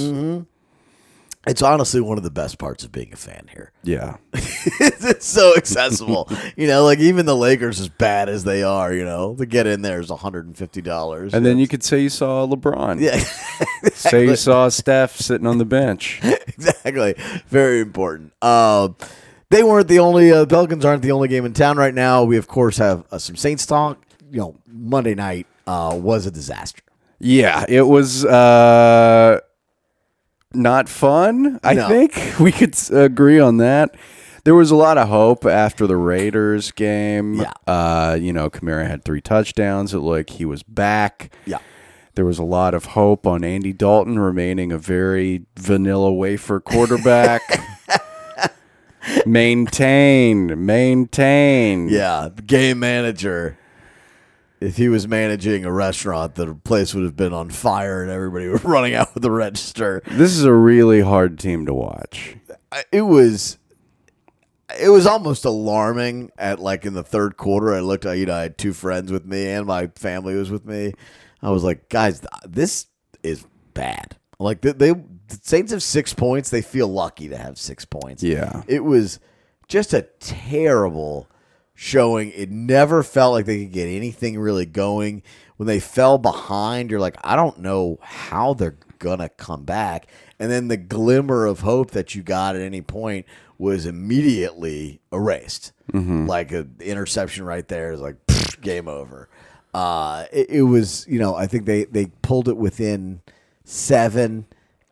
It's 1.46 1.62
honestly 1.62 2.02
one 2.02 2.18
of 2.18 2.22
the 2.24 2.30
best 2.30 2.58
parts 2.58 2.84
of 2.84 2.92
being 2.92 3.14
a 3.14 3.16
fan 3.16 3.48
here. 3.50 3.72
Yeah, 3.82 4.18
it's 4.34 5.24
so 5.24 5.54
accessible. 5.56 6.30
you 6.56 6.66
know, 6.66 6.84
like 6.84 6.98
even 6.98 7.24
the 7.24 7.34
Lakers, 7.36 7.80
as 7.80 7.88
bad 7.88 8.28
as 8.28 8.44
they 8.44 8.62
are, 8.62 8.92
you 8.92 9.06
know, 9.06 9.34
to 9.36 9.46
get 9.46 9.66
in 9.66 9.80
there 9.80 10.00
is 10.00 10.10
$150. 10.10 11.32
and 11.32 11.46
then 11.46 11.58
you 11.58 11.66
could 11.66 11.82
say 11.82 12.00
you 12.00 12.10
saw 12.10 12.46
LeBron. 12.46 13.00
Yeah, 13.00 13.18
Say 13.94 14.26
you 14.26 14.36
saw 14.36 14.68
Steph 14.68 15.16
sitting 15.16 15.46
on 15.46 15.56
the 15.56 15.64
bench. 15.64 16.20
exactly. 16.22 17.14
Very 17.48 17.80
important. 17.80 18.32
Um, 18.42 18.96
they 19.48 19.62
weren't 19.62 19.88
the 19.88 19.98
only 19.98 20.30
uh, 20.32 20.44
Pelicans 20.44 20.84
aren't 20.84 21.02
the 21.02 21.12
only 21.12 21.28
game 21.28 21.46
in 21.46 21.54
town 21.54 21.78
right 21.78 21.94
now. 21.94 22.22
We 22.22 22.36
of 22.36 22.48
course 22.48 22.76
have 22.76 23.06
uh, 23.10 23.18
some 23.18 23.36
Saints 23.36 23.64
talk. 23.64 23.98
You 24.30 24.40
know, 24.40 24.56
Monday 24.66 25.14
night 25.14 25.46
uh, 25.66 25.98
was 26.00 26.26
a 26.26 26.30
disaster. 26.30 26.82
Yeah, 27.18 27.64
it 27.68 27.82
was 27.82 28.24
uh, 28.24 29.40
not 30.52 30.88
fun. 30.88 31.60
I 31.62 31.74
No. 31.74 31.88
think 31.88 32.14
we 32.40 32.52
could 32.52 32.76
agree 32.92 33.38
on 33.40 33.58
that. 33.58 33.94
There 34.44 34.54
was 34.54 34.70
a 34.70 34.76
lot 34.76 34.96
of 34.98 35.08
hope 35.08 35.44
after 35.44 35.86
the 35.86 35.96
Raiders 35.96 36.70
game. 36.72 37.34
Yeah. 37.34 37.52
Uh, 37.66 38.16
you 38.18 38.32
know, 38.32 38.48
Kamara 38.48 38.86
had 38.86 39.04
three 39.04 39.20
touchdowns. 39.20 39.92
It 39.92 39.98
looked 39.98 40.30
like 40.30 40.38
he 40.38 40.44
was 40.46 40.62
back. 40.62 41.32
Yeah. 41.44 41.58
There 42.14 42.24
was 42.24 42.38
a 42.38 42.44
lot 42.44 42.74
of 42.74 42.86
hope 42.86 43.26
on 43.26 43.44
Andy 43.44 43.72
Dalton 43.72 44.18
remaining 44.18 44.72
a 44.72 44.78
very 44.78 45.44
vanilla 45.56 46.10
wafer 46.12 46.58
quarterback. 46.58 47.42
maintain, 49.26 50.64
maintain. 50.66 51.88
Yeah, 51.88 52.28
game 52.46 52.80
manager. 52.80 53.56
If 54.60 54.76
he 54.76 54.88
was 54.88 55.08
managing 55.08 55.64
a 55.64 55.72
restaurant, 55.72 56.34
the 56.34 56.54
place 56.54 56.94
would 56.94 57.04
have 57.04 57.16
been 57.16 57.32
on 57.32 57.50
fire 57.50 58.02
and 58.02 58.10
everybody 58.10 58.48
was 58.48 58.64
running 58.64 58.94
out 58.94 59.14
with 59.14 59.22
the 59.22 59.30
register. 59.30 60.02
This 60.06 60.32
is 60.32 60.44
a 60.44 60.52
really 60.52 61.00
hard 61.00 61.38
team 61.38 61.66
to 61.66 61.74
watch. 61.74 62.36
It 62.92 63.02
was, 63.02 63.58
it 64.78 64.90
was 64.90 65.06
almost 65.06 65.44
alarming. 65.44 66.30
At 66.36 66.60
like 66.60 66.84
in 66.84 66.92
the 66.92 67.02
third 67.02 67.36
quarter, 67.36 67.74
I 67.74 67.80
looked. 67.80 68.04
At 68.04 68.18
you 68.18 68.26
know, 68.26 68.34
I 68.34 68.42
had 68.42 68.58
two 68.58 68.72
friends 68.72 69.10
with 69.10 69.24
me 69.24 69.48
and 69.48 69.66
my 69.66 69.88
family 69.96 70.34
was 70.34 70.50
with 70.50 70.66
me. 70.66 70.92
I 71.42 71.50
was 71.50 71.64
like, 71.64 71.88
guys, 71.88 72.22
this 72.46 72.86
is 73.22 73.46
bad. 73.72 74.16
Like 74.38 74.60
they, 74.60 74.72
they 74.72 74.92
the 74.92 75.38
Saints 75.42 75.72
have 75.72 75.82
six 75.82 76.12
points. 76.12 76.50
They 76.50 76.62
feel 76.62 76.88
lucky 76.88 77.28
to 77.28 77.36
have 77.36 77.56
six 77.56 77.84
points. 77.84 78.22
Yeah. 78.22 78.62
It 78.66 78.84
was 78.84 79.20
just 79.68 79.94
a 79.94 80.02
terrible 80.18 81.28
showing. 81.82 82.30
It 82.32 82.50
never 82.50 83.02
felt 83.02 83.32
like 83.32 83.46
they 83.46 83.64
could 83.64 83.72
get 83.72 83.86
anything 83.86 84.38
really 84.38 84.66
going. 84.66 85.22
When 85.56 85.66
they 85.66 85.80
fell 85.80 86.18
behind, 86.18 86.90
you're 86.90 87.00
like, 87.00 87.16
I 87.24 87.36
don't 87.36 87.58
know 87.60 87.98
how 88.02 88.52
they're 88.52 88.76
gonna 88.98 89.30
come 89.30 89.64
back. 89.64 90.06
And 90.38 90.50
then 90.50 90.68
the 90.68 90.76
glimmer 90.76 91.46
of 91.46 91.60
hope 91.60 91.92
that 91.92 92.14
you 92.14 92.22
got 92.22 92.54
at 92.54 92.60
any 92.60 92.82
point 92.82 93.24
was 93.56 93.86
immediately 93.86 95.00
erased. 95.10 95.72
Like 96.26 96.52
an 96.52 96.76
interception 96.80 97.46
right 97.46 97.66
there 97.66 97.92
is 97.92 98.00
like 98.02 98.26
pfft, 98.26 98.60
game 98.60 98.86
over. 98.86 99.30
Uh, 99.72 100.24
it, 100.30 100.50
it 100.50 100.62
was, 100.64 101.06
you 101.08 101.18
know, 101.18 101.34
I 101.34 101.46
think 101.46 101.64
they 101.64 101.84
they 101.84 102.06
pulled 102.20 102.48
it 102.48 102.58
within 102.58 103.22
seven 103.64 104.44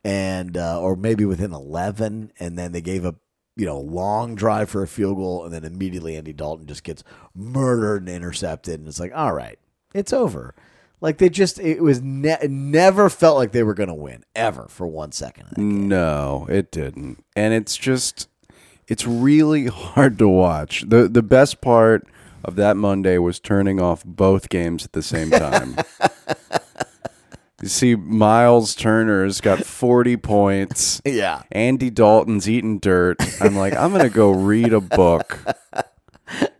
and 0.04 0.56
uh, 0.56 0.80
or 0.80 0.96
maybe 0.96 1.26
within 1.26 1.52
11 1.52 2.32
and 2.40 2.58
then 2.58 2.72
they 2.72 2.80
gave 2.80 3.04
up 3.04 3.16
you 3.58 3.66
know 3.66 3.78
long 3.78 4.34
drive 4.34 4.70
for 4.70 4.82
a 4.82 4.88
field 4.88 5.16
goal 5.18 5.44
and 5.44 5.52
then 5.52 5.64
immediately 5.64 6.16
Andy 6.16 6.32
Dalton 6.32 6.66
just 6.66 6.84
gets 6.84 7.04
murdered 7.34 8.02
and 8.06 8.08
intercepted 8.08 8.78
and 8.78 8.88
it's 8.88 9.00
like 9.00 9.12
all 9.14 9.32
right 9.34 9.58
it's 9.94 10.12
over 10.12 10.54
like 11.00 11.18
they 11.18 11.28
just 11.28 11.58
it 11.60 11.82
was 11.82 12.00
ne- 12.00 12.38
never 12.48 13.08
felt 13.10 13.36
like 13.36 13.52
they 13.52 13.62
were 13.62 13.74
going 13.74 13.88
to 13.88 13.94
win 13.94 14.24
ever 14.34 14.66
for 14.68 14.86
one 14.86 15.12
second 15.12 15.46
No, 15.56 16.46
it 16.48 16.70
didn't. 16.70 17.24
And 17.36 17.52
it's 17.54 17.76
just 17.76 18.28
it's 18.86 19.06
really 19.06 19.66
hard 19.66 20.18
to 20.18 20.28
watch. 20.28 20.84
The 20.86 21.08
the 21.08 21.22
best 21.22 21.60
part 21.60 22.06
of 22.44 22.56
that 22.56 22.76
Monday 22.76 23.18
was 23.18 23.38
turning 23.40 23.80
off 23.80 24.04
both 24.04 24.48
games 24.48 24.84
at 24.84 24.92
the 24.92 25.02
same 25.02 25.30
time. 25.30 25.76
you 27.62 27.68
see 27.68 27.94
Myles 27.96 28.74
Turner's 28.74 29.40
got 29.40 29.64
40 29.64 30.16
points. 30.18 31.00
yeah 31.04 31.42
Andy 31.52 31.90
Dalton's 31.90 32.48
eating 32.48 32.78
dirt. 32.78 33.16
I'm 33.40 33.56
like, 33.56 33.74
I'm 33.74 33.90
going 33.92 34.02
to 34.04 34.10
go 34.14 34.30
read 34.30 34.72
a 34.72 34.80
book. 34.80 35.38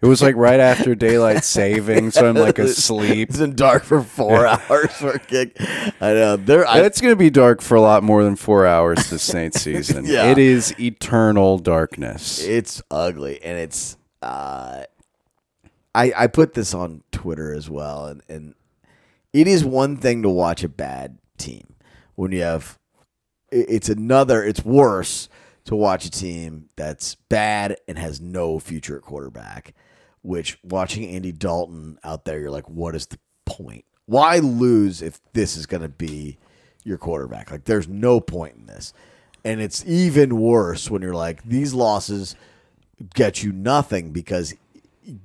It 0.01 0.07
was 0.07 0.23
like 0.23 0.35
right 0.35 0.61
after 0.61 0.95
daylight 0.95 1.45
saving, 1.45 2.11
so 2.13 2.27
I'm 2.27 2.37
like 2.37 2.59
asleep. 2.59 3.29
it's 3.29 3.39
been 3.39 3.55
dark 3.55 3.85
for 3.85 4.03
four 4.03 4.47
hours 4.47 4.93
for 4.93 5.11
a 5.11 5.19
kick 5.19 5.57
I 6.01 6.15
know 6.15 6.37
there 6.37 6.67
I, 6.67 6.81
It's 6.81 7.03
going 7.03 7.13
to 7.13 7.17
be 7.19 7.29
dark 7.29 7.61
for 7.61 7.75
a 7.75 7.81
lot 7.83 8.03
more 8.03 8.25
than 8.25 8.35
four 8.35 8.65
hours 8.65 9.11
this 9.11 9.23
Saints 9.23 9.61
season. 9.63 10.07
Yeah. 10.07 10.31
It 10.31 10.39
is 10.39 10.75
eternal 10.81 11.59
darkness. 11.59 12.43
it's 12.43 12.81
ugly 12.91 13.43
and 13.43 13.59
it's 13.59 13.97
uh 14.23 14.85
i 15.95 16.13
i 16.17 16.27
put 16.27 16.55
this 16.55 16.73
on 16.75 17.03
twitter 17.13 17.53
as 17.55 17.69
well 17.71 18.07
and 18.07 18.23
and 18.29 18.55
it 19.33 19.47
is 19.47 19.65
one 19.65 19.97
thing 19.97 20.23
to 20.23 20.29
watch 20.29 20.65
a 20.65 20.69
bad 20.69 21.19
team 21.37 21.75
when 22.15 22.33
you 22.33 22.43
have 22.43 22.79
it's 23.51 23.89
another 23.89 24.43
it's 24.43 24.65
worse 24.65 25.29
to 25.65 25.75
watch 25.75 26.05
a 26.05 26.11
team 26.11 26.69
that's 26.77 27.15
bad 27.29 27.77
and 27.87 27.99
has 27.99 28.21
no 28.21 28.59
future 28.59 28.97
at 28.97 29.03
quarterback 29.03 29.75
which 30.23 30.59
watching 30.63 31.09
andy 31.09 31.33
dalton 31.33 31.99
out 32.05 32.25
there 32.25 32.41
you're 32.41 32.51
like 32.51 32.69
what 32.69 32.95
is 32.95 33.07
the 33.07 33.19
point? 33.49 33.85
Why 34.07 34.39
lose 34.39 35.03
if 35.03 35.21
this 35.33 35.57
is 35.57 35.67
going 35.67 35.83
to 35.83 35.89
be 35.89 36.39
your 36.85 36.99
quarterback? 36.99 37.51
Like 37.51 37.65
there's 37.65 37.89
no 37.89 38.21
point 38.21 38.57
in 38.57 38.67
this. 38.67 38.93
And 39.45 39.61
it's 39.61 39.85
even 39.87 40.39
worse 40.41 40.91
when 40.91 41.03
you're 41.03 41.15
like 41.15 41.43
these 41.43 41.75
losses 41.75 42.37
get 43.15 43.43
you 43.43 43.53
nothing 43.53 44.11
because 44.11 44.55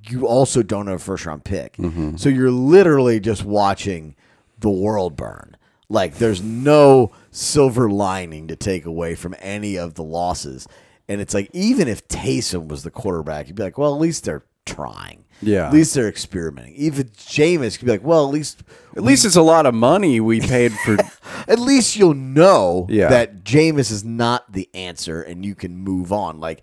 you 0.08 0.26
also 0.26 0.62
don't 0.62 0.86
have 0.86 0.96
a 0.96 0.98
first 0.98 1.26
round 1.26 1.44
pick. 1.44 1.76
Mm-hmm. 1.76 2.16
So 2.16 2.28
you're 2.28 2.50
literally 2.50 3.20
just 3.20 3.44
watching 3.44 4.16
the 4.58 4.70
world 4.70 5.16
burn. 5.16 5.56
Like 5.88 6.16
there's 6.16 6.42
no 6.42 7.12
silver 7.30 7.90
lining 7.90 8.48
to 8.48 8.56
take 8.56 8.86
away 8.86 9.14
from 9.14 9.34
any 9.40 9.76
of 9.76 9.94
the 9.94 10.02
losses. 10.04 10.66
And 11.08 11.20
it's 11.20 11.34
like 11.34 11.50
even 11.52 11.88
if 11.88 12.08
Taysom 12.08 12.68
was 12.68 12.82
the 12.82 12.90
quarterback, 12.90 13.46
you'd 13.46 13.56
be 13.56 13.62
like, 13.62 13.76
well, 13.78 13.94
at 13.94 14.00
least 14.00 14.24
they're 14.24 14.44
trying. 14.64 15.24
Yeah. 15.42 15.66
At 15.66 15.74
least 15.74 15.92
they're 15.94 16.08
experimenting. 16.08 16.74
Even 16.76 17.08
Jameis 17.08 17.78
could 17.78 17.84
be 17.84 17.92
like, 17.92 18.04
well, 18.04 18.24
at 18.26 18.32
least 18.32 18.62
At 18.96 19.02
least 19.02 19.26
it's 19.26 19.36
a 19.36 19.42
lot 19.42 19.66
of 19.66 19.74
money 19.74 20.20
we 20.20 20.40
paid 20.40 20.72
for. 20.72 20.96
at 21.48 21.58
least 21.58 21.96
you'll 21.96 22.14
know 22.14 22.86
Yeah. 22.88 23.08
that 23.08 23.44
Jameis 23.44 23.90
is 23.92 24.04
not 24.04 24.50
the 24.52 24.70
answer 24.72 25.20
and 25.20 25.44
you 25.44 25.54
can 25.54 25.76
move 25.76 26.12
on. 26.12 26.40
Like 26.40 26.62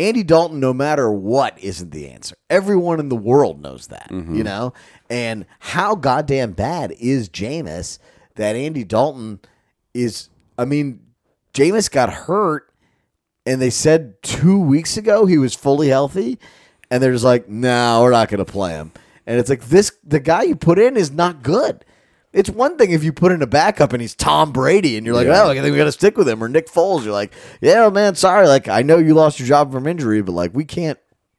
Andy 0.00 0.22
Dalton, 0.22 0.60
no 0.60 0.72
matter 0.72 1.12
what, 1.12 1.58
isn't 1.62 1.90
the 1.90 2.08
answer. 2.08 2.34
Everyone 2.48 3.00
in 3.00 3.10
the 3.10 3.16
world 3.16 3.60
knows 3.60 3.88
that, 3.88 4.08
you 4.10 4.16
mm-hmm. 4.16 4.42
know? 4.42 4.72
And 5.10 5.44
how 5.58 5.94
goddamn 5.94 6.52
bad 6.52 6.92
is 6.98 7.28
Jameis 7.28 7.98
that 8.36 8.56
Andy 8.56 8.82
Dalton 8.82 9.40
is, 9.92 10.30
I 10.56 10.64
mean, 10.64 11.00
Jameis 11.52 11.90
got 11.90 12.10
hurt 12.10 12.72
and 13.44 13.60
they 13.60 13.68
said 13.68 14.22
two 14.22 14.58
weeks 14.58 14.96
ago 14.96 15.26
he 15.26 15.36
was 15.36 15.54
fully 15.54 15.88
healthy, 15.88 16.38
and 16.90 17.02
they're 17.02 17.12
just 17.12 17.24
like, 17.24 17.48
no, 17.48 18.00
we're 18.02 18.10
not 18.10 18.28
going 18.28 18.44
to 18.44 18.50
play 18.50 18.72
him. 18.72 18.92
And 19.26 19.38
it's 19.38 19.50
like 19.50 19.64
this: 19.64 19.92
the 20.02 20.20
guy 20.20 20.42
you 20.42 20.56
put 20.56 20.78
in 20.78 20.96
is 20.96 21.10
not 21.10 21.42
good. 21.42 21.84
It's 22.32 22.48
one 22.48 22.76
thing 22.78 22.92
if 22.92 23.02
you 23.02 23.12
put 23.12 23.32
in 23.32 23.42
a 23.42 23.46
backup 23.46 23.92
and 23.92 24.00
he's 24.00 24.14
Tom 24.14 24.52
Brady, 24.52 24.96
and 24.96 25.04
you're 25.04 25.14
like, 25.16 25.26
Yeah. 25.26 25.32
well, 25.32 25.50
I 25.50 25.54
think 25.54 25.72
we 25.72 25.76
got 25.78 25.84
to 25.84 25.92
stick 25.92 26.16
with 26.16 26.28
him, 26.28 26.42
or 26.44 26.48
Nick 26.48 26.68
Foles. 26.68 27.02
You're 27.04 27.12
like, 27.12 27.32
yeah, 27.60 27.88
man, 27.88 28.14
sorry, 28.14 28.46
like 28.46 28.68
I 28.68 28.82
know 28.82 28.98
you 28.98 29.14
lost 29.14 29.40
your 29.40 29.48
job 29.48 29.72
from 29.72 29.86
injury, 29.86 30.22
but 30.22 30.32
like 30.32 30.54
we 30.54 30.64
can't 30.64 30.98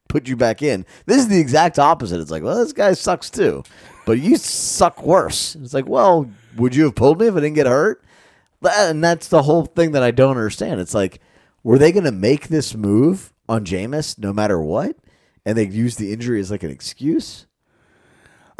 put 0.10 0.28
you 0.28 0.36
back 0.36 0.62
in. 0.62 0.86
This 1.06 1.18
is 1.20 1.30
the 1.30 1.40
exact 1.40 1.80
opposite. 1.80 2.20
It's 2.20 2.32
like, 2.32 2.44
well, 2.44 2.58
this 2.58 2.74
guy 2.74 2.92
sucks 2.94 3.30
too, 3.30 3.64
but 4.06 4.20
you 4.20 4.36
suck 4.36 5.02
worse. 5.02 5.56
It's 5.56 5.74
like, 5.74 5.88
well, 5.88 6.30
would 6.58 6.76
you 6.76 6.84
have 6.84 6.96
pulled 6.96 7.22
me 7.22 7.28
if 7.28 7.34
I 7.36 7.40
didn't 7.40 7.56
get 7.56 7.68
hurt? 7.68 8.04
That- 8.62 8.90
And 8.90 9.02
that's 9.02 9.30
the 9.30 9.44
whole 9.44 9.66
thing 9.68 9.92
that 9.94 10.04
I 10.04 10.12
don't 10.12 10.32
understand. 10.32 10.82
It's 10.82 10.94
like, 10.94 11.22
were 11.64 11.78
they 11.78 11.94
going 11.94 12.04
to 12.04 12.12
make 12.12 12.50
this 12.50 12.76
move 12.76 13.32
on 13.48 13.64
Jameis 13.64 14.20
no 14.20 14.34
matter 14.34 14.60
what? 14.62 14.98
And 15.46 15.58
they 15.58 15.68
use 15.68 15.96
the 15.96 16.12
injury 16.12 16.40
as 16.42 16.52
like 16.52 16.64
an 16.64 16.70
excuse? 16.72 17.48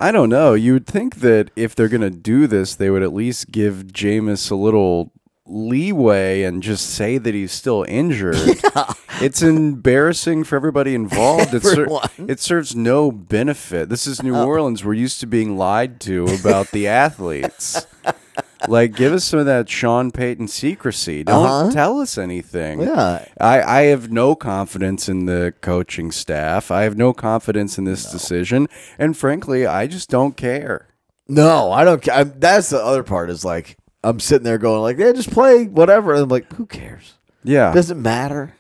I 0.02 0.12
don't 0.12 0.30
know. 0.30 0.56
You 0.56 0.74
would 0.74 0.88
think 0.88 1.18
that 1.18 1.52
if 1.56 1.76
they're 1.76 1.88
going 1.88 2.02
to 2.02 2.10
do 2.10 2.48
this, 2.48 2.74
they 2.74 2.90
would 2.90 3.04
at 3.04 3.14
least 3.14 3.52
give 3.52 3.84
Jameis 3.94 4.50
a 4.50 4.56
little 4.56 5.12
leeway 5.46 6.42
and 6.42 6.64
just 6.64 6.90
say 6.90 7.20
that 7.20 7.36
he's 7.36 7.52
still 7.52 7.86
injured. 7.88 8.60
It's 9.22 9.44
embarrassing 9.44 10.46
for 10.46 10.56
everybody 10.56 10.96
involved. 10.96 11.54
It, 11.54 11.62
ser- 11.62 11.88
it 12.28 12.40
serves 12.40 12.76
no 12.76 13.12
benefit. 13.12 13.88
This 13.88 14.08
is 14.08 14.24
New 14.24 14.36
oh. 14.36 14.48
Orleans. 14.48 14.84
We're 14.84 14.96
used 14.96 15.20
to 15.20 15.28
being 15.28 15.58
lied 15.60 16.00
to 16.02 16.26
about 16.26 16.72
the 16.72 16.88
athletes. 16.88 17.86
Like, 18.68 18.96
give 18.96 19.14
us 19.14 19.24
some 19.24 19.40
of 19.40 19.46
that 19.48 19.70
Sean 19.70 20.12
Payton 20.12 20.48
secrecy. 20.48 21.24
Don't 21.24 21.46
Uh-huh. 21.46 21.72
tell 21.72 22.00
us 22.00 22.18
anything. 22.18 22.82
Yeah. 22.82 23.26
I, 23.40 23.62
I 23.62 23.82
have 23.84 24.12
no 24.12 24.36
confidence 24.36 25.10
in 25.10 25.26
the 25.26 25.54
coaching 25.62 26.12
staff. 26.12 26.70
I 26.72 26.84
have 26.84 26.96
no 26.98 27.14
confidence 27.14 27.78
in 27.78 27.86
this 27.86 28.10
decision. 28.12 28.68
And 29.00 29.18
frankly, 29.18 29.66
I 29.66 29.88
just 29.88 30.10
don't 30.10 30.38
care. 30.38 30.88
No, 31.28 31.72
I 31.72 31.84
don't. 31.84 32.02
care. 32.02 32.24
That's 32.24 32.70
the 32.70 32.84
other 32.84 33.04
part. 33.04 33.30
Is 33.30 33.46
like 33.46 33.78
I'm 34.04 34.20
sitting 34.20 34.44
there 34.44 34.58
going 34.58 34.82
like, 34.82 34.98
yeah, 34.98 35.12
just 35.12 35.32
play 35.32 35.66
whatever. 35.66 36.14
And 36.14 36.24
I'm 36.24 36.30
like, 36.30 36.52
who 36.54 36.66
cares? 36.66 37.14
Yeah. 37.44 37.74
Does 37.74 37.90
it 37.90 37.96
matter? 37.96 38.54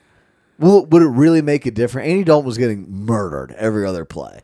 Will 0.57 0.85
would 0.85 1.01
it 1.01 1.07
really 1.07 1.41
make 1.41 1.65
a 1.65 1.71
difference? 1.71 2.07
Andy 2.07 2.23
Dalton 2.23 2.45
was 2.45 2.57
getting 2.57 2.85
murdered 2.89 3.51
every 3.57 3.85
other 3.85 4.05
play, 4.05 4.41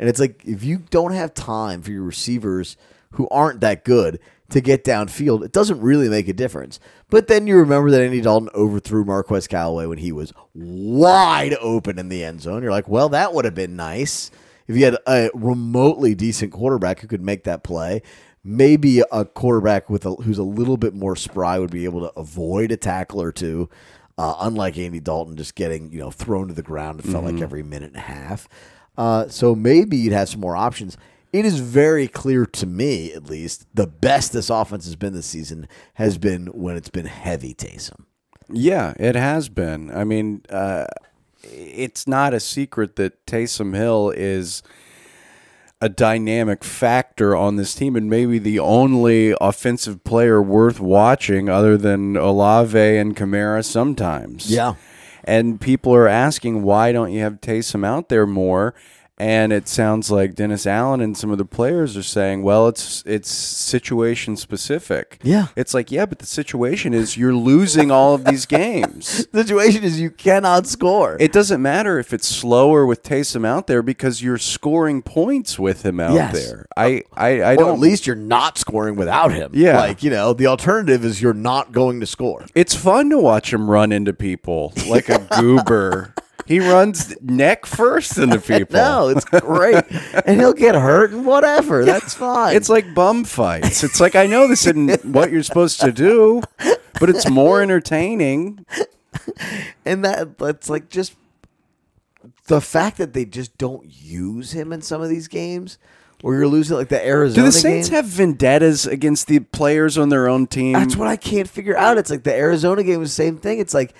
and 0.00 0.08
it's 0.08 0.18
like 0.20 0.42
if 0.44 0.64
you 0.64 0.78
don't 0.90 1.12
have 1.12 1.32
time 1.32 1.80
for 1.80 1.90
your 1.92 2.02
receivers 2.02 2.76
who 3.12 3.28
aren't 3.28 3.60
that 3.60 3.84
good 3.84 4.18
to 4.50 4.60
get 4.60 4.84
downfield, 4.84 5.44
it 5.44 5.52
doesn't 5.52 5.80
really 5.80 6.08
make 6.08 6.28
a 6.28 6.32
difference. 6.32 6.78
But 7.08 7.28
then 7.28 7.46
you 7.46 7.56
remember 7.56 7.90
that 7.90 8.02
Andy 8.02 8.20
Dalton 8.20 8.50
overthrew 8.54 9.04
Marquez 9.04 9.46
Callaway 9.46 9.86
when 9.86 9.98
he 9.98 10.12
was 10.12 10.32
wide 10.54 11.54
open 11.60 11.98
in 11.98 12.08
the 12.08 12.24
end 12.24 12.42
zone. 12.42 12.62
You're 12.62 12.72
like, 12.72 12.88
well, 12.88 13.08
that 13.10 13.32
would 13.32 13.44
have 13.44 13.54
been 13.54 13.76
nice 13.76 14.30
if 14.66 14.76
you 14.76 14.84
had 14.84 14.96
a 15.06 15.30
remotely 15.34 16.14
decent 16.14 16.52
quarterback 16.52 17.00
who 17.00 17.08
could 17.08 17.22
make 17.22 17.44
that 17.44 17.62
play. 17.62 18.02
Maybe 18.42 19.02
a 19.12 19.24
quarterback 19.24 19.90
with 19.90 20.06
a, 20.06 20.14
who's 20.14 20.38
a 20.38 20.42
little 20.42 20.76
bit 20.76 20.94
more 20.94 21.16
spry 21.16 21.58
would 21.58 21.70
be 21.70 21.84
able 21.84 22.00
to 22.00 22.12
avoid 22.18 22.72
a 22.72 22.76
tackle 22.76 23.20
or 23.20 23.32
two. 23.32 23.68
Uh, 24.16 24.36
unlike 24.40 24.76
Andy 24.78 25.00
Dalton, 25.00 25.36
just 25.36 25.54
getting 25.54 25.92
you 25.92 25.98
know 25.98 26.10
thrown 26.10 26.48
to 26.48 26.54
the 26.54 26.62
ground, 26.62 27.00
it 27.00 27.06
felt 27.06 27.24
like 27.24 27.40
every 27.40 27.62
minute 27.62 27.88
and 27.88 27.96
a 27.96 28.00
half. 28.00 28.48
Uh, 28.96 29.28
so 29.28 29.54
maybe 29.54 29.96
you'd 29.96 30.12
have 30.12 30.28
some 30.28 30.40
more 30.40 30.56
options. 30.56 30.96
It 31.32 31.44
is 31.44 31.60
very 31.60 32.08
clear 32.08 32.44
to 32.44 32.66
me, 32.66 33.12
at 33.12 33.24
least, 33.24 33.66
the 33.72 33.86
best 33.86 34.32
this 34.32 34.50
offense 34.50 34.84
has 34.84 34.96
been 34.96 35.12
this 35.12 35.26
season 35.26 35.68
has 35.94 36.18
been 36.18 36.46
when 36.48 36.76
it's 36.76 36.90
been 36.90 37.06
heavy 37.06 37.54
Taysom. 37.54 38.04
Yeah, 38.48 38.94
it 38.98 39.14
has 39.14 39.48
been. 39.48 39.94
I 39.96 40.02
mean, 40.02 40.42
uh, 40.50 40.86
it's 41.44 42.08
not 42.08 42.34
a 42.34 42.40
secret 42.40 42.96
that 42.96 43.24
Taysom 43.26 43.76
Hill 43.76 44.12
is 44.16 44.62
a 45.80 45.88
dynamic 45.88 46.62
factor 46.62 47.34
on 47.34 47.56
this 47.56 47.74
team 47.74 47.96
and 47.96 48.10
maybe 48.10 48.38
the 48.38 48.58
only 48.58 49.34
offensive 49.40 50.04
player 50.04 50.42
worth 50.42 50.78
watching 50.78 51.48
other 51.48 51.76
than 51.76 52.16
Olave 52.16 52.78
and 52.78 53.16
Kamara 53.16 53.64
sometimes. 53.64 54.50
Yeah. 54.50 54.74
And 55.24 55.60
people 55.60 55.94
are 55.94 56.08
asking, 56.08 56.62
why 56.62 56.92
don't 56.92 57.12
you 57.12 57.20
have 57.20 57.40
Taysom 57.40 57.86
out 57.86 58.08
there 58.08 58.26
more? 58.26 58.74
And 59.20 59.52
it 59.52 59.68
sounds 59.68 60.10
like 60.10 60.34
Dennis 60.34 60.66
Allen 60.66 61.02
and 61.02 61.14
some 61.14 61.30
of 61.30 61.36
the 61.36 61.44
players 61.44 61.94
are 61.94 62.02
saying, 62.02 62.42
well, 62.42 62.68
it's 62.68 63.02
it's 63.04 63.30
situation 63.30 64.34
specific. 64.34 65.20
Yeah. 65.22 65.48
It's 65.56 65.74
like, 65.74 65.92
yeah, 65.92 66.06
but 66.06 66.20
the 66.20 66.26
situation 66.26 66.94
is 66.94 67.18
you're 67.18 67.34
losing 67.34 67.90
all 67.90 68.14
of 68.14 68.24
these 68.24 68.46
games. 68.46 69.26
The 69.32 69.42
situation 69.44 69.84
is 69.84 70.00
you 70.00 70.10
cannot 70.10 70.66
score. 70.66 71.16
It 71.20 71.32
doesn't 71.32 71.60
matter 71.60 71.98
if 71.98 72.12
it's 72.14 72.26
slower 72.26 72.86
with 72.86 73.02
Taysom 73.02 73.46
out 73.46 73.66
there 73.66 73.82
because 73.82 74.22
you're 74.22 74.38
scoring 74.38 75.02
points 75.02 75.58
with 75.58 75.84
him 75.84 76.00
out 76.00 76.14
Yes. 76.14 76.32
there. 76.32 76.66
I, 76.76 77.02
I, 77.14 77.40
I 77.42 77.52
or 77.54 77.56
don't 77.56 77.74
at 77.74 77.78
least 77.78 78.06
you're 78.06 78.16
not 78.16 78.56
scoring 78.56 78.96
without 78.96 79.32
him. 79.32 79.50
Yeah. 79.54 79.78
Like, 79.78 80.02
you 80.02 80.08
know, 80.10 80.32
the 80.32 80.46
alternative 80.46 81.04
is 81.04 81.20
you're 81.20 81.34
not 81.34 81.72
going 81.72 82.00
to 82.00 82.06
score. 82.06 82.46
It's 82.54 82.74
fun 82.74 83.10
to 83.10 83.18
watch 83.18 83.52
him 83.52 83.70
run 83.70 83.92
into 83.92 84.12
people 84.14 84.72
like 84.88 85.08
a 85.10 85.18
goober. 85.38 86.14
He 86.50 86.58
runs 86.58 87.14
neck 87.22 87.64
first 87.64 88.18
into 88.18 88.40
people. 88.40 88.74
No, 88.76 89.08
it's 89.08 89.24
great. 89.24 89.84
and 90.26 90.40
he'll 90.40 90.52
get 90.52 90.74
hurt 90.74 91.12
and 91.12 91.24
whatever. 91.24 91.84
That's 91.84 92.12
fine. 92.12 92.56
It's 92.56 92.68
like 92.68 92.92
bum 92.92 93.24
fights. 93.24 93.84
It's 93.84 94.00
like 94.00 94.16
I 94.16 94.26
know 94.26 94.48
this 94.48 94.66
isn't 94.66 95.04
what 95.04 95.30
you're 95.30 95.44
supposed 95.44 95.78
to 95.80 95.92
do, 95.92 96.42
but 96.98 97.08
it's 97.08 97.30
more 97.30 97.62
entertaining. 97.62 98.66
and 99.84 100.04
that 100.04 100.38
that's 100.38 100.68
like 100.68 100.88
just 100.88 101.14
the 102.48 102.60
fact 102.60 102.98
that 102.98 103.12
they 103.12 103.24
just 103.24 103.56
don't 103.56 103.86
use 103.86 104.50
him 104.50 104.72
in 104.72 104.82
some 104.82 105.00
of 105.02 105.08
these 105.08 105.28
games 105.28 105.78
where 106.20 106.36
you're 106.36 106.48
losing 106.48 106.76
like 106.76 106.88
the 106.88 107.06
Arizona 107.06 107.42
Do 107.42 107.46
the 107.46 107.52
Saints 107.52 107.88
game. 107.88 107.96
have 107.96 108.06
vendettas 108.06 108.86
against 108.86 109.28
the 109.28 109.38
players 109.38 109.96
on 109.96 110.08
their 110.08 110.28
own 110.28 110.46
team? 110.48 110.72
That's 110.72 110.96
what 110.96 111.06
I 111.06 111.16
can't 111.16 111.48
figure 111.48 111.76
out. 111.76 111.96
It's 111.96 112.10
like 112.10 112.24
the 112.24 112.34
Arizona 112.34 112.82
game 112.82 112.98
was 112.98 113.10
the 113.10 113.22
same 113.22 113.38
thing. 113.38 113.58
It's 113.60 113.72
like, 113.72 113.94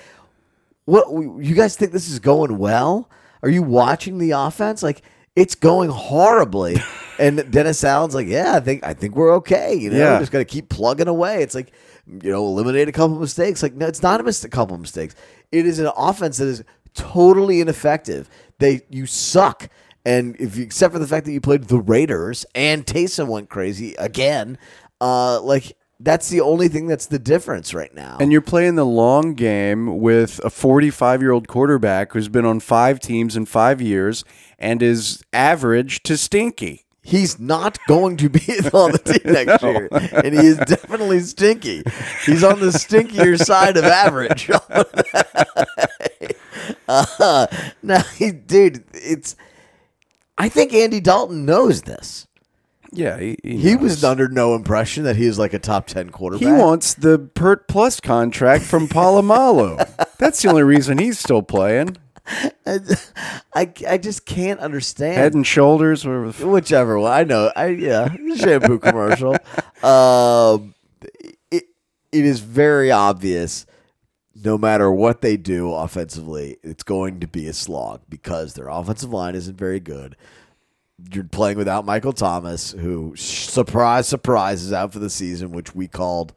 what 0.91 1.09
you 1.45 1.55
guys 1.55 1.77
think 1.77 1.93
this 1.93 2.09
is 2.09 2.19
going 2.19 2.59
well? 2.59 3.09
Are 3.43 3.49
you 3.49 3.63
watching 3.63 4.19
the 4.19 4.33
offense? 4.33 4.83
Like 4.83 5.03
it's 5.37 5.55
going 5.55 5.91
horribly, 5.91 6.77
and 7.19 7.51
Dennis 7.51 7.83
Allen's 7.85 8.15
like, 8.15 8.27
yeah, 8.27 8.55
I 8.57 8.61
think 8.61 8.85
I 8.85 8.95
think 8.95 9.15
we're 9.17 9.35
okay. 9.37 9.75
You 9.75 9.91
know, 9.91 9.97
Yeah. 9.99 10.13
we're 10.15 10.21
just 10.21 10.33
gonna 10.33 10.45
keep 10.45 10.69
plugging 10.69 11.09
away. 11.09 11.43
It's 11.43 11.55
like, 11.55 11.73
you 12.07 12.31
know, 12.31 12.45
eliminate 12.47 12.89
a 12.89 12.93
couple 12.93 13.19
mistakes. 13.19 13.63
Like 13.63 13.75
no, 13.75 13.87
it's 13.87 14.03
not 14.03 14.21
a 14.21 14.25
mis- 14.25 14.45
a 14.45 14.49
couple 14.49 14.77
mistakes. 14.79 15.15
It 15.53 15.67
is 15.67 15.79
an 15.79 15.91
offense 15.97 16.39
that 16.39 16.49
is 16.49 16.63
totally 16.95 17.61
ineffective. 17.61 18.29
They 18.59 18.83
you 18.91 19.07
suck. 19.07 19.69
And 20.07 20.35
if 20.41 20.57
you, 20.57 20.65
except 20.65 20.95
for 20.95 20.99
the 20.99 21.07
fact 21.07 21.27
that 21.27 21.33
you 21.33 21.43
played 21.43 21.65
the 21.65 21.79
Raiders 21.79 22.47
and 22.55 22.87
Taysom 22.87 23.27
went 23.29 23.51
crazy 23.51 23.95
again, 23.97 24.57
uh, 25.01 25.41
like 25.43 25.77
that's 26.01 26.31
the 26.31 26.41
only 26.41 26.69
thing 26.69 26.87
that's 26.87 27.07
the 27.07 27.19
difference 27.19 27.75
right 27.75 27.95
now. 27.95 28.17
And 28.19 28.33
you're 28.33 28.41
playing 28.41 28.75
the 28.77 28.87
long 28.87 29.35
game 29.35 29.99
with 30.01 30.41
a 30.43 30.51
45 30.51 31.21
year 31.21 31.31
old 31.31 31.47
quarterback 31.47 32.13
who's 32.13 32.29
been 32.29 32.47
on 32.47 32.59
five 32.61 33.01
teams 33.01 33.37
in 33.37 33.45
five 33.47 33.81
years 33.81 34.25
and 34.59 34.83
is 34.83 35.23
average 35.33 36.03
to 36.05 36.17
stinky. 36.17 36.87
He's 37.03 37.39
not 37.39 37.79
going 37.87 38.17
to 38.19 38.29
be 38.29 38.41
on 38.73 38.93
the 38.93 38.99
team 38.99 39.33
next 39.33 39.63
year, 39.63 39.89
and 39.91 40.35
he 40.35 40.47
is 40.47 40.59
definitely 40.59 41.21
stinky. 41.21 41.83
He's 42.25 42.45
on 42.45 42.61
the 42.61 42.67
stinkier 42.67 43.39
side 43.45 43.77
of 43.77 43.85
average. 43.85 44.51
uh, 46.89 47.47
now, 47.83 48.03
dude, 48.47 48.85
it's. 48.93 49.35
I 50.37 50.49
think 50.49 50.73
Andy 50.73 51.01
Dalton 51.01 51.45
knows 51.45 51.83
this. 51.83 52.27
Yeah, 52.93 53.19
he, 53.19 53.37
He 53.45 53.75
knows. 53.75 53.83
was 53.83 54.05
under 54.05 54.29
no 54.29 54.55
impression 54.55 55.05
that 55.05 55.17
he 55.17 55.27
is 55.27 55.39
like 55.39 55.53
a 55.55 55.59
top 55.59 55.87
ten 55.87 56.11
quarterback. 56.11 56.47
He 56.47 56.53
wants 56.53 56.95
the 56.95 57.19
Pert 57.19 57.69
Plus 57.69 58.01
contract 58.01 58.65
from 58.65 58.89
Polamalu. 58.89 59.79
That's 60.19 60.43
the 60.43 60.49
only 60.49 60.63
reason 60.65 60.99
he's 60.99 61.19
still 61.19 61.43
playing. 61.43 61.97
I, 62.67 63.73
I 63.89 63.99
just 63.99 64.25
can't 64.27 64.61
understand. 64.61 65.15
Head 65.17 65.35
and 65.35 65.47
shoulders. 65.47 66.05
Whatever. 66.07 66.47
whichever 66.49 66.99
one. 66.99 67.13
I 67.13 67.25
know. 67.25 67.51
I 67.57 67.67
yeah, 67.69 68.15
shampoo 68.37 68.79
commercial. 68.79 69.37
Um, 69.83 70.75
it 71.51 71.65
it 72.13 72.25
is 72.27 72.41
very 72.41 72.91
obvious. 72.91 73.65
No 74.45 74.59
matter 74.59 74.91
what 74.93 75.23
they 75.23 75.39
do 75.39 75.73
offensively, 75.73 76.59
it's 76.63 76.83
going 76.83 77.21
to 77.21 77.27
be 77.27 77.47
a 77.49 77.55
slog 77.55 78.03
because 78.09 78.53
their 78.53 78.69
offensive 78.69 79.11
line 79.11 79.35
isn't 79.35 79.57
very 79.57 79.81
good. 79.81 80.17
You're 81.13 81.25
playing 81.25 81.57
without 81.59 81.85
Michael 81.85 82.13
Thomas, 82.13 82.73
who 82.73 83.15
surprise 83.17 84.09
surprise 84.09 84.63
is 84.63 84.73
out 84.73 84.93
for 84.93 84.99
the 84.99 85.11
season, 85.11 85.53
which 85.53 85.75
we 85.75 85.89
called 85.89 86.33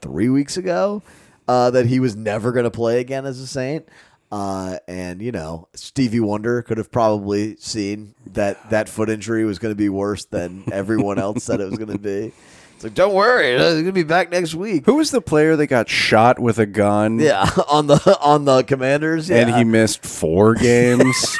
three 0.00 0.28
weeks 0.28 0.56
ago 0.56 1.02
uh, 1.48 1.70
that 1.70 1.86
he 1.86 2.00
was 2.00 2.16
never 2.16 2.52
going 2.52 2.64
to 2.64 2.70
play 2.70 3.00
again 3.00 3.26
as 3.26 3.40
a 3.40 3.46
Saint. 3.46 3.88
Uh, 4.30 4.78
and 4.88 5.20
you 5.20 5.30
know, 5.30 5.68
Stevie 5.74 6.20
Wonder 6.20 6.62
could 6.62 6.78
have 6.78 6.90
probably 6.90 7.56
seen 7.56 8.14
that 8.32 8.70
that 8.70 8.88
foot 8.88 9.10
injury 9.10 9.44
was 9.44 9.58
going 9.58 9.72
to 9.72 9.76
be 9.76 9.90
worse 9.90 10.24
than 10.24 10.64
everyone 10.72 11.18
else 11.18 11.44
said 11.44 11.60
it 11.60 11.68
was 11.68 11.78
going 11.78 11.92
to 11.92 11.98
be. 11.98 12.32
It's 12.74 12.84
like, 12.84 12.94
don't 12.94 13.12
worry, 13.12 13.52
he's 13.52 13.60
going 13.60 13.84
to 13.84 13.92
be 13.92 14.02
back 14.02 14.30
next 14.30 14.54
week. 14.54 14.86
Who 14.86 14.94
was 14.94 15.10
the 15.10 15.20
player 15.20 15.54
that 15.56 15.66
got 15.66 15.90
shot 15.90 16.38
with 16.38 16.58
a 16.58 16.66
gun? 16.66 17.18
Yeah, 17.18 17.42
on 17.68 17.86
the 17.88 18.18
on 18.22 18.46
the 18.46 18.62
Commanders, 18.62 19.28
yeah. 19.28 19.46
And 19.46 19.54
he 19.54 19.64
missed 19.64 20.04
four 20.04 20.54
games. 20.54 21.38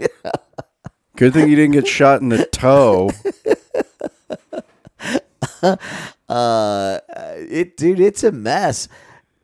Good 1.20 1.34
thing 1.34 1.50
you 1.50 1.56
didn't 1.56 1.72
get 1.72 1.86
shot 1.86 2.22
in 2.22 2.30
the 2.30 2.46
toe. 2.46 3.10
uh, 6.30 6.98
it 7.10 7.76
dude, 7.76 8.00
it's 8.00 8.24
a 8.24 8.32
mess. 8.32 8.88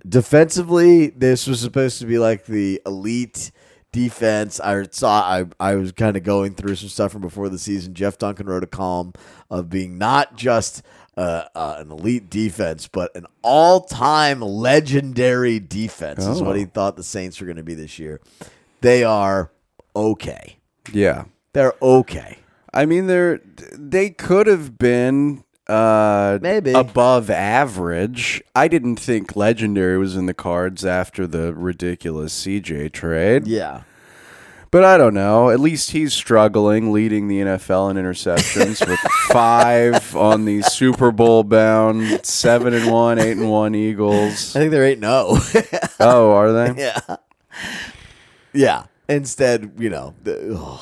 Defensively, 0.08 1.08
this 1.08 1.46
was 1.46 1.60
supposed 1.60 1.98
to 1.98 2.06
be 2.06 2.18
like 2.18 2.46
the 2.46 2.80
elite 2.86 3.50
defense. 3.92 4.58
I 4.58 4.86
saw 4.90 5.20
I 5.20 5.44
I 5.60 5.74
was 5.74 5.92
kind 5.92 6.16
of 6.16 6.22
going 6.22 6.54
through 6.54 6.76
some 6.76 6.88
stuff 6.88 7.12
from 7.12 7.20
before 7.20 7.50
the 7.50 7.58
season. 7.58 7.92
Jeff 7.92 8.16
Duncan 8.16 8.46
wrote 8.46 8.64
a 8.64 8.68
column 8.68 9.12
of 9.50 9.68
being 9.68 9.98
not 9.98 10.34
just 10.34 10.82
uh, 11.18 11.44
uh, 11.54 11.76
an 11.78 11.90
elite 11.90 12.30
defense, 12.30 12.88
but 12.88 13.14
an 13.14 13.26
all-time 13.42 14.40
legendary 14.40 15.58
defense 15.60 16.24
is 16.24 16.40
what 16.40 16.56
Oh. 16.56 16.58
he 16.58 16.64
thought 16.64 16.96
the 16.96 17.02
Saints 17.02 17.38
were 17.38 17.46
going 17.46 17.58
to 17.58 17.62
be 17.62 17.74
this 17.74 17.98
year. 17.98 18.22
They 18.80 19.04
are 19.04 19.50
okay. 19.94 20.56
Yeah. 20.90 21.24
They're 21.56 21.74
okay. 21.82 22.38
I 22.72 22.84
mean, 22.86 23.06
they're 23.06 23.40
they 23.72 24.10
could 24.10 24.46
have 24.46 24.76
been 24.78 25.42
uh, 25.66 26.38
Maybe. 26.42 26.72
above 26.72 27.30
average. 27.30 28.42
I 28.54 28.68
didn't 28.68 28.96
think 28.96 29.34
legendary 29.34 29.98
was 29.98 30.14
in 30.16 30.26
the 30.26 30.34
cards 30.34 30.84
after 30.84 31.26
the 31.26 31.54
ridiculous 31.54 32.32
CJ 32.46 32.92
trade, 32.92 33.46
Yeah. 33.48 33.82
but 34.70 34.84
I 34.84 34.96
don't 34.98 35.14
know. 35.14 35.48
At 35.50 35.58
least 35.58 35.90
he's 35.92 36.12
struggling, 36.12 36.92
leading 36.92 37.26
the 37.28 37.40
NFL 37.40 37.90
in 37.90 37.96
interceptions 37.96 38.86
with 38.86 39.00
five 39.30 40.14
on 40.14 40.44
the 40.44 40.60
Super 40.62 41.10
Bowl 41.10 41.42
bound 41.42 42.24
seven 42.24 42.74
and 42.74 42.92
one, 42.92 43.18
eight 43.18 43.38
and 43.38 43.50
one 43.50 43.74
Eagles. 43.74 44.54
I 44.54 44.60
think 44.60 44.70
they're 44.70 44.84
eight. 44.84 45.00
No. 45.00 45.38
Oh, 45.98 46.32
are 46.32 46.52
they? 46.52 46.74
Yeah. 46.82 47.16
Yeah. 48.52 48.84
Instead, 49.08 49.72
you 49.78 49.88
know, 49.88 50.14
the, 50.24 50.78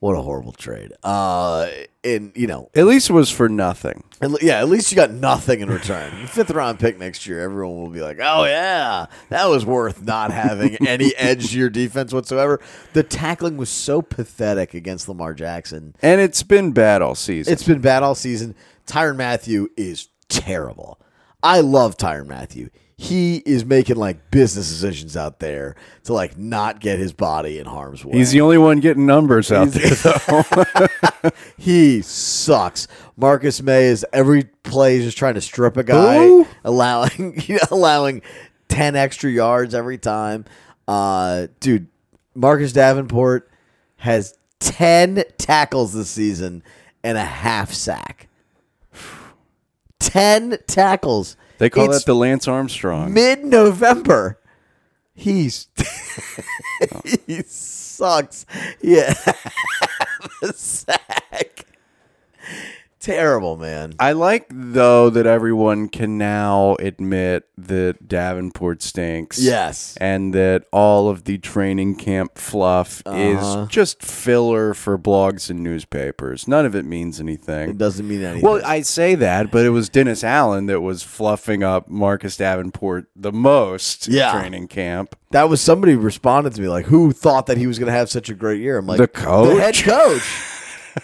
what 0.00 0.14
a 0.14 0.20
horrible 0.22 0.52
trade. 0.52 0.92
Uh, 1.02 1.68
and 2.02 2.32
you 2.34 2.46
know, 2.46 2.70
At 2.74 2.86
least 2.86 3.08
it 3.10 3.12
was 3.14 3.30
for 3.30 3.48
nothing. 3.48 4.04
at 4.20 4.30
le- 4.30 4.38
yeah, 4.42 4.58
at 4.60 4.68
least 4.68 4.90
you 4.92 4.96
got 4.96 5.10
nothing 5.10 5.60
in 5.60 5.70
return. 5.70 6.12
Fifth 6.26 6.50
round 6.50 6.78
pick 6.78 6.98
next 6.98 7.26
year, 7.26 7.40
everyone 7.40 7.76
will 7.80 7.88
be 7.90 8.02
like, 8.02 8.18
"Oh 8.22 8.44
yeah, 8.44 9.06
that 9.30 9.46
was 9.46 9.64
worth 9.64 10.02
not 10.02 10.30
having 10.30 10.76
any 10.86 11.14
edge 11.16 11.50
to 11.52 11.58
your 11.58 11.70
defense 11.70 12.12
whatsoever." 12.12 12.60
The 12.92 13.02
tackling 13.02 13.56
was 13.56 13.70
so 13.70 14.02
pathetic 14.02 14.74
against 14.74 15.08
Lamar 15.08 15.32
Jackson. 15.34 15.94
And 16.02 16.20
it's 16.20 16.42
been 16.42 16.72
bad 16.72 17.00
all 17.00 17.14
season. 17.14 17.52
It's 17.52 17.64
been 17.64 17.80
bad 17.80 18.02
all 18.02 18.14
season. 18.14 18.54
Tyrann 18.86 19.16
Mathieu 19.16 19.68
is 19.76 20.08
terrible. 20.28 21.00
I 21.42 21.60
love 21.60 21.96
Tyrann 21.96 22.26
Mathieu. 22.26 22.68
He 22.96 23.38
is 23.38 23.64
making 23.64 23.96
like 23.96 24.30
business 24.30 24.68
decisions 24.68 25.16
out 25.16 25.40
there 25.40 25.74
to 26.04 26.12
like 26.12 26.38
not 26.38 26.78
get 26.80 26.98
his 26.98 27.12
body 27.12 27.58
in 27.58 27.66
harm's 27.66 28.04
way. 28.04 28.18
He's 28.18 28.30
the 28.30 28.40
only 28.40 28.58
one 28.58 28.78
getting 28.80 29.04
numbers 29.04 29.50
out 29.50 29.68
there, 29.68 29.90
though. 29.90 31.30
He 31.56 32.02
sucks. 32.02 32.86
Marcus 33.16 33.62
Maye 33.62 33.86
is 33.86 34.04
every 34.12 34.44
play 34.62 34.96
is 34.98 35.04
just 35.04 35.16
trying 35.18 35.34
to 35.34 35.40
strip 35.40 35.76
a 35.76 35.82
guy, 35.82 36.18
Who? 36.18 36.46
allowing 36.64 37.40
you 37.46 37.54
know, 37.54 37.60
allowing 37.70 38.22
ten 38.68 38.94
extra 38.94 39.30
yards 39.30 39.74
every 39.74 39.98
time. 39.98 40.44
Uh, 40.86 41.46
dude, 41.60 41.86
Marcus 42.34 42.72
Davenport 42.72 43.50
has 43.96 44.36
ten 44.60 45.24
tackles 45.38 45.94
this 45.94 46.10
season 46.10 46.62
and 47.02 47.16
a 47.18 47.24
half 47.24 47.72
sack. 47.72 48.28
Ten 49.98 50.58
tackles. 50.66 51.36
They 51.58 51.70
call 51.70 51.86
It's 51.90 52.00
that 52.00 52.06
the 52.06 52.14
Lance 52.14 52.48
Armstrong. 52.48 53.12
mid 53.12 53.44
November. 53.44 54.38
He's 55.14 55.68
he 57.26 57.42
sucks. 57.42 58.44
Yeah, 58.82 59.14
the 60.40 60.52
sack. 60.52 61.66
Terrible, 63.04 63.58
man. 63.58 63.92
I 64.00 64.12
like 64.12 64.46
though 64.48 65.10
that 65.10 65.26
everyone 65.26 65.88
can 65.88 66.16
now 66.16 66.76
admit 66.80 67.46
that 67.58 68.08
Davenport 68.08 68.80
stinks. 68.82 69.38
Yes. 69.38 69.94
And 70.00 70.32
that 70.34 70.64
all 70.72 71.10
of 71.10 71.24
the 71.24 71.36
training 71.36 71.96
camp 71.96 72.38
fluff 72.38 73.02
Uh-huh. 73.04 73.16
is 73.64 73.68
just 73.68 74.02
filler 74.02 74.72
for 74.72 74.96
blogs 74.96 75.50
and 75.50 75.62
newspapers. 75.62 76.48
None 76.48 76.64
of 76.64 76.74
it 76.74 76.86
means 76.86 77.20
anything. 77.20 77.68
It 77.70 77.78
doesn't 77.78 78.08
mean 78.08 78.22
anything. 78.22 78.42
Well, 78.48 78.62
I 78.64 78.80
say 78.80 79.14
that, 79.16 79.50
but 79.50 79.66
it 79.66 79.70
was 79.70 79.90
Dennis 79.90 80.24
Allen 80.24 80.64
that 80.66 80.80
was 80.80 81.02
fluffing 81.02 81.62
up 81.62 81.88
Marcus 81.88 82.38
Davenport 82.38 83.06
the 83.14 83.32
most 83.32 84.08
Yeah. 84.08 84.32
training 84.32 84.68
camp. 84.68 85.14
that 85.30 85.48
was 85.48 85.60
somebody 85.60 85.96
responded 85.96 86.54
to 86.54 86.62
me 86.62 86.68
like, 86.68 86.86
"Who 86.86 87.10
thought 87.10 87.46
that 87.46 87.58
he 87.58 87.66
was 87.66 87.76
going 87.80 87.88
to 87.88 87.92
have 87.98 88.08
such 88.08 88.30
a 88.30 88.34
great 88.34 88.60
year?" 88.60 88.78
I'm 88.78 88.86
like, 88.86 88.98
The 88.98 89.08
coach? 89.08 89.48
the 89.56 89.60
head 89.60 89.74
coach." 89.74 90.22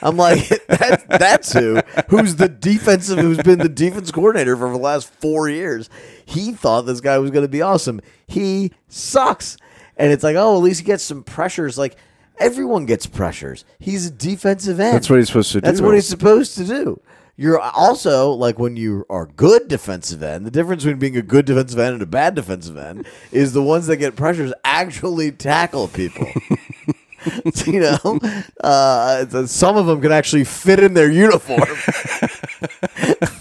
I'm 0.02 0.16
like, 0.16 0.48
that, 0.68 1.04
that's 1.08 1.52
who. 1.52 1.80
Who's 2.08 2.36
the 2.36 2.48
defensive? 2.48 3.18
Who's 3.18 3.38
been 3.38 3.58
the 3.58 3.68
defense 3.68 4.10
coordinator 4.10 4.56
for 4.56 4.70
the 4.70 4.78
last 4.78 5.12
four 5.14 5.48
years? 5.48 5.90
He 6.24 6.52
thought 6.52 6.82
this 6.82 7.00
guy 7.00 7.18
was 7.18 7.30
going 7.30 7.44
to 7.44 7.48
be 7.48 7.62
awesome. 7.62 8.00
He 8.26 8.72
sucks. 8.88 9.56
And 9.96 10.12
it's 10.12 10.24
like, 10.24 10.36
oh, 10.36 10.56
at 10.56 10.62
least 10.62 10.80
he 10.80 10.86
gets 10.86 11.04
some 11.04 11.22
pressures. 11.22 11.76
Like 11.76 11.96
everyone 12.38 12.86
gets 12.86 13.06
pressures. 13.06 13.64
He's 13.78 14.06
a 14.06 14.10
defensive 14.10 14.80
end. 14.80 14.94
That's 14.94 15.10
what 15.10 15.18
he's 15.18 15.28
supposed 15.28 15.52
to 15.52 15.60
do. 15.60 15.66
That's 15.66 15.80
what 15.80 15.94
he's 15.94 16.08
supposed 16.08 16.56
to 16.56 16.64
do. 16.64 17.00
You're 17.36 17.58
also 17.58 18.32
like 18.32 18.58
when 18.58 18.76
you 18.76 19.06
are 19.08 19.24
good 19.24 19.68
defensive 19.68 20.22
end. 20.22 20.44
The 20.44 20.50
difference 20.50 20.84
between 20.84 20.98
being 20.98 21.16
a 21.16 21.22
good 21.22 21.46
defensive 21.46 21.78
end 21.78 21.94
and 21.94 22.02
a 22.02 22.06
bad 22.06 22.34
defensive 22.34 22.76
end 22.76 23.06
is 23.32 23.54
the 23.54 23.62
ones 23.62 23.86
that 23.86 23.96
get 23.96 24.14
pressures 24.14 24.52
actually 24.62 25.32
tackle 25.32 25.88
people. 25.88 26.28
you 27.66 27.80
know, 27.80 28.18
uh, 28.62 29.46
some 29.46 29.76
of 29.76 29.86
them 29.86 30.00
can 30.00 30.12
actually 30.12 30.44
fit 30.44 30.80
in 30.80 30.94
their 30.94 31.10
uniform. 31.10 31.60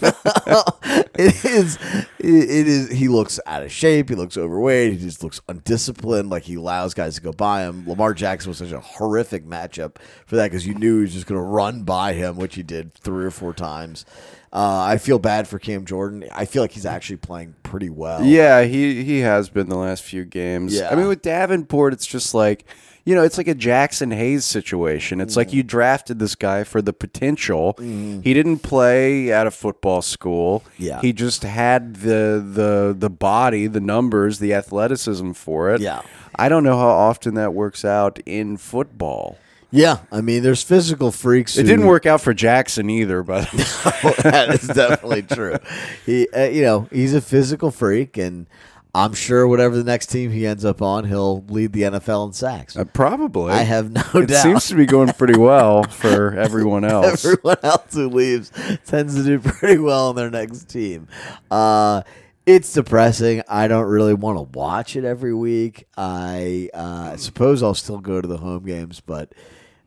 it 1.14 1.44
is, 1.44 1.78
it 2.18 2.66
is. 2.68 2.90
He 2.90 3.08
looks 3.08 3.38
out 3.46 3.62
of 3.62 3.70
shape. 3.70 4.08
He 4.08 4.14
looks 4.14 4.36
overweight. 4.36 4.92
He 4.92 4.98
just 4.98 5.22
looks 5.22 5.40
undisciplined. 5.48 6.30
Like 6.30 6.44
he 6.44 6.54
allows 6.54 6.94
guys 6.94 7.14
to 7.16 7.20
go 7.20 7.32
by 7.32 7.62
him. 7.62 7.88
Lamar 7.88 8.14
Jackson 8.14 8.50
was 8.50 8.58
such 8.58 8.72
a 8.72 8.80
horrific 8.80 9.46
matchup 9.46 9.96
for 10.26 10.36
that 10.36 10.50
because 10.50 10.66
you 10.66 10.74
knew 10.74 10.96
he 10.96 11.02
was 11.02 11.12
just 11.12 11.26
going 11.26 11.40
to 11.40 11.46
run 11.46 11.82
by 11.84 12.12
him, 12.12 12.36
which 12.36 12.54
he 12.54 12.62
did 12.62 12.92
three 12.94 13.24
or 13.24 13.30
four 13.30 13.52
times. 13.52 14.04
Uh, 14.52 14.82
I 14.84 14.98
feel 14.98 15.20
bad 15.20 15.46
for 15.46 15.60
Cam 15.60 15.84
Jordan. 15.84 16.24
I 16.32 16.44
feel 16.44 16.62
like 16.62 16.72
he's 16.72 16.86
actually 16.86 17.18
playing 17.18 17.54
pretty 17.62 17.88
well. 17.90 18.24
Yeah, 18.24 18.62
he 18.64 19.04
he 19.04 19.20
has 19.20 19.48
been 19.48 19.68
the 19.68 19.76
last 19.76 20.02
few 20.02 20.24
games. 20.24 20.74
Yeah. 20.74 20.88
I 20.90 20.96
mean, 20.96 21.06
with 21.06 21.22
Davenport, 21.22 21.92
it's 21.92 22.06
just 22.06 22.34
like 22.34 22.64
you 23.04 23.14
know, 23.14 23.22
it's 23.22 23.38
like 23.38 23.48
a 23.48 23.54
Jaxson 23.54 24.14
Hayes 24.14 24.44
situation. 24.44 25.20
It's 25.20 25.36
like 25.36 25.52
you 25.52 25.62
drafted 25.62 26.18
this 26.18 26.34
guy 26.34 26.64
for 26.64 26.82
the 26.82 26.92
potential. 26.92 27.74
He 27.78 28.34
didn't 28.34 28.58
play 28.58 29.32
at 29.32 29.46
a 29.46 29.50
football 29.50 30.02
school. 30.02 30.62
Yeah. 30.80 31.00
he 31.00 31.12
just 31.12 31.42
had 31.42 31.96
the 31.96 32.44
the 32.44 32.94
the 32.98 33.10
body, 33.10 33.66
the 33.66 33.80
numbers, 33.80 34.38
the 34.38 34.54
athleticism 34.54 35.32
for 35.32 35.74
it. 35.74 35.80
Yeah. 35.80 36.02
I 36.34 36.48
don't 36.48 36.64
know 36.64 36.78
how 36.78 36.88
often 36.88 37.34
that 37.34 37.54
works 37.54 37.84
out 37.84 38.18
in 38.24 38.56
football. 38.56 39.38
Yeah, 39.72 39.98
I 40.10 40.20
mean, 40.20 40.42
there's 40.42 40.64
physical 40.64 41.12
freaks. 41.12 41.56
It 41.56 41.62
didn't 41.62 41.86
work 41.86 42.04
out 42.04 42.20
for 42.20 42.34
Jackson 42.34 42.90
either, 42.90 43.22
but 43.22 43.48
that 43.52 44.48
is 44.50 44.66
definitely 44.66 45.22
true. 45.22 45.58
He, 46.04 46.28
uh, 46.30 46.46
you 46.48 46.62
know, 46.62 46.88
he's 46.90 47.14
a 47.14 47.20
physical 47.20 47.70
freak, 47.70 48.16
and 48.16 48.46
I'm 48.94 49.12
sure 49.12 49.46
whatever 49.46 49.76
the 49.76 49.84
next 49.84 50.06
team 50.06 50.30
he 50.30 50.46
ends 50.46 50.64
up 50.64 50.82
on, 50.82 51.04
he'll 51.04 51.42
lead 51.44 51.72
the 51.72 51.82
NFL 51.82 52.28
in 52.28 52.32
sacks. 52.32 52.76
uh, 52.76 52.84
probably 52.84 53.52
I 53.52 53.62
have 53.62 53.90
no 53.92 54.00
It 54.20 54.26
doubt. 54.26 54.30
It 54.30 54.42
seems 54.42 54.68
to 54.68 54.74
be 54.74 54.86
going 54.86 55.12
pretty 55.12 55.38
well 55.38 55.84
for 55.84 56.34
everyone 56.38 56.84
else. 56.84 57.24
Everyone 57.24 57.56
else 57.62 57.94
who 57.94 58.08
leaves 58.08 58.50
tends 58.86 59.14
to 59.14 59.22
do 59.22 59.38
pretty 59.38 59.78
well 59.78 60.08
on 60.08 60.16
their 60.16 60.30
next 60.30 60.64
team. 60.64 61.06
Uh, 61.50 62.02
it's 62.46 62.72
depressing. 62.72 63.42
I 63.48 63.68
don't 63.68 63.86
really 63.86 64.14
want 64.14 64.38
to 64.38 64.58
watch 64.58 64.96
it 64.96 65.04
every 65.04 65.34
week. 65.34 65.86
I 65.96 66.68
uh, 66.74 67.16
suppose 67.16 67.62
I'll 67.62 67.74
still 67.74 68.00
go 68.00 68.20
to 68.20 68.26
the 68.26 68.38
home 68.38 68.64
games, 68.64 69.00
but 69.00 69.32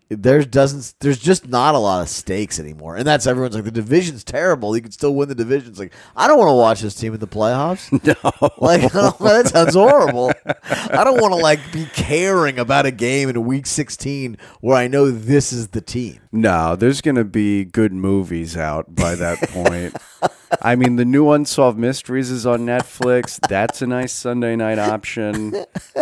there 0.09 0.43
doesn't. 0.43 0.93
There's 0.99 1.19
just 1.19 1.47
not 1.47 1.75
a 1.75 1.77
lot 1.77 2.01
of 2.01 2.09
stakes 2.09 2.59
anymore, 2.59 2.97
and 2.97 3.05
that's 3.05 3.25
everyone's 3.25 3.55
like 3.55 3.63
the 3.63 3.71
division's 3.71 4.23
terrible. 4.23 4.75
You 4.75 4.81
can 4.81 4.91
still 4.91 5.15
win 5.15 5.29
the 5.29 5.35
divisions. 5.35 5.79
Like 5.79 5.93
I 6.15 6.27
don't 6.27 6.37
want 6.37 6.49
to 6.49 6.53
watch 6.55 6.81
this 6.81 6.95
team 6.95 7.13
in 7.13 7.19
the 7.19 7.27
playoffs. 7.27 7.91
No, 8.03 8.49
like 8.57 8.91
oh, 8.93 9.15
that 9.21 9.47
sounds 9.47 9.75
horrible. 9.75 10.31
I 10.45 11.03
don't 11.03 11.21
want 11.21 11.33
to 11.33 11.39
like 11.39 11.59
be 11.71 11.85
caring 11.93 12.59
about 12.59 12.85
a 12.85 12.91
game 12.91 13.29
in 13.29 13.45
week 13.45 13.65
16 13.65 14.37
where 14.59 14.75
I 14.75 14.87
know 14.87 15.09
this 15.09 15.53
is 15.53 15.69
the 15.69 15.79
team. 15.79 16.19
No, 16.31 16.75
there's 16.75 16.99
going 16.99 17.15
to 17.15 17.23
be 17.23 17.63
good 17.63 17.93
movies 17.93 18.57
out 18.57 18.93
by 18.93 19.15
that 19.15 19.39
point. 19.51 19.95
I 20.61 20.75
mean, 20.75 20.95
the 20.95 21.05
new 21.05 21.31
Unsolved 21.31 21.77
Mysteries 21.77 22.29
is 22.31 22.45
on 22.45 22.61
Netflix. 22.61 23.39
That's 23.47 23.81
a 23.81 23.87
nice 23.87 24.13
Sunday 24.13 24.55
night 24.55 24.79
option. 24.79 25.51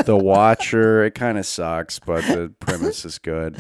The 0.06 0.16
Watcher, 0.18 1.04
it 1.06 1.16
kind 1.16 1.38
of 1.38 1.46
sucks, 1.46 2.00
but 2.00 2.24
the 2.26 2.54
premise 2.60 3.06
is 3.06 3.18
good. 3.20 3.58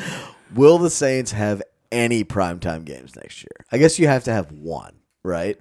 Will 0.55 0.77
the 0.77 0.89
Saints 0.89 1.31
have 1.31 1.61
any 1.91 2.23
primetime 2.23 2.85
games 2.85 3.15
next 3.15 3.41
year? 3.43 3.65
I 3.71 3.77
guess 3.77 3.99
you 3.99 4.07
have 4.07 4.23
to 4.25 4.33
have 4.33 4.51
one, 4.51 4.95
right? 5.23 5.59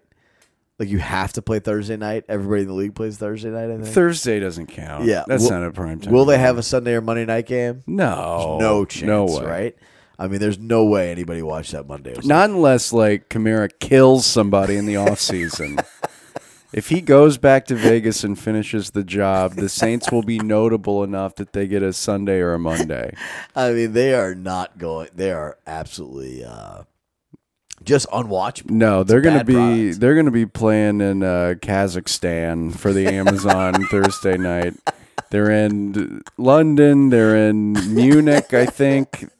Like 0.79 0.89
you 0.89 0.99
have 0.99 1.35
to 1.35 1.43
play 1.43 1.59
Thursday 1.61 1.97
night. 1.99 2.25
Everybody 2.29 2.63
in 2.63 2.69
the 2.69 2.75
league 2.75 2.95
plays 2.95 3.19
Thursday 3.19 3.51
night. 3.51 3.71
I 3.71 3.75
think. 3.77 3.87
Thursday 3.87 4.41
doesn't 4.41 4.69
count. 4.69 5.05
yeah, 5.05 5.25
That's 5.27 5.43
Will- 5.45 5.51
not 5.61 5.65
a 5.65 5.71
prime 5.71 6.01
time. 6.01 6.13
Will 6.13 6.25
they 6.25 6.39
have 6.39 6.57
a 6.57 6.63
Sunday 6.63 6.95
or 6.95 7.03
Monday 7.03 7.27
night 7.27 7.47
game? 7.47 7.83
No. 7.87 8.57
no 8.59 8.85
chance, 8.87 9.07
No 9.07 9.27
way. 9.27 9.45
right? 9.45 9.77
I 10.21 10.29
mean, 10.29 10.39
there's 10.39 10.59
no 10.59 10.85
way 10.85 11.11
anybody 11.11 11.41
watched 11.41 11.73
that 11.73 11.89
Monday. 11.89 12.15
Not 12.25 12.51
unless, 12.51 12.93
like, 12.93 13.31
Kamara 13.31 13.71
kills 13.81 14.27
somebody 14.27 14.77
in 14.77 14.85
the 14.85 14.93
offseason. 14.93 15.83
if 16.75 16.91
he 16.91 17.01
goes 17.01 17.39
back 17.39 17.65
to 17.67 17.75
Vegas 17.75 18.23
and 18.23 18.39
finishes 18.39 18.91
the 18.91 19.03
job, 19.03 19.55
the 19.55 19.71
Saints 19.71 20.13
will 20.13 20.23
be 20.23 20.39
notable 20.39 21.03
enough 21.03 21.37
that 21.37 21.55
they 21.55 21.67
get 21.67 21.83
a 21.83 21.95
Sunday 21.95 22.41
or 22.41 22.53
a 22.53 22.59
Monday. 22.59 23.15
I 23.57 23.73
mean, 23.73 23.95
they 23.95 24.13
are 24.13 24.35
not 24.35 24.77
going. 24.77 25.09
They 25.15 25.33
are 25.33 25.57
absolutely 25.67 26.45
uh, 26.45 26.83
just 27.83 28.07
unwatchable. 28.11 28.73
No, 28.73 29.03
they're 29.05 29.23
gonna 29.23 29.43
be 29.43 29.55
product. 29.55 30.01
they're 30.01 30.17
gonna 30.17 30.31
be 30.31 30.45
playing 30.45 31.01
in 31.01 31.23
uh, 31.23 31.55
Kazakhstan 31.61 32.77
for 32.77 32.93
the 32.93 33.07
Amazon 33.07 33.87
Thursday 33.91 34.37
night. 34.37 34.75
They're 35.31 35.51
in 35.51 36.21
London. 36.37 37.09
They're 37.09 37.49
in 37.49 37.73
Munich, 37.95 38.53
I 38.53 38.67
think. 38.67 39.31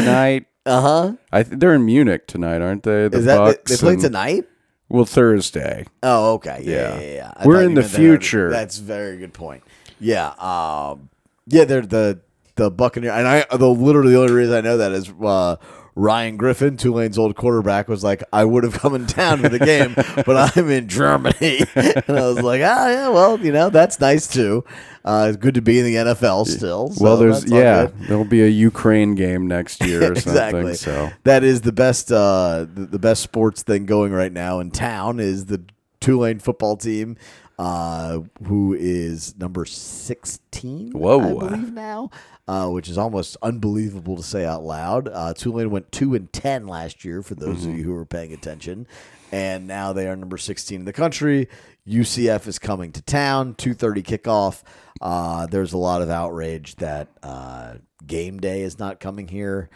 Tonight, 0.00 0.46
Uh 0.64 0.80
huh. 0.80 1.12
I 1.32 1.42
th- 1.42 1.58
they're 1.58 1.74
in 1.74 1.84
Munich 1.84 2.26
tonight, 2.26 2.60
aren't 2.62 2.82
they? 2.82 3.08
The 3.08 3.18
Is 3.18 3.24
that 3.24 3.38
they, 3.38 3.44
Bucks 3.52 3.70
they 3.70 3.76
play 3.76 3.92
and- 3.94 4.02
tonight? 4.02 4.44
Well, 4.88 5.04
Thursday. 5.04 5.84
Oh, 6.04 6.34
okay. 6.34 6.60
Yeah, 6.62 6.72
Yeah. 6.72 6.94
yeah, 6.94 7.00
yeah. 7.06 7.14
yeah. 7.14 7.32
I 7.36 7.46
We're 7.46 7.54
thought 7.54 7.62
in 7.64 7.70
you 7.70 7.74
the 7.76 7.80
meant 7.82 7.92
they 7.92 7.98
already- 8.06 8.18
future. 8.22 8.50
That's 8.50 8.78
a 8.78 8.82
very 8.82 9.16
good 9.18 9.32
point. 9.34 9.62
Yeah. 9.98 10.28
Um. 10.38 11.08
Yeah, 11.48 11.64
they're 11.64 11.80
the 11.82 12.20
the 12.56 12.70
Buccaneer, 12.70 13.10
and 13.12 13.26
I 13.26 13.44
the 13.56 13.68
literally 13.68 14.12
the 14.12 14.18
only 14.20 14.32
reason 14.32 14.54
I 14.54 14.60
know 14.62 14.76
that 14.78 14.92
is 14.92 15.12
uh, 15.22 15.56
Ryan 15.94 16.36
Griffin, 16.36 16.76
Tulane's 16.76 17.18
old 17.18 17.36
quarterback, 17.36 17.86
was 17.88 18.02
like, 18.04 18.22
I 18.32 18.44
would 18.44 18.64
have 18.64 18.74
come 18.74 18.94
in 18.94 19.06
town 19.06 19.40
for 19.42 19.48
the 19.48 19.58
game, 19.58 19.94
but 20.26 20.56
I'm 20.56 20.70
in 20.70 20.88
Germany, 20.88 21.60
and 21.74 22.02
I 22.18 22.26
was 22.28 22.40
like, 22.42 22.62
ah, 22.64 22.88
yeah, 22.88 23.08
well, 23.10 23.38
you 23.40 23.52
know, 23.52 23.70
that's 23.70 24.00
nice 24.00 24.26
too. 24.26 24.64
Uh, 25.06 25.28
it's 25.28 25.36
good 25.36 25.54
to 25.54 25.62
be 25.62 25.78
in 25.78 25.84
the 25.84 25.94
NFL 25.94 26.46
still. 26.46 26.90
so 26.90 27.04
well, 27.04 27.16
there's 27.16 27.48
yeah, 27.48 27.86
there'll 28.08 28.24
be 28.24 28.42
a 28.42 28.48
Ukraine 28.48 29.14
game 29.14 29.46
next 29.46 29.82
year 29.86 30.02
or 30.02 30.12
exactly. 30.12 30.74
something. 30.74 30.74
So 30.74 31.10
that 31.22 31.44
is 31.44 31.60
the 31.60 31.72
best 31.72 32.10
uh, 32.10 32.66
the, 32.68 32.86
the 32.86 32.98
best 32.98 33.22
sports 33.22 33.62
thing 33.62 33.86
going 33.86 34.12
right 34.12 34.32
now 34.32 34.58
in 34.58 34.70
town 34.70 35.20
is 35.20 35.46
the 35.46 35.62
Tulane 36.00 36.40
football 36.40 36.76
team 36.76 37.16
uh, 37.58 38.20
who 38.44 38.74
is 38.74 39.36
number 39.38 39.64
16, 39.64 40.92
Whoa. 40.92 41.20
I 41.20 41.48
believe 41.48 41.72
now, 41.72 42.10
uh, 42.46 42.68
which 42.68 42.88
is 42.88 42.98
almost 42.98 43.36
unbelievable 43.42 44.16
to 44.16 44.22
say 44.22 44.44
out 44.44 44.62
loud. 44.62 45.08
Uh, 45.08 45.32
Tulane 45.32 45.70
went 45.70 45.90
2 45.92 46.14
and 46.14 46.32
10 46.32 46.66
last 46.66 47.04
year, 47.04 47.22
for 47.22 47.34
those 47.34 47.64
of 47.64 47.76
you 47.76 47.84
who 47.84 47.94
were 47.94 48.04
paying 48.04 48.32
attention, 48.32 48.86
and 49.32 49.66
now 49.66 49.92
they 49.92 50.06
are 50.06 50.16
number 50.16 50.36
16 50.36 50.80
in 50.80 50.84
the 50.84 50.92
country. 50.92 51.48
UCF 51.88 52.46
is 52.46 52.58
coming 52.58 52.92
to 52.92 53.02
town, 53.02 53.54
2.30 53.54 54.02
kickoff. 54.02 54.62
Uh, 55.00 55.46
there's 55.46 55.72
a 55.72 55.78
lot 55.78 56.02
of 56.02 56.10
outrage 56.10 56.76
that 56.76 57.08
uh, 57.22 57.74
game 58.06 58.38
day 58.38 58.62
is 58.62 58.78
not 58.78 58.98
coming 59.00 59.28
here. 59.28 59.68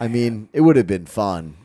I 0.00 0.08
mean, 0.08 0.48
it 0.52 0.60
would 0.60 0.76
have 0.76 0.86
been 0.86 1.06
fun, 1.06 1.56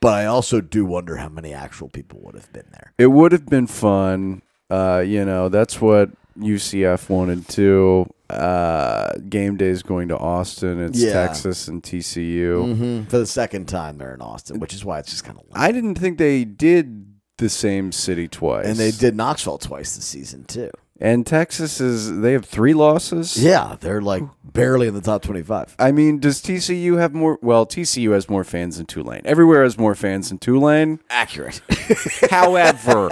but 0.00 0.14
I 0.14 0.26
also 0.26 0.60
do 0.60 0.84
wonder 0.84 1.16
how 1.16 1.28
many 1.28 1.52
actual 1.52 1.88
people 1.88 2.20
would 2.22 2.34
have 2.34 2.52
been 2.52 2.66
there. 2.70 2.92
It 2.98 3.08
would 3.08 3.32
have 3.32 3.46
been 3.46 3.66
fun. 3.66 4.42
Uh, 4.70 5.02
you 5.04 5.24
know, 5.24 5.48
that's 5.48 5.80
what 5.80 6.10
UCF 6.38 7.08
wanted 7.08 7.48
to. 7.48 8.08
Uh, 8.30 9.12
game 9.28 9.56
day 9.56 9.66
is 9.66 9.82
going 9.82 10.08
to 10.08 10.16
Austin. 10.16 10.80
It's 10.80 11.02
Yeah. 11.02 11.12
Texas 11.12 11.68
and 11.68 11.82
TCU. 11.82 12.74
Mm-hmm. 12.74 13.02
For 13.08 13.18
the 13.18 13.26
second 13.26 13.66
time, 13.66 13.98
they're 13.98 14.14
in 14.14 14.22
Austin, 14.22 14.60
which 14.60 14.72
is 14.72 14.84
why 14.84 15.00
it's 15.00 15.10
just 15.10 15.24
kind 15.24 15.38
of. 15.38 15.44
I 15.52 15.72
didn't 15.72 15.96
think 15.96 16.18
they 16.18 16.44
did 16.44 17.11
the 17.38 17.48
same 17.48 17.92
city 17.92 18.28
twice. 18.28 18.66
And 18.66 18.76
they 18.76 18.90
did 18.90 19.16
Knoxville 19.16 19.58
twice 19.58 19.96
this 19.96 20.04
season 20.04 20.44
too. 20.44 20.70
And 21.00 21.26
Texas 21.26 21.80
is 21.80 22.20
they 22.20 22.32
have 22.32 22.44
three 22.44 22.74
losses. 22.74 23.36
Yeah, 23.42 23.76
they're 23.80 24.00
like 24.00 24.22
barely 24.44 24.86
in 24.86 24.94
the 24.94 25.00
top 25.00 25.22
twenty-five. 25.22 25.74
I 25.76 25.90
mean, 25.90 26.20
does 26.20 26.40
TCU 26.40 26.96
have 26.98 27.12
more? 27.12 27.40
Well, 27.42 27.66
TCU 27.66 28.12
has 28.12 28.30
more 28.30 28.44
fans 28.44 28.76
than 28.76 28.86
Tulane. 28.86 29.22
Everywhere 29.24 29.64
has 29.64 29.76
more 29.76 29.96
fans 29.96 30.28
than 30.28 30.38
Tulane. 30.38 31.00
Accurate. 31.10 31.60
However, 32.30 33.10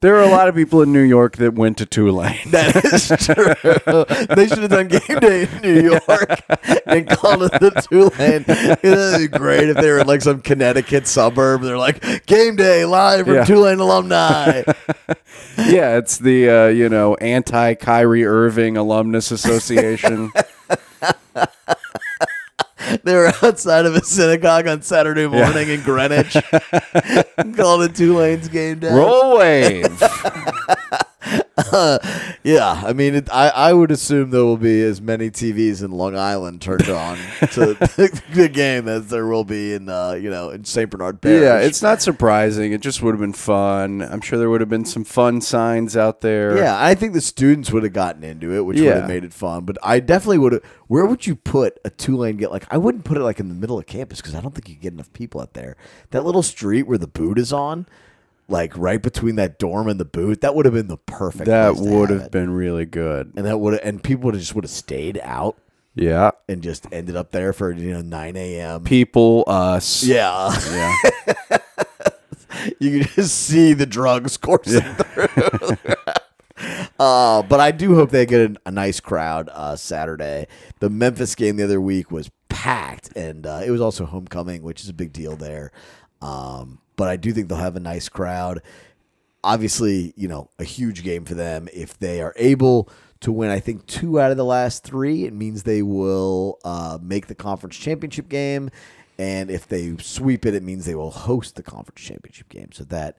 there 0.00 0.16
are 0.16 0.22
a 0.22 0.28
lot 0.30 0.48
of 0.48 0.54
people 0.54 0.82
in 0.82 0.92
New 0.92 1.02
York 1.02 1.36
that 1.36 1.54
went 1.54 1.78
to 1.78 1.86
Tulane. 1.86 2.38
that 2.50 2.76
is 2.84 3.08
true. 3.24 4.04
they 4.34 4.46
should 4.48 4.58
have 4.58 4.70
done 4.70 4.88
game 4.88 5.18
day 5.20 5.42
in 5.42 5.62
New 5.62 5.80
York 5.80 6.40
and 6.86 7.08
called 7.08 7.42
it 7.44 7.52
the 7.52 7.70
Tulane. 7.88 8.44
It 8.48 8.82
would 8.82 9.18
be 9.32 9.38
great 9.38 9.68
if 9.68 9.76
they 9.76 9.90
were 9.90 10.00
in 10.00 10.06
like 10.06 10.22
some 10.22 10.40
Connecticut 10.40 11.06
suburb. 11.06 11.62
They're 11.62 11.78
like 11.78 12.26
game 12.26 12.56
day 12.56 12.84
live 12.84 13.26
from 13.26 13.34
Yeah. 13.34 13.44
Tulane 13.44 13.80
alumni. 13.80 14.62
yeah, 15.58 15.96
it's 15.98 16.18
the 16.18 16.48
uh, 16.48 16.66
you 16.68 16.88
know 16.88 17.14
anti 17.16 17.74
Kyrie 17.74 18.24
Irving 18.24 18.76
Alumnus 18.76 19.30
Association. 19.30 20.32
They 23.06 23.14
were 23.14 23.28
outside 23.42 23.86
of 23.86 23.94
a 23.94 24.04
synagogue 24.04 24.66
on 24.66 24.82
Saturday 24.82 25.28
morning 25.28 25.68
in 25.68 25.80
Greenwich. 25.82 26.32
called 27.56 27.84
it 27.84 27.94
Tulane's 27.94 28.48
game 28.48 28.80
day. 28.80 28.92
Roll 28.92 29.38
wave. 29.38 30.02
Yeah, 32.42 32.82
I 32.84 32.92
mean, 32.92 33.14
it, 33.16 33.28
I 33.32 33.48
I 33.48 33.72
would 33.72 33.90
assume 33.90 34.30
there 34.30 34.44
will 34.44 34.56
be 34.56 34.82
as 34.82 35.00
many 35.00 35.30
TVs 35.30 35.82
in 35.82 35.90
Long 35.90 36.16
Island 36.16 36.60
turned 36.60 36.88
on 36.88 37.16
to 37.52 37.74
the, 37.74 38.22
the 38.34 38.48
game 38.48 38.86
as 38.88 39.08
there 39.08 39.26
will 39.26 39.42
be 39.44 39.74
in 39.74 39.88
uh, 39.88 40.12
you 40.12 40.30
know 40.30 40.50
in 40.50 40.64
Saint 40.64 40.90
Bernard 40.90 41.20
Parish. 41.20 41.42
Yeah, 41.42 41.58
it's 41.58 41.82
not 41.82 42.02
surprising. 42.02 42.72
It 42.72 42.82
just 42.82 43.02
would 43.02 43.12
have 43.12 43.20
been 43.20 43.32
fun. 43.32 44.02
I'm 44.02 44.20
sure 44.20 44.38
there 44.38 44.50
would 44.50 44.60
have 44.60 44.70
been 44.70 44.84
some 44.84 45.04
fun 45.04 45.40
signs 45.40 45.96
out 45.96 46.20
there. 46.20 46.56
yeah. 46.56 46.76
I 46.78 46.94
think 46.94 47.14
the 47.14 47.20
students 47.20 47.72
would 47.72 47.82
have 47.82 47.92
gotten 47.92 48.22
into 48.22 48.54
it, 48.54 48.60
which 48.64 48.78
would 48.78 48.86
have 48.86 49.08
made 49.08 49.24
it 49.24 49.32
fun. 49.32 49.64
But 49.64 49.78
I 49.82 49.98
definitely 50.00 50.38
would 50.38 50.52
have. 50.52 50.62
Where 50.88 51.06
would 51.06 51.26
you 51.26 51.34
put 51.34 51.80
a 51.84 51.90
Tulane 51.90 52.36
get? 52.36 52.52
Like, 52.52 52.66
I 52.70 52.76
wouldn't 52.76 53.04
put 53.04 53.16
it 53.16 53.22
like 53.22 53.40
in 53.40 53.48
the 53.48 53.54
middle 53.54 53.78
of 53.78 53.86
campus 53.86 54.20
because 54.20 54.34
I 54.34 54.40
don't 54.40 54.54
think 54.54 54.68
you 54.68 54.76
get 54.76 54.92
enough 54.92 55.12
people 55.12 55.40
out 55.40 55.54
there. 55.54 55.76
That 56.10 56.24
little 56.24 56.42
street 56.42 56.84
where 56.84 56.98
the 56.98 57.08
boot 57.08 57.38
is 57.38 57.52
on. 57.52 57.86
Like 58.48 58.76
right 58.78 59.02
between 59.02 59.36
that 59.36 59.58
dorm 59.58 59.88
and 59.88 59.98
the 59.98 60.04
booth, 60.04 60.40
that 60.42 60.54
would 60.54 60.66
have 60.66 60.74
been 60.74 60.86
the 60.88 60.96
perfect. 60.98 61.46
that 61.46 61.74
place 61.74 61.84
to 61.86 61.92
would 61.92 62.10
have 62.10 62.20
it. 62.22 62.30
been 62.30 62.50
really 62.50 62.86
good. 62.86 63.32
and 63.36 63.44
that 63.44 63.58
would 63.58 63.80
and 63.80 64.02
people 64.02 64.26
would 64.26 64.34
have 64.34 64.40
just 64.40 64.54
would 64.54 64.62
have 64.64 64.70
stayed 64.70 65.18
out 65.24 65.58
Yeah, 65.96 66.30
and 66.48 66.62
just 66.62 66.86
ended 66.92 67.16
up 67.16 67.32
there 67.32 67.52
for 67.52 67.72
you 67.72 67.92
know 67.92 68.02
9 68.02 68.36
a.m. 68.36 68.84
people, 68.84 69.42
us. 69.48 70.04
Yeah, 70.04 70.54
yeah. 70.70 71.58
you 72.80 73.00
can 73.00 73.08
just 73.14 73.36
see 73.36 73.72
the 73.72 73.86
drugs 73.86 74.36
coursing 74.36 74.80
through. 74.94 75.76
uh, 76.98 77.42
but 77.42 77.60
I 77.60 77.70
do 77.72 77.94
hope 77.94 78.10
they 78.10 78.26
get 78.26 78.50
a, 78.52 78.56
a 78.66 78.70
nice 78.70 79.00
crowd 79.00 79.48
uh, 79.52 79.76
Saturday. 79.76 80.46
The 80.78 80.88
Memphis 80.90 81.34
game 81.34 81.56
the 81.56 81.64
other 81.64 81.80
week 81.80 82.10
was 82.10 82.30
packed, 82.48 83.10
and 83.16 83.46
uh, 83.46 83.62
it 83.64 83.70
was 83.70 83.80
also 83.80 84.04
homecoming, 84.06 84.62
which 84.62 84.82
is 84.82 84.88
a 84.88 84.94
big 84.94 85.12
deal 85.12 85.36
there. 85.36 85.72
Um, 86.22 86.78
but 86.96 87.08
I 87.08 87.16
do 87.16 87.32
think 87.32 87.48
they'll 87.48 87.58
have 87.58 87.76
a 87.76 87.80
nice 87.80 88.08
crowd. 88.08 88.62
Obviously, 89.44 90.12
you 90.16 90.28
know, 90.28 90.50
a 90.58 90.64
huge 90.64 91.04
game 91.04 91.24
for 91.24 91.34
them 91.34 91.68
if 91.72 91.98
they 91.98 92.20
are 92.20 92.34
able 92.36 92.88
to 93.20 93.32
win. 93.32 93.50
I 93.50 93.60
think 93.60 93.86
two 93.86 94.20
out 94.20 94.30
of 94.30 94.36
the 94.36 94.44
last 94.44 94.82
three. 94.82 95.24
It 95.24 95.32
means 95.32 95.62
they 95.62 95.82
will 95.82 96.58
uh, 96.64 96.98
make 97.00 97.26
the 97.26 97.34
conference 97.34 97.76
championship 97.76 98.28
game, 98.28 98.70
and 99.18 99.50
if 99.50 99.68
they 99.68 99.96
sweep 99.98 100.44
it, 100.46 100.54
it 100.54 100.62
means 100.62 100.84
they 100.84 100.94
will 100.94 101.10
host 101.10 101.54
the 101.56 101.62
conference 101.62 102.00
championship 102.00 102.48
game. 102.48 102.72
So 102.72 102.84
that 102.84 103.16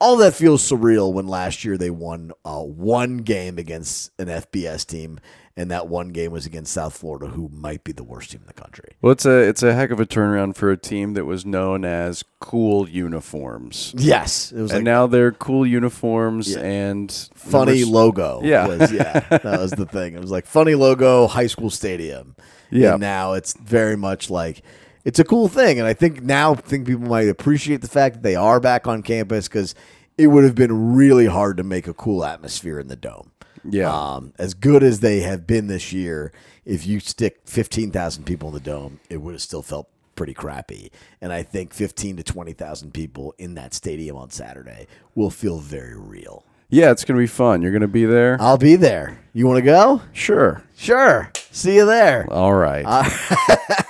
all 0.00 0.16
that 0.18 0.34
feels 0.34 0.68
surreal 0.68 1.12
when 1.12 1.26
last 1.26 1.64
year 1.64 1.76
they 1.76 1.90
won 1.90 2.32
uh, 2.44 2.62
one 2.62 3.18
game 3.18 3.58
against 3.58 4.12
an 4.18 4.28
FBS 4.28 4.86
team, 4.86 5.18
and 5.58 5.70
that 5.70 5.88
one 5.88 6.08
game 6.10 6.30
was 6.30 6.46
against 6.46 6.72
South 6.72 6.96
Florida, 6.96 7.26
who 7.26 7.50
might 7.52 7.82
be 7.84 7.92
the 7.92 8.04
worst 8.04 8.30
team 8.30 8.40
in 8.40 8.46
the 8.46 8.52
country. 8.54 8.90
Well, 9.02 9.12
it's 9.12 9.26
a 9.26 9.40
it's 9.40 9.62
a 9.62 9.74
heck 9.74 9.90
of 9.90 9.98
a 10.00 10.06
turnaround 10.06 10.54
for 10.56 10.70
a 10.70 10.76
team 10.78 11.14
that 11.14 11.24
was 11.26 11.44
known 11.44 11.84
as 11.84 12.24
cool 12.40 12.88
uniforms. 12.88 13.92
Yes, 13.96 14.52
it 14.52 14.60
was 14.62 14.70
and 14.70 14.78
like 14.78 14.84
now 14.84 15.06
they're 15.06 15.32
cool 15.32 15.66
uniforms 15.66 16.52
Yeah. 16.54 16.60
and 16.60 17.12
funny 17.34 17.72
numbers- 17.80 17.88
logo. 17.88 18.40
Yeah. 18.44 18.68
was, 18.68 18.92
yeah, 18.92 19.20
that 19.28 19.44
was 19.44 19.72
the 19.72 19.84
thing. 19.86 20.14
It 20.14 20.20
was 20.20 20.30
like 20.30 20.46
funny 20.46 20.74
logo, 20.74 21.26
high 21.26 21.48
school 21.48 21.70
stadium. 21.70 22.36
Yeah. 22.70 22.92
and 22.92 23.00
now 23.00 23.32
it's 23.32 23.54
very 23.54 23.96
much 23.96 24.30
like 24.30 24.62
it's 25.04 25.18
a 25.18 25.24
cool 25.24 25.48
thing, 25.48 25.78
and 25.78 25.88
I 25.88 25.94
think 25.94 26.22
now 26.22 26.52
I 26.52 26.56
think 26.56 26.86
people 26.86 27.06
might 27.08 27.28
appreciate 27.28 27.80
the 27.80 27.88
fact 27.88 28.16
that 28.16 28.22
they 28.22 28.36
are 28.36 28.60
back 28.60 28.86
on 28.86 29.02
campus 29.02 29.48
because 29.48 29.74
it 30.18 30.26
would 30.28 30.44
have 30.44 30.54
been 30.54 30.94
really 30.94 31.26
hard 31.26 31.56
to 31.56 31.62
make 31.64 31.86
a 31.88 31.94
cool 31.94 32.24
atmosphere 32.24 32.78
in 32.78 32.88
the 32.88 32.96
dome. 32.96 33.30
Yeah. 33.70 33.92
um, 33.92 34.32
as 34.38 34.54
good 34.54 34.82
as 34.82 35.00
they 35.00 35.20
have 35.20 35.46
been 35.46 35.66
this 35.66 35.92
year, 35.92 36.32
if 36.64 36.86
you 36.86 37.00
stick 37.00 37.40
fifteen 37.44 37.90
thousand 37.90 38.24
people 38.24 38.48
in 38.48 38.54
the 38.54 38.60
dome, 38.60 39.00
it 39.08 39.18
would 39.18 39.34
have 39.34 39.42
still 39.42 39.62
felt 39.62 39.88
pretty 40.14 40.34
crappy. 40.34 40.90
And 41.20 41.32
I 41.32 41.42
think 41.42 41.72
fifteen 41.72 42.16
to 42.16 42.22
twenty 42.22 42.52
thousand 42.52 42.92
people 42.94 43.34
in 43.38 43.54
that 43.54 43.74
stadium 43.74 44.16
on 44.16 44.30
Saturday 44.30 44.86
will 45.14 45.30
feel 45.30 45.58
very 45.58 45.96
real. 45.96 46.44
Yeah, 46.70 46.90
it's 46.90 47.04
gonna 47.04 47.20
be 47.20 47.26
fun. 47.26 47.62
You're 47.62 47.72
gonna 47.72 47.88
be 47.88 48.04
there. 48.04 48.36
I'll 48.40 48.58
be 48.58 48.76
there. 48.76 49.18
You 49.32 49.46
want 49.46 49.58
to 49.58 49.62
go? 49.62 50.02
sure. 50.12 50.62
Sure. 50.76 51.30
See 51.50 51.76
you 51.76 51.86
there. 51.86 52.26
All 52.30 52.52
right. 52.52 52.84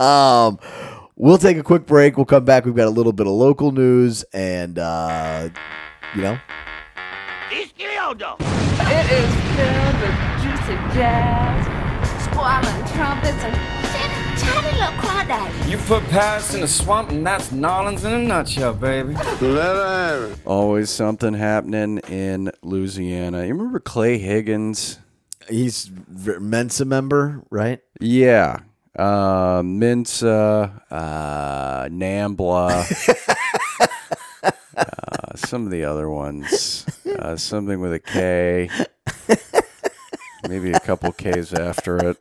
um, 0.00 0.58
we'll 1.16 1.38
take 1.38 1.56
a 1.58 1.62
quick 1.62 1.86
break. 1.86 2.16
We'll 2.16 2.26
come 2.26 2.44
back. 2.44 2.64
We've 2.64 2.74
got 2.74 2.86
a 2.86 2.90
little 2.90 3.12
bit 3.12 3.26
of 3.26 3.32
local 3.32 3.72
news 3.72 4.24
and, 4.32 4.78
uh, 4.78 5.48
you 6.14 6.22
know, 6.22 6.38
It 8.16 9.10
is 9.10 9.34
filled 9.56 10.00
with 10.00 10.16
juicy 10.40 10.76
jazz, 10.94 11.66
squalling 12.22 12.84
trumpets, 12.94 13.42
and 13.42 13.54
tiny, 13.90 14.38
tiny 14.38 14.78
little 14.78 14.94
crawdads. 15.02 15.68
You 15.68 15.78
put 15.78 16.04
Paris 16.10 16.54
in 16.54 16.62
a 16.62 16.68
swamp, 16.68 17.10
and 17.10 17.26
that's 17.26 17.50
Nolans 17.50 18.04
in 18.04 18.12
a 18.12 18.18
nutshell, 18.20 18.74
baby. 18.74 19.16
Always 20.44 20.90
something 20.90 21.34
happening 21.34 21.98
in 22.08 22.52
Louisiana. 22.62 23.46
You 23.46 23.54
remember 23.54 23.80
Clay 23.80 24.18
Higgins? 24.18 25.00
he's 25.50 25.86
v- 25.86 26.38
Mensa 26.38 26.84
member, 26.84 27.42
right? 27.50 27.80
Yeah. 28.00 28.60
Uh, 28.96 29.60
Mensa, 29.64 30.82
uh, 30.88 31.84
Nambla, 31.88 32.86
some 35.34 35.64
of 35.64 35.70
the 35.70 35.84
other 35.84 36.08
ones. 36.08 36.86
Uh, 37.18 37.36
something 37.36 37.80
with 37.80 37.92
a 37.92 38.00
K. 38.00 38.68
Maybe 40.48 40.72
a 40.72 40.80
couple 40.80 41.12
Ks 41.12 41.52
after 41.54 41.96
it. 42.10 42.18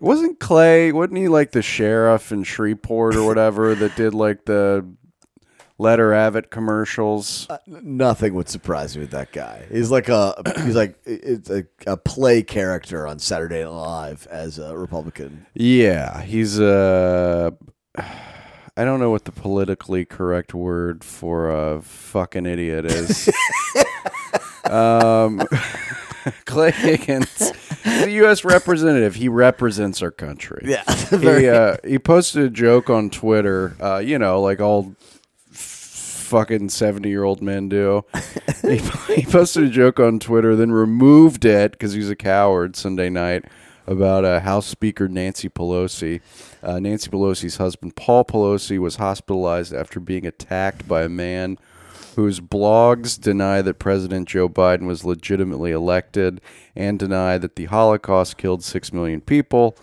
Wasn't 0.00 0.40
Clay, 0.40 0.92
wasn't 0.92 1.18
he 1.18 1.28
like 1.28 1.52
the 1.52 1.62
sheriff 1.62 2.32
in 2.32 2.42
Shreveport 2.42 3.16
or 3.16 3.26
whatever 3.26 3.74
that 3.74 3.96
did 3.96 4.12
like 4.12 4.44
the 4.44 4.86
letter 5.78 6.12
Abbott 6.12 6.50
commercials? 6.50 7.48
Nothing 7.66 8.34
would 8.34 8.48
surprise 8.48 8.96
me 8.96 9.02
with 9.02 9.12
that 9.12 9.32
guy. 9.32 9.66
He's 9.70 9.90
like 9.90 10.08
a 10.08 10.34
he's 10.64 10.76
like 10.76 10.98
it's 11.04 11.50
a, 11.50 11.64
a 11.86 11.96
play 11.96 12.42
character 12.42 13.06
on 13.06 13.18
Saturday 13.18 13.62
Night 13.62 13.70
Live 13.70 14.26
as 14.30 14.58
a 14.58 14.76
Republican. 14.76 15.46
Yeah, 15.54 16.22
he's 16.22 16.60
uh 16.60 17.50
I 18.76 18.84
don't 18.84 18.98
know 18.98 19.10
what 19.10 19.24
the 19.24 19.32
politically 19.32 20.04
correct 20.04 20.52
word 20.52 21.04
for 21.04 21.50
a 21.50 21.80
fucking 21.80 22.46
idiot 22.46 22.86
is. 22.86 23.30
um 24.64 25.42
Clay 26.46 26.70
Higgins, 26.70 27.52
the 27.84 28.10
U.S. 28.12 28.44
representative. 28.44 29.14
He 29.16 29.28
represents 29.28 30.02
our 30.02 30.10
country. 30.10 30.62
Yeah, 30.64 30.82
he 31.10 31.48
uh, 31.48 31.76
he 31.84 31.98
posted 31.98 32.44
a 32.44 32.50
joke 32.50 32.88
on 32.88 33.10
Twitter. 33.10 33.76
Uh, 33.80 33.98
you 33.98 34.18
know, 34.18 34.40
like 34.40 34.60
all 34.60 34.94
fucking 35.50 36.70
70 36.70 37.08
year 37.08 37.24
old 37.24 37.42
men 37.42 37.68
do. 37.68 38.04
he, 38.62 38.78
he 39.14 39.26
posted 39.26 39.64
a 39.64 39.68
joke 39.68 40.00
on 40.00 40.18
Twitter, 40.18 40.56
then 40.56 40.72
removed 40.72 41.44
it 41.44 41.72
because 41.72 41.92
he's 41.92 42.10
a 42.10 42.16
coward 42.16 42.74
Sunday 42.76 43.10
night 43.10 43.44
about 43.86 44.24
uh, 44.24 44.40
House 44.40 44.66
Speaker 44.66 45.08
Nancy 45.08 45.48
Pelosi. 45.48 46.20
Uh, 46.62 46.78
Nancy 46.80 47.10
Pelosi's 47.10 47.56
husband, 47.56 47.96
Paul 47.96 48.24
Pelosi, 48.24 48.78
was 48.78 48.96
hospitalized 48.96 49.74
after 49.74 50.00
being 50.00 50.26
attacked 50.26 50.88
by 50.88 51.02
a 51.02 51.08
man 51.08 51.58
whose 52.16 52.40
blogs 52.40 53.20
deny 53.20 53.60
that 53.62 53.78
President 53.78 54.28
Joe 54.28 54.48
Biden 54.48 54.86
was 54.86 55.04
legitimately 55.04 55.72
elected 55.72 56.40
and 56.76 56.98
deny 56.98 57.38
that 57.38 57.56
the 57.56 57.64
Holocaust 57.66 58.36
killed 58.36 58.62
6 58.62 58.92
million 58.92 59.20
people. 59.20 59.76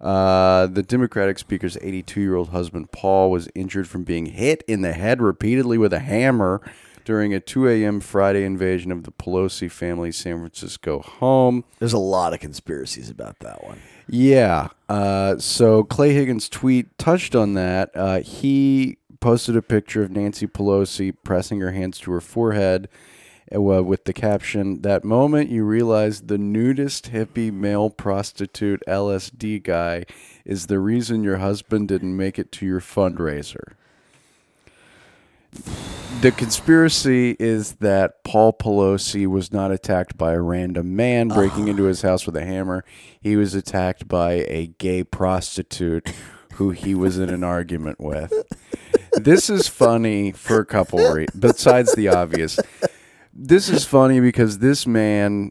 Uh, 0.00 0.66
the 0.66 0.82
Democratic 0.82 1.38
speaker's 1.38 1.76
82 1.80 2.20
year 2.20 2.34
old 2.34 2.48
husband, 2.48 2.90
Paul, 2.90 3.30
was 3.30 3.48
injured 3.54 3.88
from 3.88 4.02
being 4.02 4.26
hit 4.26 4.64
in 4.66 4.82
the 4.82 4.92
head 4.92 5.22
repeatedly 5.22 5.78
with 5.78 5.92
a 5.92 6.00
hammer 6.00 6.60
during 7.04 7.34
a 7.34 7.40
2 7.40 7.68
a.m. 7.68 8.00
Friday 8.00 8.44
invasion 8.44 8.92
of 8.92 9.04
the 9.04 9.12
Pelosi 9.12 9.70
family's 9.70 10.16
San 10.16 10.38
Francisco 10.38 11.00
home. 11.00 11.64
There's 11.78 11.92
a 11.92 11.98
lot 11.98 12.32
of 12.32 12.40
conspiracies 12.40 13.10
about 13.10 13.38
that 13.40 13.64
one. 13.64 13.80
Yeah. 14.08 14.68
Uh, 14.88 15.38
so 15.38 15.84
Clay 15.84 16.12
Higgins' 16.12 16.48
tweet 16.48 16.96
touched 16.98 17.34
on 17.34 17.54
that. 17.54 17.90
Uh, 17.94 18.20
he 18.20 18.98
posted 19.20 19.56
a 19.56 19.62
picture 19.62 20.02
of 20.02 20.10
Nancy 20.10 20.46
Pelosi 20.46 21.14
pressing 21.22 21.60
her 21.60 21.72
hands 21.72 21.98
to 22.00 22.12
her 22.12 22.20
forehead 22.20 22.88
uh, 23.54 23.60
with 23.60 24.04
the 24.04 24.12
caption, 24.12 24.82
That 24.82 25.04
moment 25.04 25.50
you 25.50 25.64
realize 25.64 26.22
the 26.22 26.38
nudist 26.38 27.12
hippie 27.12 27.52
male 27.52 27.90
prostitute 27.90 28.82
LSD 28.86 29.62
guy 29.62 30.04
is 30.44 30.66
the 30.66 30.78
reason 30.78 31.22
your 31.22 31.38
husband 31.38 31.88
didn't 31.88 32.16
make 32.16 32.38
it 32.38 32.52
to 32.52 32.66
your 32.66 32.80
fundraiser. 32.80 33.74
The 36.22 36.30
conspiracy 36.30 37.36
is 37.40 37.72
that 37.74 38.22
Paul 38.22 38.52
Pelosi 38.52 39.26
was 39.26 39.52
not 39.52 39.72
attacked 39.72 40.16
by 40.16 40.34
a 40.34 40.40
random 40.40 40.94
man 40.94 41.28
breaking 41.28 41.66
into 41.66 41.84
his 41.84 42.02
house 42.02 42.26
with 42.26 42.36
a 42.36 42.44
hammer. 42.44 42.84
He 43.20 43.34
was 43.34 43.54
attacked 43.54 44.06
by 44.06 44.44
a 44.48 44.68
gay 44.78 45.02
prostitute 45.02 46.12
who 46.54 46.70
he 46.70 46.94
was 46.94 47.18
in 47.18 47.28
an 47.28 47.42
argument 47.42 48.00
with. 48.00 48.32
This 49.14 49.50
is 49.50 49.66
funny 49.66 50.30
for 50.30 50.60
a 50.60 50.66
couple 50.66 51.00
reasons, 51.12 51.40
besides 51.40 51.94
the 51.94 52.08
obvious. 52.08 52.58
This 53.32 53.68
is 53.68 53.84
funny 53.84 54.20
because 54.20 54.58
this 54.58 54.86
man 54.86 55.50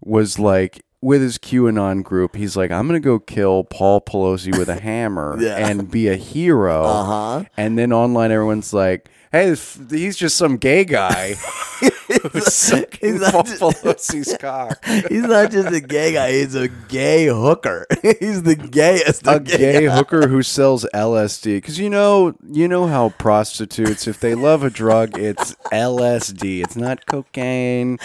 was 0.00 0.38
like, 0.38 0.83
with 1.04 1.20
his 1.20 1.36
QAnon 1.36 2.02
group, 2.02 2.34
he's 2.34 2.56
like, 2.56 2.70
I'm 2.70 2.88
going 2.88 3.00
to 3.00 3.04
go 3.04 3.18
kill 3.18 3.64
Paul 3.64 4.00
Pelosi 4.00 4.56
with 4.58 4.70
a 4.70 4.80
hammer 4.80 5.36
Yeah. 5.38 5.56
and 5.68 5.90
be 5.90 6.08
a 6.08 6.16
hero. 6.16 6.82
Uh-huh. 6.84 7.44
And 7.58 7.76
then 7.78 7.92
online, 7.92 8.32
everyone's 8.32 8.72
like, 8.72 9.10
hey, 9.30 9.50
this- 9.50 9.78
he's 9.90 10.16
just 10.16 10.36
some 10.36 10.56
gay 10.56 10.84
guy 10.86 11.34
he's 13.00 13.20
not 13.20 13.46
just- 13.46 14.40
cock. 14.40 14.84
He's 15.08 15.22
not 15.22 15.50
just 15.50 15.72
a 15.72 15.80
gay 15.80 16.12
guy; 16.12 16.32
he's 16.32 16.54
a 16.54 16.68
gay 16.68 17.26
hooker. 17.26 17.86
he's 18.02 18.42
the 18.42 18.56
gayest. 18.56 19.26
a 19.26 19.36
of 19.36 19.44
gay 19.44 19.56
gay 19.56 19.84
hooker 19.84 20.28
who 20.28 20.42
sells 20.42 20.86
LSD. 20.94 21.56
Because 21.56 21.78
you 21.78 21.90
know, 21.90 22.34
you 22.50 22.68
know 22.68 22.86
how 22.86 23.10
prostitutes, 23.10 24.06
if 24.06 24.20
they 24.20 24.34
love 24.34 24.62
a 24.62 24.70
drug, 24.70 25.18
it's 25.18 25.54
LSD. 25.72 26.62
It's 26.62 26.76
not 26.76 27.06
cocaine. 27.06 27.98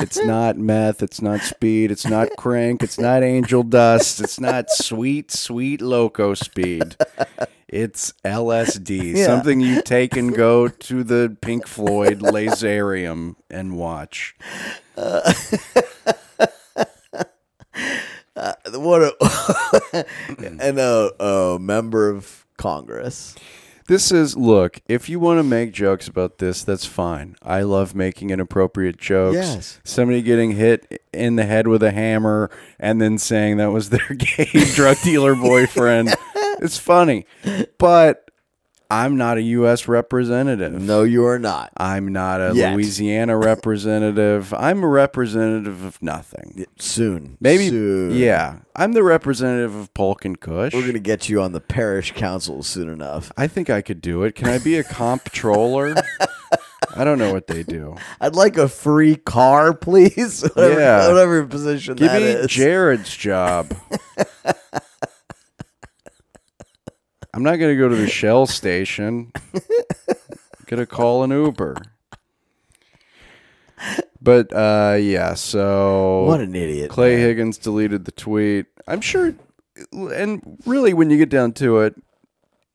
It's 0.00 0.22
not 0.22 0.58
meth. 0.58 1.02
It's 1.02 1.22
not 1.22 1.40
speed. 1.40 1.90
It's 1.90 2.06
not 2.06 2.28
crank. 2.36 2.82
It's 2.82 2.98
not 2.98 3.22
angel 3.22 3.62
dust. 3.62 4.20
It's 4.20 4.40
not 4.40 4.70
sweet, 4.70 5.30
sweet 5.30 5.80
loco 5.80 6.34
speed. 6.34 6.96
It's 7.68 8.12
LSD. 8.24 9.14
Yeah. 9.14 9.26
Something 9.26 9.60
you 9.60 9.82
take 9.82 10.16
and 10.16 10.34
go 10.34 10.68
to 10.68 11.04
the 11.04 11.36
Pink 11.40 11.66
Floyd 11.66 12.20
Laserium 12.20 13.36
and 13.50 13.76
watch. 13.76 14.36
Uh, 18.36 18.52
what 18.72 19.00
a 19.00 20.04
and 20.60 20.78
a, 20.78 21.22
a 21.22 21.58
member 21.60 22.10
of 22.10 22.44
Congress. 22.56 23.34
This 23.86 24.10
is 24.10 24.36
look, 24.36 24.80
if 24.88 25.08
you 25.08 25.20
want 25.20 25.38
to 25.38 25.44
make 25.44 25.72
jokes 25.72 26.08
about 26.08 26.38
this, 26.38 26.64
that's 26.64 26.84
fine. 26.86 27.36
I 27.42 27.62
love 27.62 27.94
making 27.94 28.30
inappropriate 28.30 28.96
jokes. 28.96 29.36
Yes. 29.36 29.80
Somebody 29.84 30.20
getting 30.22 30.52
hit 30.52 31.02
in 31.12 31.36
the 31.36 31.44
head 31.44 31.68
with 31.68 31.82
a 31.82 31.92
hammer 31.92 32.50
and 32.80 33.00
then 33.00 33.18
saying 33.18 33.58
that 33.58 33.70
was 33.72 33.90
their 33.90 34.08
gay 34.16 34.50
drug 34.74 34.96
dealer 35.04 35.34
boyfriend. 35.34 36.14
It's 36.60 36.78
funny. 36.78 37.26
But 37.78 38.30
I'm 38.90 39.16
not 39.16 39.38
a 39.38 39.42
US 39.42 39.88
representative. 39.88 40.72
No, 40.80 41.02
you 41.02 41.24
are 41.26 41.38
not. 41.38 41.72
I'm 41.76 42.12
not 42.12 42.40
a 42.40 42.52
Yet. 42.54 42.74
Louisiana 42.74 43.36
representative. 43.36 44.52
I'm 44.54 44.82
a 44.84 44.88
representative 44.88 45.82
of 45.84 46.00
nothing. 46.02 46.66
Soon, 46.78 47.36
Maybe 47.40 47.68
Soon. 47.70 48.12
yeah. 48.14 48.58
I'm 48.76 48.92
the 48.92 49.02
representative 49.02 49.74
of 49.74 49.92
Polk 49.94 50.24
and 50.24 50.38
Kush. 50.38 50.74
We're 50.74 50.86
gonna 50.86 50.98
get 50.98 51.28
you 51.28 51.40
on 51.40 51.52
the 51.52 51.60
parish 51.60 52.12
council 52.12 52.62
soon 52.62 52.88
enough. 52.88 53.32
I 53.36 53.46
think 53.46 53.70
I 53.70 53.80
could 53.82 54.00
do 54.00 54.22
it. 54.24 54.34
Can 54.34 54.48
I 54.48 54.58
be 54.58 54.76
a 54.76 54.84
comptroller? 54.84 55.94
I 56.96 57.02
don't 57.02 57.18
know 57.18 57.32
what 57.32 57.46
they 57.48 57.62
do. 57.64 57.96
I'd 58.20 58.36
like 58.36 58.56
a 58.58 58.68
free 58.68 59.16
car, 59.16 59.72
please. 59.74 60.42
whatever, 60.54 60.80
Yeah. 60.80 61.08
whatever 61.08 61.44
position 61.46 61.96
Give 61.96 62.08
that 62.10 62.20
me 62.22 62.28
is. 62.28 62.46
Jared's 62.48 63.16
job. 63.16 63.74
I'm 67.34 67.42
not 67.42 67.56
going 67.56 67.74
to 67.74 67.78
go 67.78 67.88
to 67.88 67.96
the 67.96 68.08
Shell 68.08 68.46
station. 68.46 69.32
going 70.66 70.78
to 70.80 70.86
call 70.86 71.24
an 71.24 71.30
Uber. 71.30 71.76
But 74.20 74.52
uh, 74.54 74.96
yeah, 75.00 75.34
so 75.34 76.24
what 76.24 76.40
an 76.40 76.54
idiot. 76.54 76.90
Clay 76.90 77.16
man. 77.16 77.26
Higgins 77.26 77.58
deleted 77.58 78.04
the 78.06 78.12
tweet. 78.12 78.66
I'm 78.86 79.00
sure, 79.02 79.34
and 79.92 80.58
really, 80.64 80.94
when 80.94 81.10
you 81.10 81.18
get 81.18 81.28
down 81.28 81.52
to 81.54 81.80
it, 81.80 81.94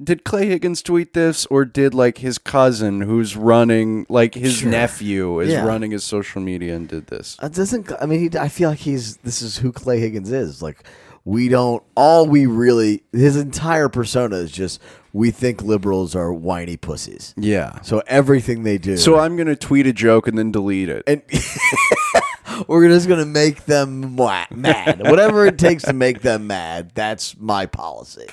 did 0.03 0.24
Clay 0.24 0.45
Higgins 0.47 0.84
tweet 0.84 1.14
this, 1.14 1.45
or 1.47 1.66
did 1.66 1.95
like 1.95 2.20
his 2.20 2.38
cousin, 2.38 3.01
who's 3.01 3.36
running, 3.36 4.05
like 4.10 4.36
his 4.36 4.57
Sure. 4.57 4.70
nephew, 4.70 5.39
is 5.39 5.49
Yeah. 5.49 5.66
running 5.66 5.89
his 5.91 6.03
social 6.03 6.41
media 6.41 6.76
and 6.76 6.88
did 6.88 7.07
this? 7.07 7.36
It 7.41 7.53
doesn't. 7.53 7.91
I 7.99 8.05
mean, 8.05 8.30
he, 8.32 8.38
I 8.38 8.49
feel 8.49 8.70
like 8.70 8.80
he's. 8.80 9.18
This 9.18 9.41
is 9.41 9.57
who 9.57 9.72
Clay 9.72 9.99
Higgins 9.99 10.32
is. 10.32 10.62
Like, 10.62 10.84
we 11.26 11.49
don't. 11.49 11.84
All 11.95 12.26
we 12.28 12.45
really. 12.45 13.03
His 13.11 13.36
entire 13.36 13.89
persona 13.89 14.38
is 14.38 14.51
just. 14.51 14.82
We 15.11 15.32
think 15.32 15.63
liberals 15.63 16.15
are 16.15 16.32
whiny 16.32 16.78
pussies. 16.78 17.34
Yeah. 17.36 17.82
So 17.82 18.03
everything 18.05 18.61
they 18.63 18.78
do. 18.78 18.95
So 18.95 19.17
I'm 19.17 19.38
gonna 19.38 19.55
tweet 19.55 19.88
a 19.88 19.93
joke 19.93 20.28
and 20.28 20.38
then 20.38 20.51
delete 20.51 20.88
it. 20.89 21.03
and 21.07 21.24
we're 22.67 22.88
just 22.88 23.07
gonna 23.07 23.26
make 23.26 23.65
them 23.65 24.15
mad. 24.15 25.01
Whatever 25.09 25.47
it 25.47 25.57
takes 25.57 25.84
to 25.84 25.93
make 25.93 26.22
them 26.22 26.45
mad. 26.45 26.91
That's 26.93 27.36
my 27.39 27.65
policy. 27.65 28.28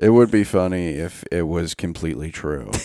It 0.00 0.08
would 0.10 0.30
be 0.30 0.44
funny 0.44 0.94
if 0.94 1.24
it 1.30 1.42
was 1.42 1.74
completely 1.74 2.30
true. 2.30 2.70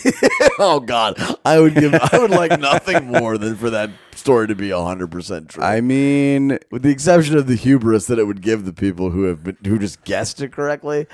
Oh 0.58 0.80
God, 0.80 1.18
I 1.44 1.60
would 1.60 1.74
give. 1.74 1.92
I 1.92 2.18
would 2.18 2.30
like 2.30 2.58
nothing 2.60 3.08
more 3.08 3.36
than 3.36 3.56
for 3.56 3.68
that 3.68 3.90
story 4.14 4.46
to 4.46 4.54
be 4.54 4.70
hundred 4.70 5.10
percent 5.10 5.50
true. 5.50 5.62
I 5.62 5.82
mean, 5.82 6.58
with 6.70 6.82
the 6.82 6.88
exception 6.90 7.36
of 7.36 7.46
the 7.46 7.56
hubris 7.56 8.06
that 8.06 8.18
it 8.18 8.24
would 8.24 8.40
give 8.40 8.64
the 8.64 8.72
people 8.72 9.10
who 9.10 9.24
have 9.24 9.44
been, 9.44 9.58
who 9.66 9.78
just 9.78 10.02
guessed 10.04 10.40
it 10.40 10.52
correctly. 10.52 11.06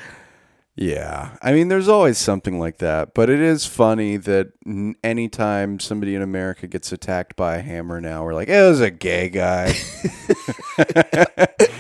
Yeah. 0.77 1.37
I 1.43 1.53
mean, 1.53 1.69
there's 1.69 1.89
always 1.89 2.19
something 2.19 2.59
like 2.59 2.79
that, 2.79 3.15
but 3.15 3.29
it 3.31 3.41
is 3.41 3.67
funny 3.67 4.17
that 4.19 4.53
n- 4.67 4.95
anytime 5.05 5.79
somebody 5.81 6.15
in 6.15 6.23
America 6.23 6.67
gets 6.67 6.93
attacked 6.93 7.37
by 7.37 7.57
a 7.57 7.63
hammer 7.63 8.01
now, 8.01 8.25
we're 8.25 8.35
like, 8.35 8.49
it 8.49 8.63
was 8.69 8.81
a 8.81 8.91
gay 8.91 9.29
guy. 9.29 9.75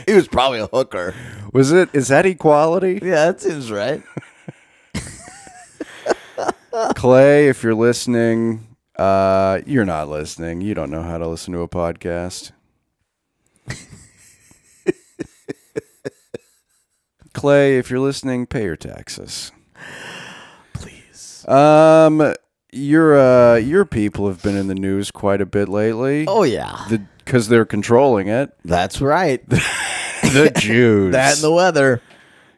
He 0.06 0.14
was 0.14 0.26
probably 0.28 0.58
a 0.58 0.66
hooker. 0.66 1.14
was 1.52 1.72
it? 1.72 1.88
Is 1.92 2.08
that 2.08 2.26
equality? 2.26 2.98
Yeah, 3.02 3.26
that 3.26 3.40
seems 3.40 3.70
right. 3.70 4.02
Clay, 6.96 7.48
if 7.48 7.62
you're 7.62 7.74
listening, 7.74 8.66
uh, 8.96 9.60
you're 9.64 9.84
not 9.84 10.08
listening. 10.08 10.60
You 10.60 10.74
don't 10.74 10.90
know 10.90 11.02
how 11.02 11.18
to 11.18 11.26
listen 11.28 11.52
to 11.54 11.60
a 11.60 11.68
podcast. 11.68 12.52
Clay, 17.42 17.76
if 17.76 17.90
you're 17.90 17.98
listening, 17.98 18.46
pay 18.46 18.62
your 18.62 18.76
taxes. 18.76 19.50
Please. 20.74 21.44
Um, 21.48 22.34
your 22.72 23.18
uh, 23.18 23.56
your 23.56 23.84
people 23.84 24.28
have 24.28 24.40
been 24.44 24.56
in 24.56 24.68
the 24.68 24.76
news 24.76 25.10
quite 25.10 25.40
a 25.40 25.46
bit 25.46 25.68
lately. 25.68 26.24
Oh 26.28 26.44
yeah, 26.44 26.86
because 27.24 27.48
they're 27.48 27.64
controlling 27.64 28.28
it. 28.28 28.52
that's 28.64 29.00
right. 29.00 29.42
The 30.22 30.52
Jews. 30.56 31.12
that 31.12 31.34
and 31.34 31.42
the 31.42 31.50
weather. 31.52 32.00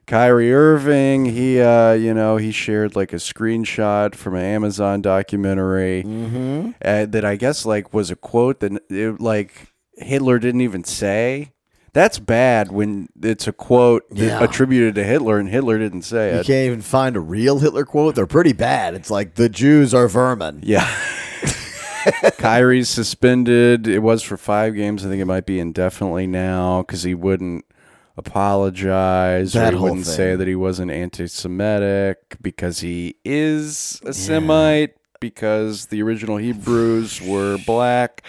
Kyrie 0.07 0.53
Irving, 0.53 1.25
he 1.25 1.59
uh, 1.63 1.93
you 1.95 2.13
know, 2.13 2.37
he 2.37 2.53
shared 2.53 2.95
like 2.95 3.15
a 3.15 3.17
screenshot 3.17 4.15
from 4.15 4.35
an 4.35 4.43
Amazon 4.45 5.01
documentary 5.01 6.03
Mm-hmm. 6.05 6.71
uh, 6.85 7.07
that 7.07 7.25
I 7.25 7.37
guess 7.37 7.65
like 7.65 7.95
was 7.95 8.11
a 8.11 8.17
quote 8.17 8.61
that 8.61 8.73
it, 8.91 9.19
like 9.19 9.73
Hitler 9.97 10.39
didn't 10.39 10.61
even 10.61 10.85
say. 10.85 11.54
That's 11.95 12.19
bad 12.19 12.71
when 12.73 13.09
it's 13.23 13.47
a 13.47 13.53
quote 13.53 14.05
Yeah. 14.13 14.43
attributed 14.45 14.97
to 14.97 15.05
Hitler 15.05 15.39
and 15.39 15.49
Hitler 15.49 15.79
didn't 15.79 16.03
say 16.03 16.33
You 16.33 16.35
it. 16.35 16.39
You 16.49 16.55
can't 16.55 16.67
even 16.67 16.83
find 16.83 17.17
a 17.17 17.21
real 17.21 17.61
Hitler 17.61 17.85
quote. 17.87 18.17
They're 18.17 18.27
pretty 18.27 18.53
bad. 18.53 18.95
It's 18.95 19.11
like 19.11 19.37
the 19.37 19.49
Jews 19.49 19.95
are 19.95 20.09
vermin. 20.09 20.61
Yeah. 20.63 20.87
Kyrie's 22.39 22.89
suspended. 22.91 23.87
It 23.87 24.01
was 24.01 24.23
for 24.23 24.37
five 24.37 24.75
games. 24.75 25.07
I 25.07 25.09
think 25.09 25.23
it 25.23 25.27
might 25.27 25.47
be 25.47 25.59
indefinitely 25.59 26.27
now 26.27 26.83
because 26.83 27.05
he 27.05 27.15
wouldn't 27.15 27.65
apologize 28.17 29.53
That 29.55 29.73
or 29.73 29.77
he 29.77 29.83
wouldn't 29.83 30.07
say 30.07 30.37
that 30.37 30.47
he 30.47 30.55
wasn't 30.55 30.91
anti-Semitic 30.91 32.37
because 32.43 32.81
he 32.81 33.17
is 33.25 34.01
a 34.05 34.13
Semite 34.13 34.97
because 35.21 35.87
the 35.87 36.03
original 36.03 36.37
Hebrews 36.37 37.23
were 37.23 37.57
black. 37.67 38.23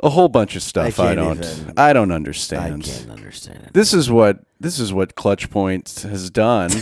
A 0.00 0.08
whole 0.10 0.28
bunch 0.28 0.54
of 0.56 0.62
stuff 0.62 0.86
I, 1.00 1.14
can't 1.14 1.16
don't 1.18 1.44
even- 1.44 1.74
I 1.76 1.92
don't 1.92 2.12
understand. 2.12 2.84
I 2.84 2.86
can't 2.88 3.10
understand 3.10 3.64
it. 3.66 3.72
This 3.74 3.92
is 3.92 4.10
what 4.10 4.40
this 4.60 4.78
is 4.78 4.92
what 4.92 5.14
Clutch 5.16 5.50
Points 5.50 6.02
has 6.02 6.30
done. 6.30 6.70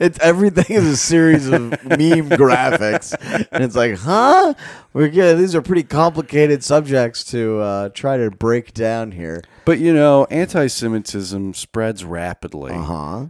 It's 0.00 0.18
everything 0.20 0.64
is 0.76 0.84
a 0.86 0.96
series 0.96 1.46
of 1.48 1.60
meme 1.84 2.30
graphics, 2.30 3.14
and 3.52 3.62
it's 3.62 3.76
like, 3.76 3.98
huh? 3.98 4.54
We're 4.94 5.10
good. 5.10 5.36
These 5.38 5.54
are 5.54 5.60
pretty 5.60 5.82
complicated 5.82 6.64
subjects 6.64 7.22
to 7.24 7.58
uh, 7.60 7.88
try 7.90 8.16
to 8.16 8.30
break 8.30 8.72
down 8.72 9.12
here. 9.12 9.42
but 9.66 9.78
you 9.80 9.92
know, 9.92 10.24
anti-Semitism 10.30 11.52
spreads 11.54 12.02
rapidly. 12.02 12.72
Uh-huh. 12.72 13.26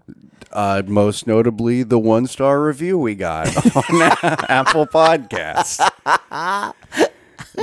Uh, 0.52 0.82
most 0.86 1.26
notably, 1.26 1.82
the 1.82 1.98
one 1.98 2.26
star 2.28 2.62
review 2.62 2.98
we 2.98 3.16
got 3.16 3.48
on 3.74 4.02
Apple 4.48 4.86
Podcast. 4.86 5.80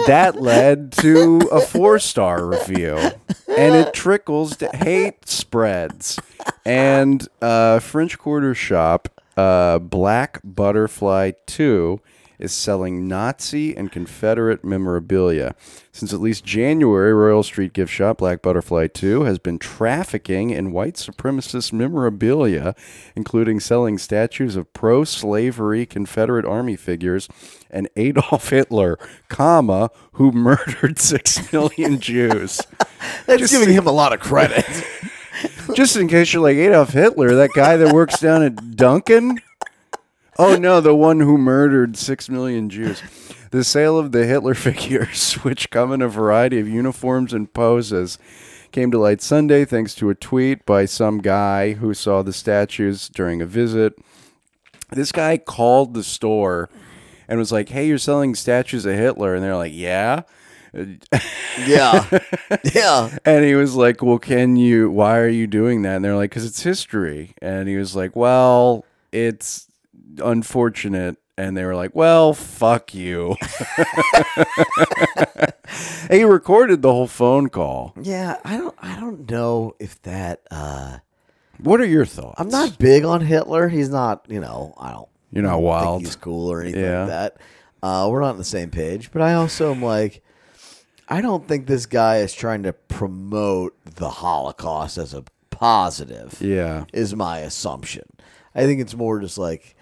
That 0.07 0.41
led 0.41 0.91
to 0.93 1.39
a 1.51 1.61
four 1.61 1.99
star 1.99 2.45
review, 2.45 2.97
and 2.97 3.75
it 3.75 3.93
trickles 3.93 4.57
to 4.57 4.69
hate 4.69 5.27
spreads. 5.27 6.19
And 6.65 7.27
uh, 7.41 7.79
French 7.79 8.17
Quarter 8.17 8.55
Shop, 8.55 9.09
uh, 9.35 9.79
Black 9.79 10.39
Butterfly 10.43 11.31
2, 11.45 11.99
is 12.41 12.51
selling 12.51 13.07
Nazi 13.07 13.75
and 13.75 13.91
Confederate 13.91 14.63
memorabilia. 14.63 15.55
Since 15.91 16.13
at 16.13 16.21
least 16.21 16.45
January, 16.45 17.13
Royal 17.13 17.43
Street 17.43 17.73
gift 17.73 17.91
shop 17.91 18.19
Black 18.19 18.41
Butterfly 18.41 18.87
2 18.87 19.23
has 19.23 19.39
been 19.39 19.59
trafficking 19.59 20.49
in 20.49 20.71
white 20.71 20.95
supremacist 20.95 21.73
memorabilia, 21.73 22.75
including 23.15 23.59
selling 23.59 23.97
statues 23.97 24.55
of 24.55 24.71
pro 24.73 25.03
slavery 25.03 25.85
Confederate 25.85 26.45
Army 26.45 26.75
figures 26.75 27.27
and 27.69 27.89
Adolf 27.95 28.49
Hitler, 28.49 28.97
comma, 29.27 29.89
who 30.13 30.31
murdered 30.31 30.97
six 30.99 31.51
million 31.51 31.99
Jews. 31.99 32.61
That's 33.25 33.51
giving 33.51 33.73
him 33.73 33.87
a 33.87 33.91
lot 33.91 34.13
of 34.13 34.19
credit. 34.19 34.65
Just 35.75 35.95
in 35.95 36.07
case 36.07 36.33
you're 36.33 36.43
like 36.43 36.57
Adolf 36.57 36.89
Hitler, 36.89 37.35
that 37.35 37.51
guy 37.53 37.77
that 37.77 37.93
works 37.93 38.19
down 38.19 38.43
at 38.43 38.75
Duncan. 38.75 39.39
Oh 40.43 40.55
no, 40.55 40.81
the 40.81 40.95
one 40.95 41.19
who 41.19 41.37
murdered 41.37 41.95
six 41.95 42.27
million 42.27 42.67
Jews. 42.67 43.03
The 43.51 43.63
sale 43.63 43.99
of 43.99 44.11
the 44.11 44.25
Hitler 44.25 44.53
figures, 44.55 45.35
which 45.35 45.69
come 45.69 45.91
in 45.93 46.01
a 46.01 46.07
variety 46.07 46.59
of 46.59 46.67
uniforms 46.67 47.31
and 47.31 47.53
poses, 47.53 48.17
came 48.71 48.89
to 48.89 48.97
light 48.97 49.21
Sunday 49.21 49.65
thanks 49.65 49.93
to 49.93 50.09
a 50.09 50.15
tweet 50.15 50.65
by 50.65 50.85
some 50.85 51.19
guy 51.19 51.73
who 51.73 51.93
saw 51.93 52.23
the 52.23 52.33
statues 52.33 53.07
during 53.07 53.39
a 53.39 53.45
visit. 53.45 53.93
This 54.89 55.11
guy 55.11 55.37
called 55.37 55.93
the 55.93 56.03
store 56.03 56.71
and 57.27 57.37
was 57.37 57.51
like, 57.51 57.69
"Hey, 57.69 57.85
you're 57.85 57.99
selling 57.99 58.33
statues 58.33 58.83
of 58.87 58.95
Hitler," 58.95 59.35
and 59.35 59.43
they're 59.43 59.55
like, 59.55 59.73
"Yeah." 59.75 60.23
yeah, 60.73 62.19
yeah. 62.73 63.15
And 63.25 63.45
he 63.45 63.53
was 63.53 63.75
like, 63.75 64.01
"Well, 64.01 64.17
can 64.17 64.55
you? 64.55 64.89
Why 64.89 65.19
are 65.19 65.27
you 65.27 65.45
doing 65.45 65.83
that?" 65.83 65.97
And 65.97 66.03
they're 66.03 66.15
like, 66.15 66.31
"Because 66.31 66.45
it's 66.45 66.63
history." 66.63 67.35
And 67.43 67.69
he 67.69 67.75
was 67.75 67.95
like, 67.95 68.15
"Well, 68.15 68.85
it's 69.11 69.67
unfortunate." 70.17 71.17
And 71.37 71.55
they 71.57 71.63
were 71.65 71.75
like, 71.75 71.95
"Well, 71.95 72.33
fuck 72.33 72.93
you." 72.93 73.35
and 76.09 76.11
he 76.11 76.23
recorded 76.23 76.81
the 76.81 76.91
whole 76.91 77.07
phone 77.07 77.49
call. 77.49 77.93
Yeah, 78.01 78.37
I 78.43 78.57
don't 78.57 78.75
I 78.81 78.99
don't 78.99 79.29
know 79.29 79.75
if 79.79 80.01
that 80.03 80.41
uh 80.51 80.97
What 81.59 81.79
are 81.81 81.85
your 81.85 82.05
thoughts? 82.05 82.39
I'm 82.39 82.49
not 82.49 82.77
big 82.77 83.03
on 83.05 83.21
Hitler. 83.21 83.69
He's 83.69 83.89
not, 83.89 84.25
you 84.29 84.39
know, 84.39 84.73
I 84.77 84.91
don't 84.91 85.09
You're 85.31 85.43
not 85.43 85.55
think 85.55 85.63
wild. 85.65 86.01
he's 86.01 86.15
cool 86.15 86.51
or 86.51 86.61
anything 86.61 86.83
Yeah. 86.83 86.99
like 87.01 87.09
that. 87.09 87.37
Uh 87.81 88.07
we're 88.11 88.21
not 88.21 88.31
on 88.31 88.37
the 88.37 88.43
same 88.43 88.69
page, 88.69 89.11
but 89.11 89.21
I 89.21 89.33
also 89.33 89.71
am 89.73 89.81
like 89.81 90.21
I 91.07 91.21
don't 91.21 91.47
think 91.47 91.67
this 91.67 91.85
guy 91.85 92.17
is 92.17 92.33
trying 92.33 92.63
to 92.63 92.73
promote 92.73 93.75
the 93.83 94.09
Holocaust 94.09 94.97
as 94.97 95.13
a 95.13 95.23
positive. 95.49 96.37
Yeah. 96.41 96.85
Is 96.93 97.15
my 97.15 97.39
assumption. 97.39 98.03
I 98.55 98.65
think 98.65 98.81
it's 98.81 98.95
more 98.95 99.19
just 99.19 99.37
like 99.37 99.75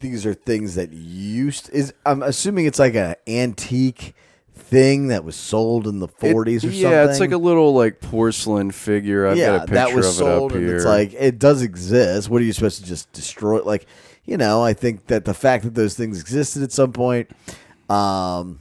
these 0.00 0.26
are 0.26 0.34
things 0.34 0.74
that 0.74 0.92
used 0.92 1.70
is 1.70 1.92
I'm 2.04 2.22
assuming 2.22 2.66
it's 2.66 2.78
like 2.78 2.94
an 2.94 3.14
antique 3.26 4.14
thing 4.54 5.08
that 5.08 5.24
was 5.24 5.36
sold 5.36 5.86
in 5.86 5.98
the 5.98 6.08
40s 6.08 6.56
or 6.56 6.60
something. 6.60 6.78
Yeah, 6.78 7.08
it's 7.08 7.20
like 7.20 7.32
a 7.32 7.38
little 7.38 7.74
like 7.74 8.00
porcelain 8.00 8.70
figure. 8.70 9.26
I've 9.26 9.36
got 9.36 9.56
a 9.56 9.60
picture 9.60 9.74
that 9.74 9.94
was 9.94 10.06
of 10.06 10.14
sold, 10.14 10.52
it 10.52 10.56
up 10.56 10.60
here. 10.60 10.76
it's 10.76 10.84
like 10.84 11.12
it 11.12 11.38
does 11.38 11.62
exist. 11.62 12.28
What 12.30 12.40
are 12.40 12.44
you 12.44 12.52
supposed 12.52 12.80
to 12.80 12.86
just 12.86 13.12
destroy? 13.12 13.58
it? 13.58 13.66
Like, 13.66 13.86
you 14.24 14.36
know, 14.36 14.62
I 14.62 14.72
think 14.72 15.06
that 15.06 15.24
the 15.24 15.34
fact 15.34 15.64
that 15.64 15.74
those 15.74 15.94
things 15.94 16.20
existed 16.20 16.62
at 16.62 16.72
some 16.72 16.92
point, 16.92 17.30
um, 17.88 18.60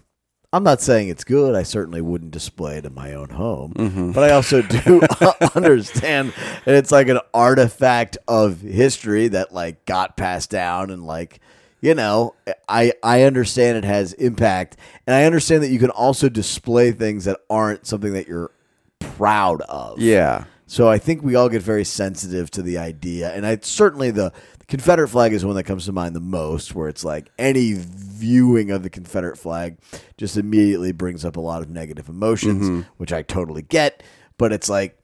I'm 0.52 0.64
not 0.64 0.82
saying 0.82 1.10
it's 1.10 1.24
good. 1.24 1.56
I 1.56 1.62
certainly 1.64 2.02
wouldn't 2.02 2.32
display 2.32 2.78
it 2.78 2.86
in 2.86 2.93
my 2.93 3.14
own 3.14 3.30
home, 3.30 3.74
Mm-hmm. 3.76 4.12
but 4.14 4.24
I 4.24 4.34
also 4.34 4.62
do 4.86 5.02
understand 5.56 6.34
that 6.66 6.76
it's 6.76 6.91
like 6.91 7.08
an 7.08 7.20
artifact 7.34 8.18
of 8.28 8.62
history 8.62 9.28
that 9.28 9.54
like 9.54 9.86
got 9.86 10.18
passed 10.18 10.50
down 10.50 10.89
and 10.89 11.06
like 11.06 11.39
you 11.82 11.93
know 11.95 12.36
i 12.68 12.91
i 13.02 13.22
understand 13.24 13.78
it 13.78 13.86
has 13.86 14.12
impact 14.14 14.76
and 15.08 15.16
i 15.16 15.24
understand 15.24 15.64
that 15.64 15.70
you 15.70 15.80
can 15.80 15.89
also 15.89 16.28
display 16.28 16.91
things 16.91 17.24
that 17.24 17.39
aren't 17.50 17.88
something 17.88 18.12
that 18.12 18.28
you're 18.28 18.52
proud 19.00 19.62
of 19.62 19.97
yeah. 19.97 20.43
so 20.68 20.89
I 20.89 20.97
think 20.97 21.24
we 21.24 21.36
all 21.36 21.47
get 21.47 21.62
very 21.62 21.86
sensitive 21.86 22.52
to 22.52 22.62
the 22.62 22.78
idea, 22.78 23.32
and 23.34 23.45
I 23.45 23.60
certainly 23.62 24.12
the, 24.12 24.34
the 24.59 24.59
Confederate 24.70 25.07
flag 25.09 25.34
is 25.34 25.43
one 25.43 25.55
that 25.55 25.63
comes 25.63 25.86
to 25.86 25.91
mind 25.91 26.15
the 26.15 26.20
most, 26.20 26.76
where 26.76 26.88
it's 26.88 27.03
like 27.03 27.30
any 27.38 27.74
viewing 27.76 28.72
of 28.72 28.84
the 28.84 28.89
Confederate 28.89 29.38
flag 29.38 29.78
just 30.17 30.38
immediately 30.38 30.91
brings 30.91 31.26
up 31.26 31.36
a 31.36 31.41
lot 31.41 31.61
of 31.61 31.70
negative 31.70 32.07
emotions, 32.07 32.70
mm-hmm. 32.70 32.82
which 32.97 33.11
I 33.11 33.24
totally 33.24 33.63
get. 33.63 34.03
But 34.38 34.53
it's 34.53 34.70
like, 34.70 34.97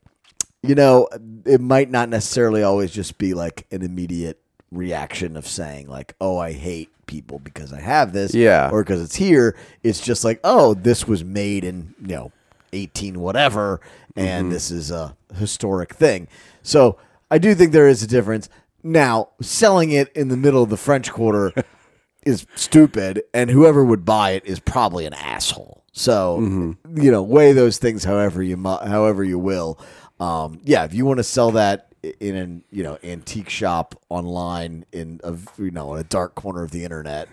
you 0.62 0.76
know, 0.76 1.10
it 1.46 1.60
might 1.60 1.90
not 1.90 2.10
necessarily 2.10 2.64
always 2.64 2.92
just 2.92 3.18
be 3.18 3.34
like 3.34 3.66
an 3.72 3.82
immediate 3.82 4.40
reaction 4.72 5.36
of 5.36 5.48
saying 5.48 5.90
like, 5.90 6.16
"Oh, 6.22 6.38
I 6.38 6.54
hate 6.54 6.90
people 7.08 7.40
because 7.40 7.74
I 7.74 7.82
have 7.82 8.14
this," 8.14 8.34
Yeah. 8.34 8.70
or 8.72 8.84
because 8.84 9.02
it's 9.02 9.16
here. 9.16 9.58
It's 9.84 10.00
just 10.00 10.24
like, 10.24 10.40
"Oh, 10.44 10.76
this 10.76 11.08
was 11.08 11.24
made 11.24 11.64
in 11.64 11.96
you 12.02 12.16
know 12.16 12.32
18 12.76 13.20
whatever 13.20 13.80
and 14.16 14.46
mm-hmm. 14.46 14.50
this 14.52 14.70
is 14.70 14.92
a 14.92 15.16
historic 15.36 15.94
thing 15.96 16.28
so 16.62 16.98
i 17.32 17.38
do 17.38 17.56
think 17.56 17.72
there 17.72 17.88
is 17.88 18.04
a 18.04 18.08
difference 18.08 18.50
now 18.86 19.30
selling 19.42 19.92
it 19.92 20.12
in 20.16 20.28
the 20.28 20.38
middle 20.38 20.62
of 20.62 20.70
the 20.70 20.78
french 20.78 21.12
quarter 21.12 21.52
is 22.26 22.46
stupid 22.56 23.24
and 23.34 23.50
whoever 23.50 23.84
would 23.84 24.06
buy 24.06 24.32
it 24.32 24.46
is 24.46 24.60
probably 24.60 25.06
an 25.06 25.14
asshole. 25.14 25.84
So 25.92 26.40
you 26.96 27.12
know 27.12 27.24
weigh 27.24 27.54
those 27.54 27.78
things 27.78 28.04
however 28.04 28.44
you 28.44 28.58
mu- 28.58 28.78
however 28.78 29.24
you 29.24 29.40
will. 29.40 29.80
Um, 30.20 30.60
yeah 30.64 30.86
if 30.86 30.94
you 30.94 31.06
want 31.06 31.18
to 31.18 31.24
sell 31.24 31.52
that 31.52 31.94
in 32.20 32.36
an 32.36 32.64
you 32.70 32.84
know 32.84 32.98
antique 33.04 33.50
shop 33.50 34.00
online 34.10 34.86
in 34.92 35.20
a 35.24 35.36
you 35.58 35.72
know 35.72 35.96
in 35.96 36.00
a 36.00 36.04
dark 36.04 36.36
corner 36.36 36.64
of 36.64 36.72
the 36.72 36.84
internet 36.84 37.28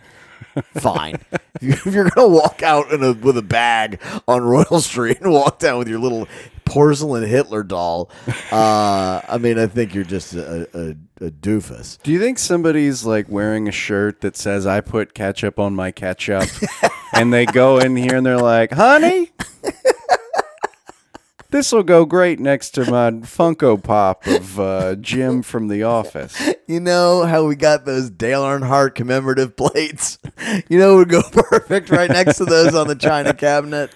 fine. 0.79 1.17
if, 1.61 1.63
you, 1.63 1.73
if 1.73 1.87
you're 1.87 2.11
gonna 2.11 2.29
walk 2.29 2.63
out 2.63 2.91
in 2.93 3.03
a, 3.03 3.13
with 3.13 3.37
a 3.37 3.43
bag 3.43 4.01
on 4.27 4.43
Royal 4.43 4.81
Street 4.81 5.21
and 5.21 5.33
walk 5.33 5.59
down 5.59 5.79
with 5.79 5.89
your 5.89 5.99
little 5.99 6.29
porcelain 6.73 7.23
Hitler 7.23 7.63
doll, 7.63 8.11
uh, 8.51 9.21
I 9.29 9.39
mean, 9.39 9.59
I 9.59 9.67
think 9.67 9.95
you're 9.95 10.05
just 10.05 10.33
a, 10.35 10.63
a, 10.73 11.27
a 11.27 11.31
doofus. 11.31 12.01
Do 12.03 12.11
you 12.11 12.19
think 12.19 12.39
somebody's 12.39 13.05
like 13.05 13.29
wearing 13.29 13.69
a 13.69 13.73
shirt 13.73 14.23
that 14.23 14.37
says 14.37 14.67
"I 14.67 14.81
put 14.81 15.13
ketchup 15.13 15.59
on 15.59 15.75
my 15.75 15.91
ketchup," 15.91 16.49
and 17.13 17.33
they 17.33 17.45
go 17.45 17.79
in 17.79 17.95
here 17.95 18.17
and 18.17 18.25
they're 18.25 18.39
like, 18.39 18.73
"Honey, 18.73 19.33
this 21.51 21.73
will 21.73 21.83
go 21.83 22.07
great 22.07 22.41
next 22.41 22.71
to 22.71 22.91
my 22.91 23.11
Funko 23.11 23.83
Pop 23.83 24.27
of 24.27 24.59
uh, 24.59 24.95
Jim 24.97 25.43
from 25.43 25.69
The 25.69 25.83
Office." 25.83 26.41
You 26.67 26.81
know 26.81 27.27
how 27.27 27.45
we 27.45 27.55
got 27.55 27.85
those 27.85 28.09
Dale 28.09 28.45
Earnhardt 28.45 28.95
commemorative 28.95 29.57
plates? 29.57 30.19
You 30.71 30.79
know, 30.79 30.95
it 30.95 30.97
would 30.97 31.09
go 31.11 31.23
perfect 31.33 31.91
right 31.91 32.09
next 32.09 32.39
to 32.39 32.47
those 32.47 32.75
on 32.75 32.89
the 32.89 32.97
china 32.97 33.35
cabinet. 33.35 33.91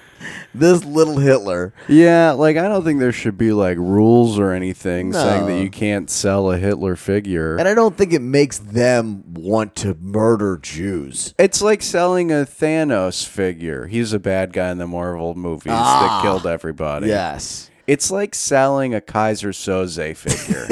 This 0.54 0.84
little 0.84 1.18
Hitler. 1.18 1.74
Yeah, 1.88 2.30
like 2.32 2.56
I 2.56 2.62
don't 2.68 2.82
think 2.84 3.00
there 3.00 3.12
should 3.12 3.36
be 3.36 3.52
like 3.52 3.76
rules 3.76 4.38
or 4.38 4.52
anything 4.52 5.12
saying 5.12 5.46
that 5.46 5.60
you 5.62 5.68
can't 5.70 6.08
sell 6.08 6.50
a 6.50 6.56
Hitler 6.56 6.96
figure. 6.96 7.56
And 7.56 7.68
I 7.68 7.74
don't 7.74 7.96
think 7.96 8.12
it 8.12 8.22
makes 8.22 8.58
them 8.58 9.34
want 9.34 9.74
to 9.76 9.94
murder 10.00 10.56
Jews. 10.62 11.34
It's 11.38 11.60
like 11.60 11.82
selling 11.82 12.30
a 12.32 12.46
Thanos 12.46 13.26
figure. 13.26 13.86
He's 13.86 14.12
a 14.12 14.18
bad 14.18 14.52
guy 14.52 14.70
in 14.70 14.78
the 14.78 14.86
Marvel 14.86 15.34
movies 15.34 15.72
Ah. 15.74 16.20
that 16.22 16.22
killed 16.26 16.46
everybody. 16.46 17.08
Yes. 17.08 17.70
It's 17.86 18.10
like 18.10 18.34
selling 18.34 18.94
a 18.94 19.00
Keyser 19.00 19.50
Söze 19.52 20.16
figure. 20.16 20.66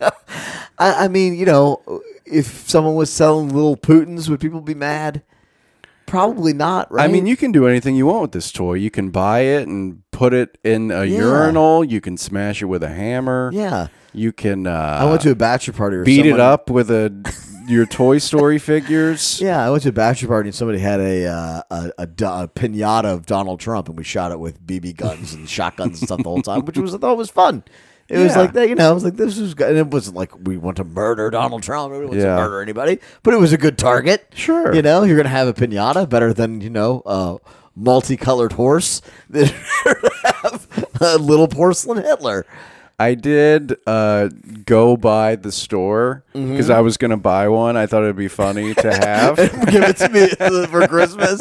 I, 0.78 1.04
I 1.04 1.08
mean, 1.08 1.34
you 1.34 1.44
know, 1.46 1.82
if 2.24 2.68
someone 2.68 2.94
was 2.94 3.12
selling 3.12 3.50
little 3.54 3.76
Putins, 3.76 4.28
would 4.28 4.40
people 4.40 4.60
be 4.60 4.74
mad? 4.74 5.22
Probably 6.10 6.52
not, 6.52 6.90
right? 6.92 7.08
I 7.08 7.12
mean, 7.12 7.26
you 7.26 7.36
can 7.36 7.52
do 7.52 7.66
anything 7.68 7.94
you 7.94 8.06
want 8.06 8.22
with 8.22 8.32
this 8.32 8.50
toy. 8.50 8.74
You 8.74 8.90
can 8.90 9.10
buy 9.10 9.40
it 9.40 9.68
and 9.68 10.02
put 10.10 10.34
it 10.34 10.58
in 10.64 10.90
a 10.90 11.04
Yeah. 11.04 11.18
urinal. 11.18 11.84
You 11.84 12.00
can 12.00 12.16
smash 12.16 12.60
it 12.62 12.66
with 12.66 12.82
a 12.82 12.88
hammer. 12.88 13.50
Yeah. 13.54 13.86
You 14.12 14.32
can 14.32 14.66
uh, 14.66 14.98
I 15.00 15.04
went 15.04 15.20
to 15.22 15.30
a 15.30 15.34
bachelor 15.36 15.74
party 15.74 15.96
or 15.98 16.04
beat 16.04 16.26
it 16.26 16.40
up 16.40 16.68
with 16.68 16.90
a 16.90 17.12
your 17.68 17.86
Toy 17.86 18.18
Story 18.18 18.58
figures. 18.72 19.40
Yeah, 19.40 19.64
I 19.64 19.70
went 19.70 19.84
to 19.84 19.90
a 19.90 19.92
bachelor 19.92 20.26
party 20.28 20.48
and 20.48 20.54
somebody 20.54 20.80
had 20.80 20.98
a 20.98 21.26
uh, 21.26 21.62
a, 21.70 21.92
a, 21.98 22.02
a 22.02 22.48
pinata 22.48 23.04
of 23.04 23.24
Donald 23.26 23.60
Trump, 23.60 23.88
and 23.88 23.96
we 23.96 24.02
shot 24.02 24.32
it 24.32 24.40
with 24.40 24.60
BB 24.66 24.96
guns 24.96 25.32
and 25.32 25.48
shotguns 25.48 26.00
and 26.00 26.08
stuff 26.08 26.18
the 26.24 26.28
whole 26.28 26.42
time, 26.42 26.64
which 26.64 26.76
was 26.76 26.92
I 26.92 26.98
thought 26.98 27.16
was 27.16 27.30
fun. 27.30 27.62
It 28.10 28.18
was 28.18 28.32
Yeah. 28.34 28.38
like 28.40 28.52
that, 28.54 28.68
you 28.68 28.74
know. 28.74 28.90
I 28.90 28.92
was 28.92 29.04
like, 29.04 29.16
this 29.16 29.38
was, 29.38 29.54
good. 29.54 29.68
and 29.70 29.78
it 29.78 29.86
wasn't 29.86 30.16
like 30.16 30.32
we 30.46 30.58
want 30.58 30.76
to 30.78 30.84
murder 30.84 31.30
Donald 31.30 31.62
Trump. 31.62 31.92
We 31.92 32.04
want 32.04 32.14
Yeah. 32.18 32.34
to 32.36 32.42
murder 32.42 32.60
anybody, 32.60 32.98
but 33.22 33.32
it 33.34 33.38
was 33.38 33.52
a 33.52 33.58
good 33.58 33.78
target. 33.78 34.26
Sure. 34.34 34.74
you 34.74 34.82
know, 34.82 35.04
you're 35.04 35.16
gonna 35.16 35.28
have 35.28 35.48
a 35.48 35.54
pinata 35.54 36.08
better 36.08 36.32
than 36.34 36.60
you 36.60 36.70
know 36.70 37.02
a 37.06 37.36
multicolored 37.76 38.52
horse 38.52 39.00
than 39.30 39.46
have 40.24 40.66
a 41.00 41.16
little 41.18 41.48
porcelain 41.48 42.02
Hitler. 42.02 42.44
I 42.98 43.14
did 43.14 43.76
uh, 43.86 44.28
go 44.66 44.94
by 44.96 45.34
the 45.36 45.50
store 45.50 46.22
Mm-hmm. 46.34 46.50
because 46.50 46.68
I 46.68 46.80
was 46.80 46.96
going 46.98 47.10
to 47.12 47.16
buy 47.16 47.48
one. 47.48 47.76
I 47.76 47.86
thought 47.86 48.02
it'd 48.04 48.14
be 48.14 48.28
funny 48.28 48.74
to 48.74 48.92
have. 48.94 49.36
Give 49.36 49.82
it 49.82 49.96
to 49.96 50.08
me 50.10 50.28
for 50.66 50.86
Christmas. 50.86 51.40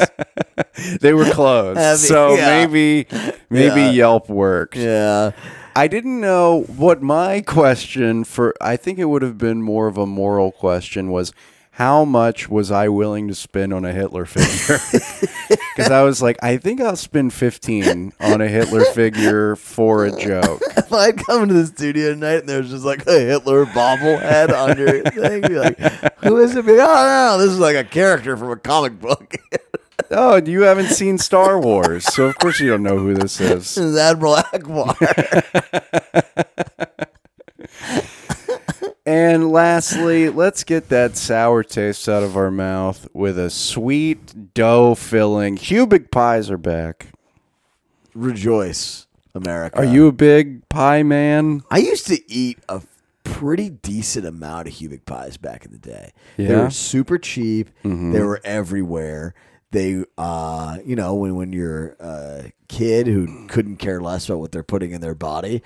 they 1.01 1.13
were 1.13 1.25
closed, 1.25 1.99
so 2.07 2.35
yeah. 2.35 2.65
maybe 2.65 3.07
maybe 3.49 3.81
Yeah. 3.81 3.89
Yelp 3.91 4.29
worked. 4.29 4.77
Yeah. 4.77 5.31
I 5.75 5.87
didn't 5.87 6.19
know 6.19 6.61
what 6.63 7.01
my 7.01 7.41
question 7.41 8.23
for. 8.23 8.55
I 8.61 8.77
think 8.77 8.99
it 8.99 9.05
would 9.05 9.21
have 9.21 9.37
been 9.37 9.61
more 9.61 9.87
of 9.87 9.97
a 9.97 10.05
moral 10.05 10.51
question 10.51 11.11
was. 11.11 11.33
How 11.73 12.03
much 12.03 12.49
was 12.49 12.71
I 12.71 12.89
willing 12.89 13.29
to 13.29 13.35
spend 13.35 13.73
on 13.73 13.85
a 13.85 13.93
Hitler 13.93 14.25
figure? 14.25 14.79
Because 15.79 15.91
I 15.93 16.03
was 16.03 16.21
like, 16.21 16.37
I 16.43 16.57
think 16.57 16.81
I'll 16.81 16.97
spend 16.97 17.33
fifteen 17.33 18.11
on 18.19 18.41
a 18.41 18.49
Hitler 18.49 18.83
figure 18.83 19.55
for 19.55 20.03
a 20.05 20.11
joke. 20.11 20.61
if 20.77 20.91
I'd 20.91 21.15
come 21.25 21.43
into 21.43 21.53
the 21.53 21.67
studio 21.67 22.09
tonight 22.09 22.39
and 22.39 22.49
there's 22.49 22.69
just 22.69 22.83
like 22.83 23.07
a 23.07 23.17
Hitler 23.17 23.65
bobblehead 23.65 24.51
on 24.51 24.77
your 24.77 25.03
thing, 25.03 25.41
be 25.41 25.57
like, 25.57 25.79
who 26.21 26.37
is 26.39 26.53
it? 26.53 26.65
Be 26.65 26.73
like, 26.73 26.85
oh, 26.85 27.37
no, 27.37 27.41
this 27.41 27.53
is 27.53 27.59
like 27.59 27.77
a 27.77 27.85
character 27.85 28.35
from 28.35 28.51
a 28.51 28.57
comic 28.57 28.99
book. 28.99 29.35
Oh, 30.11 30.41
you 30.43 30.61
haven't 30.63 30.87
seen 30.89 31.17
Star 31.17 31.59
Wars, 31.59 32.05
so 32.05 32.25
of 32.25 32.37
course 32.37 32.59
you 32.59 32.69
don't 32.69 32.83
know 32.83 32.97
who 32.99 33.13
this 33.13 33.39
is. 33.39 33.49
this 33.75 33.77
is 33.77 33.97
Admiral 33.97 34.35
Ackbar. 34.35 34.95
And 39.05 39.51
lastly, 39.51 40.29
let's 40.29 40.63
get 40.63 40.89
that 40.89 41.17
sour 41.17 41.63
taste 41.63 42.07
out 42.07 42.21
of 42.21 42.37
our 42.37 42.51
mouth 42.51 43.07
with 43.11 43.39
a 43.39 43.49
sweet 43.49 44.53
dough 44.53 44.93
filling. 44.93 45.57
Hubig 45.57 46.11
pies 46.11 46.51
are 46.51 46.59
back. 46.59 47.07
Rejoice, 48.13 49.07
America. 49.33 49.77
Are 49.79 49.85
you 49.85 50.05
a 50.05 50.11
big 50.11 50.67
pie 50.69 51.01
man? 51.01 51.63
I 51.71 51.79
used 51.79 52.05
to 52.07 52.19
eat 52.31 52.59
a 52.69 52.83
pretty 53.23 53.69
decent 53.71 54.27
amount 54.27 54.67
of 54.67 54.75
Hubig 54.75 55.05
pies 55.05 55.37
back 55.37 55.65
in 55.65 55.71
the 55.71 55.79
day. 55.79 56.11
They 56.37 56.43
Yeah? 56.47 56.65
were 56.65 56.69
super 56.69 57.17
cheap. 57.17 57.71
Mm-hmm. 57.83 58.11
They 58.11 58.21
were 58.21 58.41
everywhere. 58.43 59.33
They, 59.71 60.03
uh, 60.17 60.79
you 60.83 60.95
know, 60.95 61.13
when 61.15 61.35
when 61.35 61.53
you're 61.53 61.95
a 61.99 62.51
kid 62.67 63.07
who 63.07 63.47
couldn't 63.47 63.77
care 63.77 64.01
less 64.01 64.27
about 64.27 64.39
what 64.39 64.51
they're 64.51 64.63
putting 64.63 64.91
in 64.91 65.01
their 65.01 65.15
body, 65.15 65.61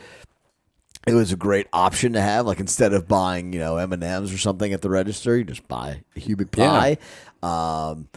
it 1.08 1.14
was 1.14 1.32
a 1.32 1.38
great 1.38 1.68
option 1.72 2.14
to 2.14 2.22
have. 2.22 2.46
Like 2.46 2.60
instead 2.60 2.94
of 2.94 3.08
buying, 3.08 3.54
you 3.54 3.60
know, 3.60 3.78
M 3.78 3.94
and 3.94 4.04
M's 4.04 4.34
or 4.34 4.38
something 4.38 4.74
at 4.74 4.82
the 4.82 4.90
register, 4.90 5.38
you 5.38 5.44
just 5.44 5.68
buy 5.68 6.02
a 6.16 6.20
Hubig 6.20 6.52
pie. 6.52 6.98
Um, 7.42 8.10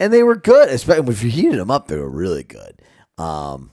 and 0.00 0.12
they 0.12 0.22
were 0.22 0.36
good, 0.36 0.68
especially 0.68 1.12
if 1.12 1.22
you 1.22 1.30
heated 1.30 1.58
them 1.58 1.70
up. 1.70 1.86
They 1.86 1.96
were 1.96 2.10
really 2.10 2.42
good. 2.42 2.80
Um, 3.18 3.70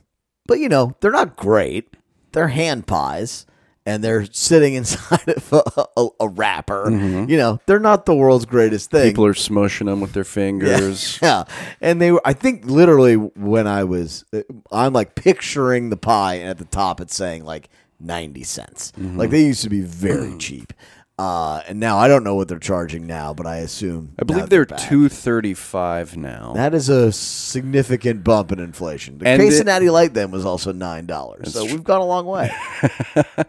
but 0.48 0.60
you 0.60 0.70
know, 0.70 0.96
they're 1.00 1.12
not 1.12 1.36
great. 1.36 1.96
They're 2.32 2.50
hand 2.50 2.86
pies, 2.86 3.48
and 3.90 4.04
they're 4.04 4.26
sitting 4.32 4.74
inside 4.76 5.28
of 5.28 5.52
a, 5.52 5.86
a, 5.98 6.08
a 6.22 6.28
wrapper. 6.28 6.86
Mm-hmm. 6.86 7.30
You 7.30 7.38
know, 7.38 7.60
they're 7.66 7.80
not 7.80 8.06
the 8.06 8.14
world's 8.14 8.46
greatest 8.46 8.92
thing. 8.92 9.10
People 9.10 9.26
are 9.26 9.34
smushing 9.34 9.88
them 9.88 10.00
with 10.00 10.14
their 10.14 10.24
fingers. 10.24 11.20
Yeah, 11.30 11.46
and 11.82 12.00
they 12.00 12.12
were. 12.12 12.22
I 12.24 12.34
think 12.34 12.66
literally 12.66 13.16
when 13.16 13.68
I 13.68 13.84
was, 13.84 14.26
uh, 14.32 14.42
I'm 14.72 14.94
like 14.94 15.16
picturing 15.16 15.90
the 15.90 15.98
pie, 15.98 16.36
and 16.36 16.50
at 16.50 16.58
the 16.58 16.66
top 16.66 17.02
it's 17.02 17.16
saying 17.16 17.44
like 17.44 17.70
ninety 18.00 18.44
cents. 18.44 18.92
Mm-hmm. 18.94 19.18
Like 19.18 19.30
they 19.32 19.44
used 19.44 19.64
to 19.64 19.70
be 19.70 19.82
very 19.82 20.38
cheap, 20.40 20.72
uh, 21.20 21.62
and 21.68 21.80
now 21.80 21.98
I 21.98 22.08
don't 22.08 22.24
know 22.24 22.36
what 22.36 22.48
they're 22.48 22.60
charging 22.60 23.06
now, 23.06 23.34
but 23.34 23.46
I 23.46 23.58
assume 23.58 24.14
I 24.18 24.24
believe 24.24 24.50
they're 24.50 24.64
two 24.66 25.10
thirty 25.10 25.54
five 25.54 26.16
now. 26.16 26.54
That 26.54 26.74
is 26.74 26.88
a 26.88 27.12
significant 27.12 28.24
bump 28.24 28.52
in 28.54 28.60
inflation. 28.60 29.18
The 29.18 29.28
And 29.28 29.42
case 29.42 29.60
it- 29.60 29.92
Light 29.92 30.14
then 30.14 30.32
was 30.32 30.46
also 30.46 30.72
nine 30.72 31.06
dollars, 31.06 31.54
so 31.54 31.66
we've 31.66 31.84
gone 31.84 32.02
a 32.02 32.06
long 32.06 32.26
way. 32.26 32.52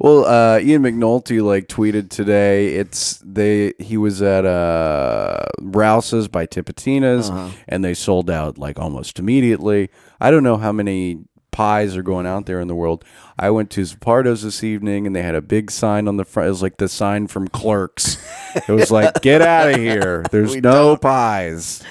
Well, 0.00 0.26
uh, 0.26 0.58
Ian 0.60 0.82
McNulty 0.82 1.42
like 1.42 1.66
tweeted 1.66 2.10
today. 2.10 2.74
It's 2.74 3.18
they 3.24 3.72
he 3.78 3.96
was 3.96 4.20
at 4.22 4.44
uh, 4.44 5.44
Rouse's 5.60 6.28
by 6.28 6.46
Tipitina's, 6.46 7.30
Uh-huh. 7.30 7.48
and 7.68 7.82
they 7.84 7.94
sold 7.94 8.30
out 8.30 8.58
like 8.58 8.78
almost 8.78 9.18
immediately. 9.18 9.88
I 10.20 10.30
don't 10.30 10.42
know 10.44 10.58
how 10.58 10.72
many 10.72 11.18
pies 11.58 11.96
are 11.96 12.04
going 12.04 12.24
out 12.24 12.46
there 12.46 12.60
in 12.60 12.68
the 12.68 12.74
world. 12.76 13.04
I 13.36 13.50
went 13.50 13.68
to 13.70 13.80
Zuppardo's 13.80 14.44
this 14.44 14.62
evening, 14.62 15.08
and 15.08 15.16
they 15.16 15.22
had 15.22 15.34
a 15.34 15.40
big 15.40 15.72
sign 15.72 16.06
on 16.06 16.16
the 16.16 16.24
front. 16.24 16.46
It 16.46 16.50
was 16.50 16.62
like 16.62 16.76
the 16.76 16.88
sign 16.88 17.26
from 17.26 17.48
Clerks. 17.48 18.16
It 18.54 18.68
was 18.68 18.92
like, 18.92 19.20
"Get 19.22 19.42
out 19.42 19.70
of 19.70 19.76
here! 19.76 20.24
There's 20.30 20.54
We 20.54 20.60
no 20.60 20.90
don't. 20.90 21.02
pies." 21.02 21.82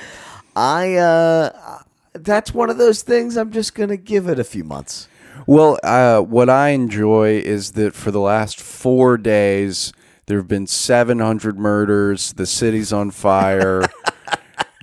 I 0.56 0.96
uh, 0.96 1.80
that's 2.14 2.54
one 2.54 2.70
of 2.70 2.78
those 2.78 3.02
things. 3.02 3.36
I'm 3.36 3.52
just 3.52 3.76
gonna 3.76 3.98
give 3.98 4.30
it 4.30 4.40
a 4.40 4.46
few 4.46 4.64
months. 4.64 5.10
Well, 5.46 5.78
uh, 5.84 6.22
what 6.22 6.50
I 6.50 6.70
enjoy 6.70 7.40
is 7.40 7.74
that 7.74 7.94
for 7.94 8.10
the 8.12 8.22
last 8.22 8.62
four 8.62 9.18
days, 9.18 9.92
there 10.28 10.38
have 10.38 10.48
been 10.48 10.66
700 10.68 11.60
murders. 11.60 12.32
The 12.32 12.46
city's 12.46 12.94
on 12.94 13.12
fire. 13.12 13.84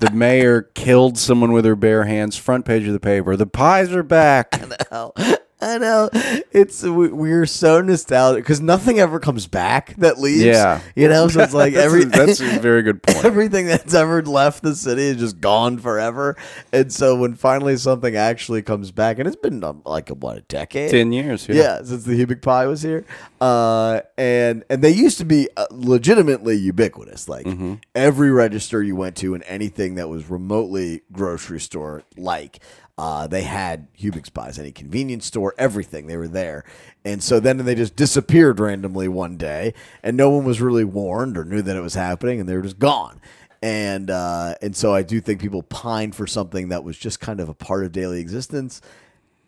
the 0.00 0.10
mayor 0.10 0.62
killed 0.74 1.18
someone 1.18 1.52
with 1.52 1.64
her 1.64 1.76
bare 1.76 2.04
hands. 2.04 2.36
Front 2.36 2.64
page 2.64 2.86
of 2.86 2.92
the 2.92 3.00
paper. 3.00 3.36
The 3.36 3.46
pies 3.46 3.92
are 3.92 4.02
back. 4.02 4.60
it's 5.60 6.82
we, 6.82 7.08
we're 7.08 7.46
so 7.46 7.80
nostalgic 7.80 8.44
because 8.44 8.60
nothing 8.60 8.98
ever 8.98 9.18
comes 9.18 9.46
back 9.46 9.94
that 9.96 10.18
leaves. 10.18 10.42
Yeah. 10.44 10.80
you 10.94 11.08
know, 11.08 11.28
so 11.28 11.40
it's 11.42 11.54
like 11.54 11.74
That's 11.74 11.86
every 11.86 12.02
a, 12.02 12.06
that's 12.06 12.40
a 12.40 12.44
very 12.60 12.82
good 12.82 13.02
point. 13.02 13.24
everything 13.24 13.66
that's 13.66 13.94
ever 13.94 14.22
left 14.22 14.62
the 14.62 14.74
city 14.74 15.02
is 15.02 15.16
just 15.16 15.40
gone 15.40 15.78
forever. 15.78 16.36
And 16.72 16.92
so 16.92 17.16
when 17.16 17.34
finally 17.34 17.76
something 17.76 18.14
actually 18.14 18.62
comes 18.62 18.90
back, 18.90 19.18
and 19.18 19.26
it's 19.26 19.36
been 19.36 19.62
um, 19.64 19.82
like 19.86 20.10
a, 20.10 20.14
what 20.14 20.36
a 20.36 20.42
decade, 20.42 20.90
Ten 20.90 21.12
years. 21.12 21.48
Yeah. 21.48 21.54
yeah, 21.54 21.82
since 21.82 22.04
the 22.04 22.12
Hubig 22.24 22.42
Pie 22.42 22.66
was 22.66 22.82
here, 22.82 23.04
uh, 23.40 24.00
and 24.18 24.64
and 24.68 24.82
they 24.82 24.90
used 24.90 25.18
to 25.18 25.24
be 25.24 25.48
uh, 25.56 25.66
legitimately 25.70 26.56
ubiquitous. 26.56 27.28
Like 27.28 27.46
Mm-hmm. 27.46 27.74
every 27.94 28.30
register 28.30 28.82
you 28.82 28.96
went 28.96 29.16
to, 29.16 29.34
and 29.34 29.42
anything 29.46 29.94
that 29.96 30.08
was 30.08 30.28
remotely 30.28 31.02
grocery 31.12 31.60
store 31.60 32.02
like, 32.16 32.60
uh, 32.96 33.26
they 33.26 33.42
had 33.42 33.88
Hubig's 33.92 34.30
buys 34.30 34.58
Any 34.58 34.70
convenience 34.70 35.26
store, 35.26 35.54
everything 35.58 36.06
they 36.06 36.16
were 36.16 36.28
there. 36.28 36.64
And 37.04 37.22
so 37.22 37.40
then 37.40 37.58
they 37.58 37.74
just 37.74 37.96
disappeared 37.96 38.60
randomly 38.60 39.08
one 39.08 39.36
day, 39.36 39.74
and 40.02 40.16
no 40.16 40.30
one 40.30 40.44
was 40.44 40.60
really 40.60 40.84
warned 40.84 41.36
or 41.36 41.44
knew 41.44 41.62
that 41.62 41.76
it 41.76 41.80
was 41.80 41.94
happening, 41.94 42.40
and 42.40 42.48
they 42.48 42.54
were 42.54 42.62
just 42.62 42.78
gone. 42.78 43.20
And 43.62 44.10
uh, 44.10 44.54
and 44.62 44.76
so 44.76 44.94
I 44.94 45.02
do 45.02 45.20
think 45.20 45.40
people 45.40 45.62
pined 45.62 46.14
for 46.14 46.26
something 46.26 46.68
that 46.68 46.84
was 46.84 46.98
just 46.98 47.18
kind 47.18 47.40
of 47.40 47.48
a 47.48 47.54
part 47.54 47.84
of 47.84 47.92
daily 47.92 48.20
existence. 48.20 48.80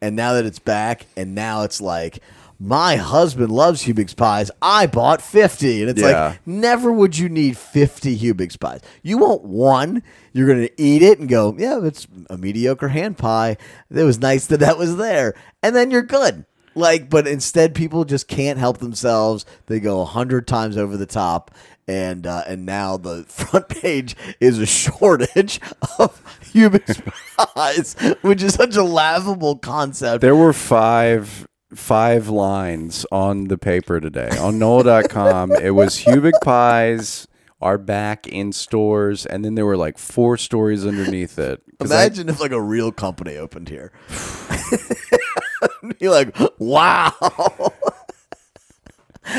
And 0.02 0.16
now 0.16 0.34
that 0.34 0.44
it's 0.44 0.58
back, 0.58 1.06
and 1.16 1.34
now 1.34 1.62
it's 1.62 1.80
like, 1.80 2.20
my 2.58 2.96
husband 2.96 3.50
loves 3.50 3.82
Hubig's 3.82 4.14
pies. 4.14 4.50
I 4.62 4.86
bought 4.86 5.20
50. 5.20 5.82
And 5.82 5.90
it's 5.90 6.00
Yeah. 6.00 6.28
like, 6.28 6.46
never 6.46 6.90
would 6.90 7.18
you 7.18 7.28
need 7.28 7.56
50 7.56 8.16
Hubig's 8.16 8.56
pies. 8.56 8.80
You 9.02 9.18
want 9.18 9.44
one, 9.44 10.02
you're 10.32 10.46
going 10.46 10.66
to 10.66 10.82
eat 10.82 11.02
it 11.02 11.18
and 11.18 11.28
go, 11.28 11.54
yeah, 11.58 11.80
it's 11.84 12.06
a 12.30 12.38
mediocre 12.38 12.88
hand 12.88 13.18
pie. 13.18 13.56
It 13.90 14.02
was 14.04 14.18
nice 14.18 14.46
that 14.46 14.60
that 14.60 14.78
was 14.78 14.96
there. 14.96 15.34
And 15.62 15.76
then 15.76 15.90
you're 15.90 16.02
good. 16.02 16.44
Like, 16.74 17.08
but 17.08 17.26
instead, 17.26 17.74
people 17.74 18.04
just 18.04 18.28
can't 18.28 18.58
help 18.58 18.78
themselves. 18.78 19.46
They 19.66 19.80
go 19.80 20.02
a 20.02 20.04
hundred 20.04 20.46
times 20.46 20.76
over 20.76 20.98
the 20.98 21.06
top, 21.06 21.50
and 21.88 22.26
uh, 22.26 22.42
and 22.46 22.66
now 22.66 22.98
the 22.98 23.24
front 23.28 23.70
page 23.70 24.14
is 24.40 24.58
a 24.58 24.66
shortage 24.66 25.58
of 25.98 26.22
Hubig's 26.52 27.00
pies, 27.38 27.94
which 28.20 28.42
is 28.42 28.52
such 28.52 28.76
a 28.76 28.82
laughable 28.82 29.56
concept. 29.56 30.20
There 30.20 30.36
were 30.36 30.52
five 30.52 31.46
five 31.76 32.28
lines 32.28 33.06
on 33.12 33.44
the 33.44 33.58
paper 33.58 34.00
today 34.00 34.30
on 34.40 34.58
NOLA.com. 34.58 35.52
it 35.52 35.70
was 35.70 35.98
Hubig 36.04 36.32
pies 36.42 37.28
are 37.60 37.78
back 37.78 38.26
in 38.26 38.52
stores, 38.52 39.24
and 39.24 39.44
then 39.44 39.54
there 39.54 39.64
were 39.64 39.76
like 39.76 39.96
four 39.98 40.36
stories 40.36 40.84
underneath 40.86 41.38
it. 41.38 41.62
'Cause 41.78 41.90
I- 41.90 42.02
Imagine 42.04 42.28
if 42.28 42.40
like 42.40 42.52
a 42.52 42.60
real 42.60 42.92
company 42.92 43.36
opened 43.36 43.68
here. 43.68 43.92
Be 45.98 46.08
like, 46.08 46.36
wow, 46.58 47.12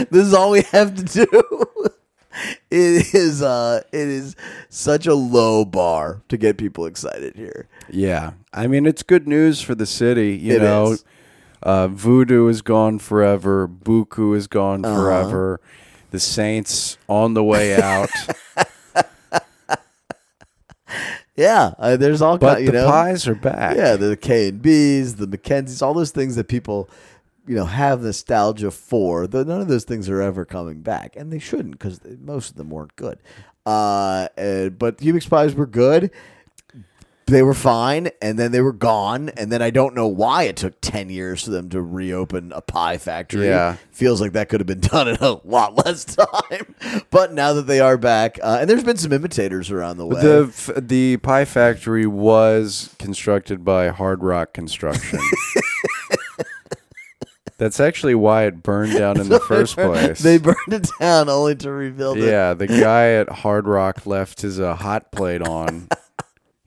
this 0.09 0.25
is 0.27 0.33
all 0.33 0.51
we 0.51 0.61
have 0.71 0.95
to 0.95 1.03
do. 1.03 1.27
It 2.69 3.15
is 3.15 3.41
uh 3.41 3.81
it 3.91 4.07
is 4.07 4.35
such 4.69 5.07
a 5.07 5.15
low 5.15 5.65
bar 5.65 6.21
to 6.29 6.37
get 6.37 6.59
people 6.59 6.85
excited 6.85 7.35
here. 7.35 7.67
Yeah, 7.89 8.33
I 8.53 8.67
mean 8.67 8.85
it's 8.85 9.01
good 9.01 9.27
news 9.27 9.59
for 9.59 9.73
the 9.73 9.87
city. 9.87 10.35
You 10.37 10.57
It 10.57 10.61
know, 10.61 10.91
is. 10.91 11.03
Uh, 11.63 11.87
Voodoo 11.87 12.47
is 12.47 12.61
gone 12.61 12.99
forever. 12.99 13.67
Buku 13.67 14.35
is 14.35 14.47
gone 14.47 14.85
Uh-huh. 14.85 14.95
forever. 14.95 15.59
The 16.11 16.19
Saints 16.19 16.97
on 17.07 17.33
the 17.33 17.43
way 17.43 17.79
out. 17.81 18.09
Yeah, 21.35 21.73
uh, 21.77 21.97
there's 21.97 22.19
all 22.23 22.39
but 22.39 22.55
kind, 22.55 22.65
you 22.65 22.71
the 22.71 22.79
know. 22.79 22.89
pies 22.89 23.27
are 23.27 23.35
back. 23.35 23.77
Yeah, 23.77 23.95
the 23.95 24.17
K 24.17 24.47
and 24.49 24.59
B's, 24.59 25.17
the 25.17 25.27
McKenzie's, 25.27 25.83
all 25.83 25.93
those 25.93 26.09
things 26.09 26.35
that 26.35 26.47
people, 26.47 26.89
you 27.45 27.55
know, 27.55 27.65
have 27.65 28.01
nostalgia 28.01 28.71
for. 28.71 29.27
The, 29.27 29.45
none 29.45 29.61
of 29.61 29.67
those 29.67 29.83
things 29.83 30.09
are 30.09 30.19
ever 30.19 30.45
coming 30.45 30.81
back, 30.81 31.15
and 31.15 31.31
they 31.31 31.37
shouldn't 31.37 31.73
because 31.73 31.99
most 32.21 32.49
of 32.49 32.55
them 32.55 32.71
weren't 32.71 32.95
good. 32.95 33.19
Uh, 33.67 34.29
and, 34.35 34.79
but 34.79 34.99
Hubig's 34.99 35.27
pies 35.27 35.53
were 35.53 35.67
good. 35.67 36.09
They 37.29 37.43
were 37.43 37.53
fine, 37.53 38.09
and 38.21 38.39
then 38.39 38.53
they 38.53 38.61
were 38.61 38.71
gone, 38.71 39.27
and 39.35 39.51
then 39.51 39.61
I 39.61 39.69
don't 39.69 39.93
know 39.93 40.07
why 40.07 40.43
it 40.43 40.55
took 40.55 40.79
ten 40.79 41.09
years 41.09 41.43
for 41.43 41.51
them 41.51 41.67
to 41.71 41.81
reopen 41.81 42.53
a 42.53 42.61
pie 42.61 42.97
factory. 42.97 43.47
Yeah. 43.47 43.75
feels 43.91 44.21
like 44.21 44.31
that 44.31 44.47
could 44.47 44.61
have 44.61 44.67
been 44.67 44.79
done 44.91 45.09
in 45.09 45.17
a 45.17 45.45
lot 45.45 45.75
less 45.85 46.05
time. 46.05 46.73
But 47.11 47.33
now 47.33 47.51
that 47.51 47.63
they 47.67 47.81
are 47.81 47.97
back, 47.97 48.39
uh, 48.41 48.59
and 48.61 48.69
there's 48.69 48.85
been 48.85 48.95
some 48.95 49.11
imitators 49.11 49.69
around 49.71 49.97
the 49.97 50.05
way. 50.05 50.21
The 50.21 50.45
f- 50.47 50.69
the 50.77 51.17
pie 51.17 51.43
factory 51.43 52.05
was 52.07 52.95
constructed 52.97 53.65
by 53.65 53.89
Hard 53.89 54.23
Rock 54.23 54.53
Construction. 54.53 55.19
That's 57.57 57.79
actually 57.79 58.13
why 58.15 58.43
it 58.43 58.61
burned 58.61 58.93
down 58.97 59.19
in 59.19 59.29
the 59.29 59.39
first 59.39 59.75
place. 59.75 60.19
they 60.19 60.37
burned 60.37 60.55
it 60.71 60.89
down 60.99 61.27
only 61.27 61.55
to 61.57 61.71
rebuild 61.71 62.19
it. 62.19 62.25
yeah, 62.29 62.53
the 62.53 62.67
guy 62.67 63.13
at 63.13 63.27
Hard 63.29 63.67
Rock 63.67 64.05
left 64.05 64.41
his 64.41 64.59
uh, 64.59 64.75
hot 64.75 65.11
plate 65.11 65.41
on. 65.41 65.87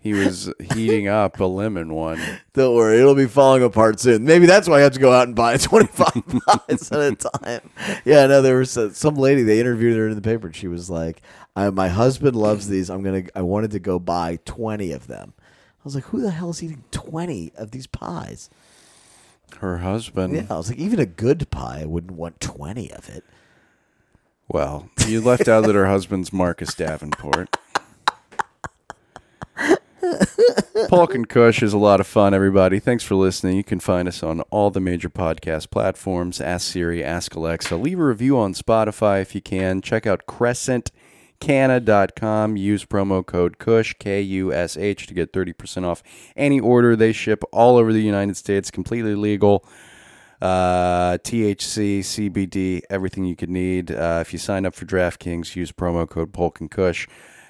He 0.03 0.15
was 0.15 0.51
heating 0.73 1.09
up 1.09 1.39
a 1.41 1.45
lemon 1.45 1.93
one. 1.93 2.19
Don't 2.55 2.75
worry, 2.75 2.99
it'll 2.99 3.15
be 3.15 3.27
falling 3.27 3.63
apart 3.63 4.01
soon. 4.01 4.25
Maybe 4.25 4.47
that's 4.47 4.67
why 4.67 4.79
I 4.79 4.81
have 4.81 4.95
to 4.95 4.99
go 4.99 5.13
out 5.13 5.27
and 5.27 5.37
buy 5.37 5.57
25 5.59 6.07
pies 6.47 6.91
at 6.91 7.01
a 7.01 7.15
time. 7.17 7.71
Yeah, 8.07 8.27
no, 8.27 8.41
there 8.41 8.57
was 8.57 8.77
uh, 8.79 8.93
some 8.95 9.17
lady, 9.17 9.43
they 9.43 9.61
interviewed 9.61 9.99
her 9.99 10.09
in 10.09 10.15
the 10.15 10.23
paper, 10.23 10.47
and 10.47 10.57
she 10.57 10.69
was 10.69 10.89
like, 10.89 11.21
I, 11.55 11.69
My 11.69 11.89
husband 11.89 12.35
loves 12.35 12.69
these. 12.69 12.89
I'm 12.89 13.05
to, 13.05 13.29
I 13.35 13.43
wanted 13.43 13.73
to 13.73 13.79
go 13.79 13.99
buy 13.99 14.39
20 14.47 14.91
of 14.93 15.07
them. 15.07 15.35
I 15.39 15.83
was 15.85 15.95
like, 15.95 16.05
Who 16.05 16.23
the 16.23 16.31
hell 16.31 16.51
is 16.51 16.63
eating 16.63 16.85
20 16.93 17.53
of 17.57 17.71
these 17.73 17.87
pies? 17.87 18.49
Her 19.59 19.79
husband. 19.79 20.35
Yeah, 20.35 20.47
I 20.49 20.57
was 20.57 20.71
like, 20.71 20.79
Even 20.79 20.99
a 20.99 21.07
good 21.07 21.51
pie, 21.51 21.81
I 21.83 21.87
wouldn't 21.87 22.13
want 22.13 22.41
20 22.41 22.91
of 22.93 23.09
it. 23.11 23.23
Well, 24.49 24.89
you 25.07 25.21
left 25.21 25.47
out 25.47 25.67
that 25.67 25.75
her 25.75 25.87
husband's 25.87 26.33
Marcus 26.33 26.75
Davenport. 26.75 27.57
Polk 30.89 31.15
and 31.15 31.29
Kush 31.29 31.63
is 31.63 31.73
a 31.73 31.79
lot 31.79 32.01
of 32.01 32.07
fun, 32.07 32.35
everybody. 32.35 32.79
Thanks 32.79 33.03
for 33.05 33.15
listening. 33.15 33.57
You 33.57 33.65
can 33.65 33.81
find 33.81 34.07
us 34.09 34.23
on 34.23 34.41
all 34.43 34.71
the 34.71 34.81
major 34.81 35.11
podcast 35.11 35.71
platforms. 35.71 36.41
Ask 36.41 36.73
Siri, 36.73 37.05
Ask 37.05 37.35
Alexa. 37.35 37.77
Leave 37.77 38.01
a 38.01 38.05
review 38.05 38.39
on 38.39 38.55
Spotify 38.55 39.21
if 39.23 39.35
you 39.35 39.41
can. 39.41 39.81
Check 39.83 40.07
out 40.07 40.27
crescentcanna.com. 40.27 42.57
Use 42.57 42.85
promo 42.85 43.25
code 43.25 43.59
KUSH, 43.59 43.99
K 43.99 44.21
U 44.21 44.53
S 44.53 44.77
H, 44.77 45.07
to 45.07 45.15
get 45.15 45.33
30% 45.33 45.85
off 45.85 46.03
any 46.37 46.61
order. 46.61 46.97
They 46.97 47.13
ship 47.13 47.43
all 47.53 47.77
over 47.77 47.93
the 47.93 48.03
United 48.03 48.37
States, 48.37 48.71
completely 48.71 49.15
legal 49.15 49.65
uh, 50.41 51.19
THC, 51.19 52.01
CBD, 52.01 52.81
everything 52.89 53.25
you 53.25 53.37
could 53.37 53.51
need. 53.51 53.91
Uh, 53.91 54.19
if 54.23 54.33
you 54.33 54.39
sign 54.39 54.65
up 54.65 54.75
for 54.75 54.87
DraftKings, 54.87 55.57
use 55.57 55.73
promo 55.73 56.09
code 56.09 56.33
Polk 56.33 56.61
and 56.61 56.71
Kush. 56.71 57.07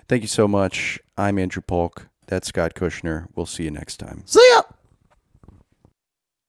Thank 0.08 0.22
you 0.22 0.28
so 0.28 0.48
much. 0.48 0.98
I'm 1.16 1.38
Andrew 1.38 1.62
Polk. 1.62 2.09
That's 2.30 2.46
Scott 2.46 2.74
Kushner. 2.74 3.26
We'll 3.34 3.44
see 3.44 3.64
you 3.64 3.72
next 3.72 3.96
time. 3.96 4.22
See 4.24 4.52
ya! 4.54 4.62